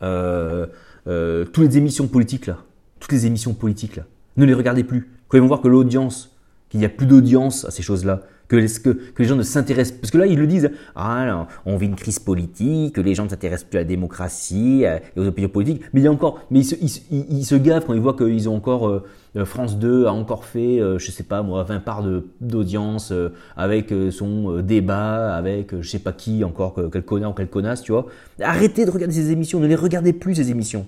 Toutes 0.00 1.56
les 1.56 1.78
émissions 1.78 2.08
politiques, 2.08 2.44
là. 2.44 2.58
Toutes 3.00 3.12
les 3.12 3.24
émissions 3.24 3.54
politiques, 3.54 3.96
là. 3.96 4.02
Ne 4.36 4.44
les 4.44 4.54
regardez 4.54 4.84
plus. 4.84 5.10
Quand 5.28 5.38
ils 5.38 5.40
vont 5.40 5.46
voir 5.46 5.60
que 5.60 5.68
l'audience, 5.68 6.36
qu'il 6.68 6.80
n'y 6.80 6.86
a 6.86 6.90
plus 6.90 7.06
d'audience 7.06 7.64
à 7.64 7.70
ces 7.70 7.82
choses-là, 7.82 8.22
que 8.48 8.56
les, 8.56 9.24
gens 9.26 9.36
ne 9.36 9.42
s'intéressent 9.42 9.98
parce 9.98 10.10
que 10.10 10.18
là 10.18 10.26
ils 10.26 10.38
le 10.38 10.46
disent 10.46 10.70
ah 10.96 11.46
on 11.64 11.76
vit 11.76 11.86
une 11.86 11.94
crise 11.94 12.18
politique 12.18 12.94
que 12.94 13.00
les 13.00 13.14
gens 13.14 13.24
ne 13.24 13.28
s'intéressent 13.30 13.68
plus 13.68 13.78
à 13.78 13.80
la 13.80 13.86
démocratie 13.86 14.84
et 14.84 15.18
aux 15.18 15.26
opinions 15.26 15.48
politiques 15.48 15.82
mais 15.92 16.00
il 16.00 16.04
y 16.04 16.06
a 16.06 16.12
encore 16.12 16.40
mais 16.50 16.60
ils 16.60 16.64
se, 16.64 16.74
ils, 17.10 17.44
se 17.44 17.54
gavent 17.54 17.84
quand 17.86 17.94
ils 17.94 18.00
voient 18.00 18.16
qu'ils 18.16 18.48
ont 18.48 18.56
encore 18.56 18.88
euh, 18.88 19.02
euh, 19.36 19.44
France 19.44 19.78
2 19.78 20.06
a 20.06 20.12
encore 20.12 20.44
fait 20.44 20.80
euh, 20.80 20.98
je 20.98 21.10
sais 21.10 21.22
pas 21.22 21.42
moi 21.42 21.62
20 21.64 21.80
parts 21.80 22.04
d'audience 22.40 23.12
avec 23.56 23.92
son 24.10 24.60
débat 24.60 25.34
avec 25.34 25.80
je 25.80 25.88
sais 25.88 25.98
pas 25.98 26.12
qui 26.12 26.44
encore 26.44 26.78
quel 26.92 27.02
connard 27.02 27.30
ou 27.30 27.34
quelle 27.34 27.48
connasse 27.48 27.82
tu 27.82 27.92
vois. 27.92 28.06
Arrêtez 28.40 28.84
de 28.84 28.90
regarder 28.90 29.14
ces 29.14 29.30
émissions 29.30 29.58
ne 29.60 29.66
les 29.66 29.74
regardez 29.74 30.12
plus 30.12 30.34
ces 30.34 30.50
émissions. 30.50 30.86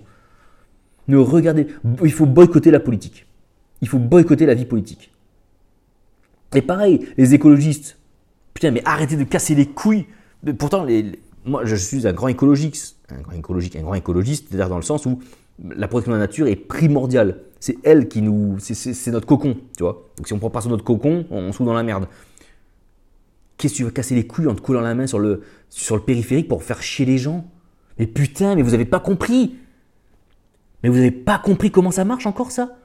Ne 1.09 1.17
regardez 1.17 1.69
il 2.05 2.13
faut 2.13 2.27
boycotter 2.27 2.71
la 2.71 2.81
politique 2.81 3.26
il 3.83 3.89
faut 3.89 3.99
boycotter 3.99 4.47
la 4.47 4.55
vie 4.55 4.65
politique 4.65 5.13
et 6.55 6.63
pareil, 6.63 7.07
les 7.17 7.35
écologistes, 7.35 7.99
putain, 8.55 8.71
mais 8.71 8.83
arrêtez 8.85 9.17
de 9.17 9.25
casser 9.25 9.55
les 9.55 9.67
couilles. 9.67 10.07
pourtant, 10.59 10.87
moi, 11.45 11.65
je 11.65 11.77
suis 11.77 12.07
un 12.07 12.13
grand 12.13 12.29
écologiste, 12.29 12.97
un 13.11 13.21
grand 13.21 13.33
écologique, 13.33 13.77
un 13.77 13.83
grand 13.83 13.95
écologiste, 13.95 14.47
c'est-à-dire 14.49 14.69
dans 14.69 14.77
le 14.77 14.83
sens 14.83 15.07
où 15.07 15.21
la 15.63 15.89
protection 15.89 16.13
de 16.13 16.17
la 16.17 16.25
nature 16.25 16.47
est 16.47 16.57
primordiale. 16.57 17.41
C'est 17.61 17.77
elle 17.85 18.09
qui 18.09 18.23
nous, 18.23 18.57
c'est 18.59 19.11
notre 19.11 19.27
cocon, 19.27 19.57
tu 19.77 19.83
vois. 19.83 20.09
Donc 20.17 20.27
si 20.27 20.33
on 20.33 20.39
prend 20.39 20.51
pas 20.51 20.61
sur 20.61 20.71
notre 20.71 20.85
cocon, 20.85 21.27
on, 21.31 21.49
se 21.49 21.57
trouve 21.57 21.67
dans 21.67 21.75
la 21.75 21.83
merde. 21.83 22.07
Qu'est-ce 23.57 23.75
que 23.75 23.79
tu 23.79 23.85
veux 23.85 23.91
casser 23.91 24.15
les 24.15 24.27
couilles 24.27 24.49
en 24.49 24.55
te 24.55 24.61
collant 24.61 24.83
la 24.83 24.95
main 24.95 25.07
sur 25.07 25.19
le, 25.19 25.43
sur 25.71 25.97
le 25.97 26.03
périphérique 26.03 26.49
pour 26.49 26.63
faire 26.63 26.83
chier 26.83 27.07
les 27.07 27.19
gens? 27.19 27.51
Mais 27.99 28.07
putain, 28.07 28.55
mais 28.55 28.63
vous 28.63 28.75
avez 28.75 28.85
pas 28.85 29.01
compris 29.01 29.57
Mais 30.83 30.91
vous 30.91 30.99
avez 30.99 31.11
pas 31.11 31.39
compris 31.39 31.71
comment 31.71 31.91
ça 31.91 32.05
marche 32.05 32.27
encore 32.27 32.51
ça? 32.51 32.77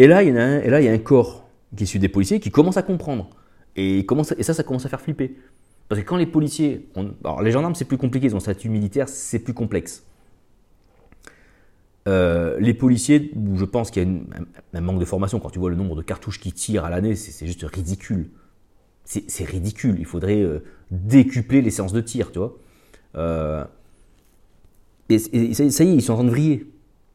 Et 0.00 0.06
là, 0.06 0.22
il 0.22 0.34
y, 0.34 0.38
a 0.88 0.92
un, 0.92 0.98
corps 0.98 1.46
qui 1.76 1.82
est 1.82 1.84
issu 1.84 1.98
des 1.98 2.08
policiers 2.08 2.40
qui 2.40 2.50
commence 2.50 2.78
à 2.78 2.82
comprendre. 2.82 3.28
Et, 3.76 4.06
ça, 4.40 4.54
ça 4.54 4.62
commence 4.62 4.86
à 4.86 4.88
faire 4.88 5.02
flipper. 5.02 5.36
Parce 5.90 6.00
que 6.00 6.06
quand 6.06 6.16
les 6.16 6.24
policiers. 6.24 6.88
alors, 7.22 7.42
les 7.42 7.50
gendarmes, 7.50 7.74
c'est 7.74 7.84
plus 7.84 7.98
compliqué, 7.98 8.28
ils 8.28 8.34
ont 8.34 8.38
un 8.38 8.40
statut 8.40 8.70
militaire, 8.70 9.10
c'est 9.10 9.40
plus 9.40 9.52
complexe. 9.52 10.06
Euh, 12.08 12.58
les 12.60 12.72
policiers, 12.72 13.30
je 13.54 13.64
pense 13.66 13.90
qu'il 13.90 14.02
y 14.02 14.06
a 14.06 14.78
un, 14.78 14.80
manque 14.80 15.00
de 15.00 15.04
formation. 15.04 15.38
Quand 15.38 15.50
tu 15.50 15.58
vois 15.58 15.68
le 15.68 15.76
nombre 15.76 15.96
de 15.96 16.02
cartouches 16.02 16.40
qui 16.40 16.52
tirent 16.52 16.86
à 16.86 16.88
l'année, 16.88 17.14
c'est 17.14 17.46
juste 17.46 17.62
ridicule. 17.64 18.30
C'est 19.04 19.44
ridicule. 19.44 19.96
Il 19.98 20.06
faudrait 20.06 20.40
euh, 20.40 20.60
décupler 20.90 21.60
les 21.60 21.70
séances 21.70 21.92
de 21.92 22.00
tir, 22.00 22.32
tu 22.32 22.38
vois. 22.38 22.56
Euh, 23.16 23.64
et, 25.10 25.18
ça, 25.18 25.68
ça, 25.70 25.84
y 25.84 25.90
est, 25.90 25.94
ils 25.94 26.00
sont 26.00 26.14
en 26.14 26.16
train 26.16 26.24
de 26.24 26.30
vriller. 26.30 26.72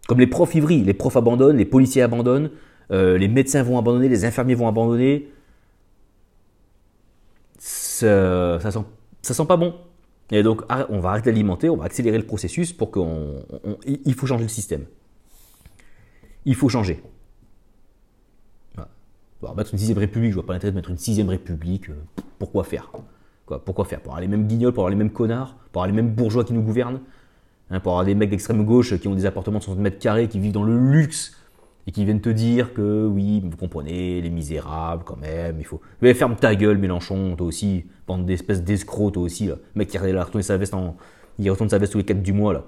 Comme 0.07 0.19
les 0.19 0.27
profs 0.27 0.53
ivris, 0.53 0.83
les 0.83 0.93
profs 0.93 1.17
abandonnent, 1.17 1.57
les 1.57 1.65
policiers 1.65 2.03
abandonnent, 2.03 2.51
euh, 2.91 3.17
les 3.17 3.27
médecins 3.27 3.63
vont 3.63 3.77
abandonner, 3.77 4.09
les 4.09 4.25
infirmiers 4.25 4.55
vont 4.55 4.67
abandonner. 4.67 5.29
Ça, 7.57 8.59
sent, 8.61 9.45
pas 9.47 9.57
bon. 9.57 9.75
Et 10.31 10.43
donc, 10.43 10.61
on 10.89 10.99
va 10.99 11.09
arrêter 11.09 11.31
d'alimenter, 11.31 11.69
on 11.69 11.77
va 11.77 11.85
accélérer 11.85 12.17
le 12.17 12.25
processus 12.25 12.73
pour 12.73 12.91
qu'on. 12.91 13.43
il 13.85 14.13
faut 14.13 14.27
changer 14.27 14.43
le 14.43 14.49
système. 14.49 14.85
Il 16.45 16.55
faut 16.55 16.69
changer. 16.69 17.01
Voilà. 19.41 19.55
mettre 19.55 19.73
une 19.73 19.79
sixième 19.79 19.97
république, 19.97 20.31
je 20.31 20.35
vois 20.35 20.45
pas 20.45 20.53
l'intérêt 20.53 20.71
de 20.71 20.75
mettre 20.75 20.91
une 20.91 20.97
sixième 20.97 21.29
république. 21.29 21.89
Euh, 21.89 21.95
pourquoi 22.39 22.63
faire? 22.63 22.91
Quoi, 23.45 23.63
pourquoi 23.63 23.85
faire? 23.85 23.99
Pour 24.01 24.13
avoir 24.13 24.21
les 24.21 24.27
mêmes 24.27 24.47
guignols, 24.47 24.73
pour 24.73 24.81
avoir 24.81 24.89
les 24.89 24.95
mêmes 24.95 25.11
connards, 25.11 25.55
pour 25.71 25.81
avoir 25.81 25.87
les 25.87 26.01
mêmes 26.01 26.13
bourgeois 26.13 26.43
qui 26.43 26.53
nous 26.53 26.61
gouvernent 26.61 26.99
hein, 27.69 27.79
Pour 27.79 27.93
avoir 27.93 28.05
des 28.05 28.15
mecs 28.15 28.29
d'extrême 28.29 28.63
gauche 28.63 28.97
qui 28.97 29.07
ont 29.07 29.15
des 29.15 29.25
appartements 29.25 29.59
de 29.59 29.63
60 29.63 29.81
mètres 29.81 29.99
carrés, 29.99 30.27
qui 30.27 30.39
vivent 30.39 30.53
dans 30.53 30.63
le 30.63 30.77
luxe 30.77 31.35
et 31.87 31.91
qui 31.91 32.03
viennent 32.03 32.21
te 32.21 32.29
dire 32.29 32.73
que 32.73 33.05
oui, 33.05 33.41
vous 33.43 33.57
comprenez, 33.57 34.21
les 34.21 34.29
misérables 34.29 35.03
quand 35.03 35.17
même, 35.17 35.57
il 35.59 35.65
faut. 35.65 35.81
Mais 36.01 36.13
ferme 36.13 36.35
ta 36.35 36.55
gueule, 36.55 36.77
Mélenchon, 36.77 37.35
toi 37.35 37.45
aussi, 37.45 37.85
bande 38.07 38.25
d'espèces 38.25 38.63
d'escrocs, 38.63 39.13
toi 39.13 39.23
aussi, 39.23 39.47
là. 39.47 39.55
Mec 39.75 39.89
qui 39.89 39.97
a 39.97 40.23
retourné 40.23 40.43
sa 40.43 40.57
veste 40.57 40.73
en. 40.73 40.95
Il 41.37 41.49
retourne 41.51 41.69
sa 41.69 41.77
veste 41.77 41.91
tous 41.91 41.97
les 41.97 42.05
4 42.05 42.23
du 42.23 42.33
mois, 42.33 42.53
là. 42.53 42.63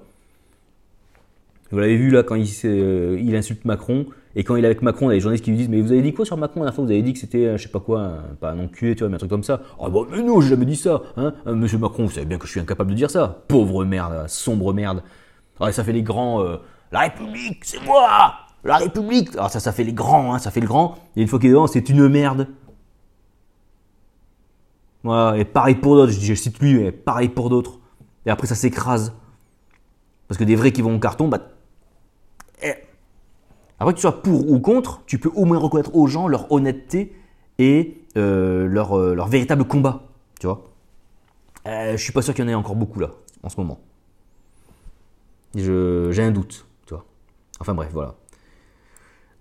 Vous 1.70 1.78
l'avez 1.78 1.96
vu 1.96 2.10
là 2.10 2.22
quand 2.22 2.34
il, 2.34 2.48
euh, 2.64 3.18
il, 3.20 3.36
insulte 3.36 3.66
Macron 3.66 4.06
et 4.34 4.42
quand 4.42 4.56
il 4.56 4.64
est 4.64 4.66
avec 4.66 4.80
Macron, 4.80 5.10
il 5.10 5.12
y 5.12 5.12
a 5.12 5.16
des 5.16 5.20
journalistes 5.20 5.44
qui 5.44 5.50
lui 5.50 5.58
disent 5.58 5.68
mais 5.68 5.82
vous 5.82 5.92
avez 5.92 6.00
dit 6.00 6.14
quoi 6.14 6.24
sur 6.24 6.38
Macron 6.38 6.62
la 6.62 6.72
fois? 6.72 6.84
Vous 6.84 6.90
avez 6.90 7.02
dit 7.02 7.12
que 7.12 7.18
c'était 7.18 7.44
euh, 7.44 7.56
je 7.58 7.64
sais 7.64 7.68
pas 7.68 7.80
quoi, 7.80 8.20
pas 8.40 8.52
un 8.52 8.58
enculé, 8.58 8.94
tu 8.94 9.00
vois, 9.00 9.10
mais 9.10 9.16
un 9.16 9.18
truc 9.18 9.30
comme 9.30 9.42
ça. 9.42 9.60
Ah 9.78 9.90
bah 9.90 10.00
mais 10.10 10.22
non, 10.22 10.40
j'ai 10.40 10.50
jamais 10.50 10.64
dit 10.64 10.76
ça. 10.76 11.02
Hein 11.18 11.34
euh, 11.46 11.54
Monsieur 11.54 11.76
Macron, 11.76 12.04
vous 12.04 12.10
savez 12.10 12.24
bien 12.24 12.38
que 12.38 12.46
je 12.46 12.52
suis 12.52 12.60
incapable 12.60 12.92
de 12.92 12.96
dire 12.96 13.10
ça. 13.10 13.42
Pauvre 13.48 13.84
merde, 13.84 14.28
sombre 14.28 14.72
merde. 14.72 15.02
Ah, 15.60 15.70
ça 15.72 15.84
fait 15.84 15.92
les 15.92 16.02
grands. 16.02 16.42
la 16.92 17.00
République, 17.00 17.64
c'est 17.64 17.84
moi. 17.84 18.47
La 18.64 18.76
République. 18.78 19.34
Alors 19.34 19.50
ça, 19.50 19.60
ça 19.60 19.72
fait 19.72 19.84
les 19.84 19.92
grands, 19.92 20.34
hein, 20.34 20.38
ça 20.38 20.50
fait 20.50 20.60
le 20.60 20.66
grand. 20.66 20.96
Et 21.16 21.22
une 21.22 21.28
fois 21.28 21.38
qu'il 21.38 21.48
est 21.48 21.52
devant, 21.52 21.66
c'est 21.66 21.88
une 21.88 22.08
merde. 22.08 22.48
Voilà, 25.04 25.38
et 25.38 25.44
pareil 25.44 25.76
pour 25.76 25.96
d'autres. 25.96 26.12
Je, 26.12 26.20
je 26.20 26.34
cite 26.34 26.58
lui, 26.60 26.74
mais 26.74 26.92
pareil 26.92 27.28
pour 27.28 27.50
d'autres. 27.50 27.78
Et 28.26 28.30
après, 28.30 28.46
ça 28.46 28.54
s'écrase. 28.54 29.14
Parce 30.26 30.38
que 30.38 30.44
des 30.44 30.56
vrais 30.56 30.72
qui 30.72 30.82
vont 30.82 30.94
au 30.94 30.98
carton, 30.98 31.28
bah 31.28 31.40
eh. 32.62 32.74
Après 33.80 33.92
que 33.92 33.98
tu 33.98 34.02
sois 34.02 34.22
pour 34.22 34.50
ou 34.50 34.60
contre, 34.60 35.02
tu 35.06 35.18
peux 35.18 35.30
au 35.34 35.44
moins 35.44 35.58
reconnaître 35.58 35.94
aux 35.94 36.06
gens 36.06 36.28
leur 36.28 36.50
honnêteté 36.52 37.14
et 37.58 38.04
euh, 38.16 38.66
leur, 38.66 38.98
euh, 38.98 39.14
leur, 39.14 39.28
véritable 39.28 39.64
combat. 39.64 40.02
Tu 40.40 40.46
vois? 40.46 40.64
Euh, 41.66 41.96
Je 41.96 42.02
suis 42.02 42.12
pas 42.12 42.22
sûr 42.22 42.34
qu'il 42.34 42.44
y 42.44 42.48
en 42.48 42.50
ait 42.50 42.54
encore 42.54 42.76
beaucoup 42.76 43.00
là, 43.00 43.10
en 43.42 43.48
ce 43.48 43.56
moment. 43.58 43.80
J'ai 45.54 46.22
un 46.22 46.30
doute, 46.30 46.66
tu 46.86 46.94
vois. 46.94 47.04
Enfin 47.60 47.74
bref, 47.74 47.90
voilà. 47.92 48.14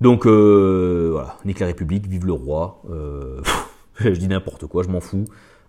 Donc 0.02 0.26
voilà, 0.28 1.38
nique 1.46 1.60
la 1.60 1.68
République, 1.68 2.08
vive 2.08 2.26
le 2.26 2.34
roi. 2.34 2.82
je 4.00 4.10
dis 4.10 4.28
n'importe 4.28 4.68
quoi, 4.68 4.84
je 4.84 4.90
m'en 4.90 5.02
fous. 5.02 5.26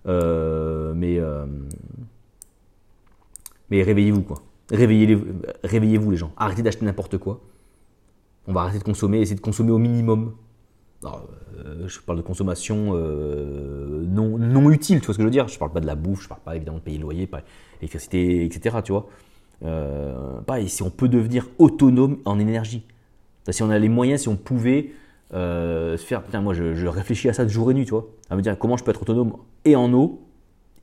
mais 0.07 1.20
mais 3.70 3.83
réveillez-vous 3.83 4.22
quoi. 4.22 4.43
Réveillez-vous 4.70 5.24
réveillez 5.64 5.99
les 5.99 6.16
gens. 6.16 6.33
Arrêtez 6.37 6.62
d'acheter 6.62 6.85
n'importe 6.85 7.18
quoi. 7.18 7.41
On 8.47 8.53
va 8.53 8.62
arrêter 8.62 8.79
de 8.79 8.85
consommer, 8.85 9.20
essayer 9.20 9.37
de 9.37 9.41
consommer 9.41 9.70
au 9.72 9.79
minimum. 9.79 10.33
Euh, 11.05 11.87
je 11.87 12.01
parle 12.01 12.18
de 12.18 12.22
consommation 12.22 12.93
euh, 12.95 14.05
non, 14.07 14.39
non 14.39 14.70
utile, 14.70 15.01
tu 15.01 15.07
vois 15.07 15.14
ce 15.14 15.18
que 15.18 15.22
je 15.22 15.26
veux 15.26 15.33
dire 15.33 15.47
Je 15.47 15.59
parle 15.59 15.70
pas 15.70 15.81
de 15.81 15.87
la 15.87 15.95
bouffe, 15.95 16.22
je 16.22 16.29
parle 16.29 16.41
pas 16.41 16.57
évidemment 16.57 16.79
de 16.79 16.83
payer 16.83 16.99
le 16.99 17.03
loyer, 17.03 17.26
pas 17.26 17.43
l'électricité, 17.81 18.45
etc. 18.45 18.79
Tu 18.85 18.93
vois 18.93 19.07
euh, 19.64 20.41
si 20.66 20.83
on 20.83 20.91
peut 20.91 21.09
devenir 21.09 21.47
autonome 21.59 22.18
en 22.24 22.39
énergie. 22.39 22.85
Si 23.51 23.62
on 23.62 23.70
a 23.70 23.78
les 23.78 23.88
moyens, 23.88 24.22
si 24.22 24.28
on 24.28 24.36
pouvait 24.36 24.92
se 25.32 26.05
faire. 26.05 26.22
Putain, 26.22 26.40
moi 26.40 26.55
je, 26.55 26.86
réfléchis 26.86 27.28
à 27.28 27.32
ça 27.32 27.44
de 27.44 27.51
jour 27.51 27.70
et 27.70 27.74
nuit, 27.74 27.84
tu 27.84 27.90
vois. 27.90 28.07
À 28.30 28.36
me 28.36 28.42
dire 28.42 28.59
comment 28.59 28.76
je 28.76 28.84
peux 28.84 28.90
être 28.90 29.03
autonome 29.03 29.36
et 29.64 29.76
en 29.76 29.92
eau 29.92 30.22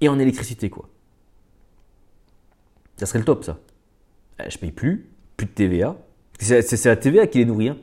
et 0.02 0.10
en 0.10 0.20
électricité, 0.20 0.70
quoi. 0.70 0.90
Ça 2.98 3.06
serait 3.06 3.20
le 3.20 3.26
top, 3.26 3.44
ça. 3.44 3.60
Euh, 4.40 4.46
je 4.50 4.58
paye 4.58 4.72
plus, 4.72 5.10
plus 5.38 5.48
de 5.48 5.52
TVA. 5.52 5.98
C'est 6.40 6.86
la 6.86 6.96
TVA 6.96 7.28
qui 7.28 7.40
les 7.40 7.46
nourrit. 7.46 7.70
Hein. 7.70 7.78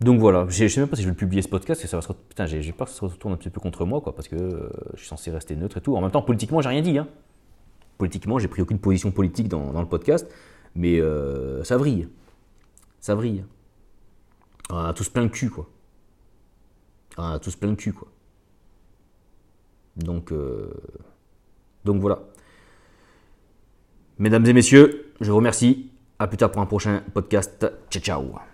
Donc 0.00 0.20
voilà, 0.20 0.46
je 0.48 0.66
sais 0.66 0.80
même 0.80 0.88
pas 0.88 0.96
si 0.96 1.02
je 1.02 1.08
vais 1.08 1.14
publier 1.14 1.40
ce 1.40 1.48
podcast, 1.48 1.80
que 1.80 1.88
ça 1.88 1.96
va 1.96 2.02
se 2.02 2.12
putain, 2.12 2.46
j'ai 2.46 2.72
peur 2.72 2.86
que 2.86 2.92
ça 2.92 2.98
se 2.98 3.04
retourne 3.04 3.32
un 3.32 3.36
petit 3.36 3.48
peu 3.48 3.60
contre 3.60 3.86
moi, 3.86 4.00
quoi, 4.00 4.14
parce 4.14 4.28
que 4.28 4.36
euh, 4.36 4.68
je 4.94 4.98
suis 4.98 5.08
censé 5.08 5.30
rester 5.30 5.56
neutre 5.56 5.78
et 5.78 5.80
tout. 5.80 5.96
En 5.96 6.00
même 6.00 6.10
temps, 6.10 6.20
politiquement, 6.20 6.60
j'ai 6.60 6.68
rien 6.68 6.82
dit. 6.82 6.98
Hein. 6.98 7.08
Politiquement, 7.96 8.38
j'ai 8.38 8.48
pris 8.48 8.60
aucune 8.60 8.78
position 8.78 9.12
politique 9.12 9.48
dans, 9.48 9.80
le 9.80 9.86
podcast, 9.86 10.30
mais 10.74 11.00
euh, 11.00 11.62
ça 11.64 11.76
vrille. 11.76 12.08
Ça 13.00 13.14
vrille. 13.14 13.44
On 14.70 14.78
a 14.78 14.92
tous 14.94 15.08
plein 15.08 15.22
le 15.22 15.28
cul, 15.28 15.50
quoi. 15.50 15.68
On 17.18 17.24
a 17.24 17.38
tous 17.38 17.56
plein 17.56 17.70
le 17.70 17.76
cul, 17.76 17.92
quoi. 17.92 18.08
Donc, 19.96 20.32
donc 21.84 22.00
voilà. 22.00 22.20
Mesdames 24.18 24.46
et 24.46 24.52
messieurs, 24.52 25.12
je 25.20 25.30
vous 25.30 25.36
remercie. 25.36 25.90
À 26.18 26.26
plus 26.26 26.36
tard 26.36 26.50
pour 26.50 26.62
un 26.62 26.66
prochain 26.66 27.02
podcast. 27.12 27.66
Ciao 27.90 28.02
ciao. 28.02 28.53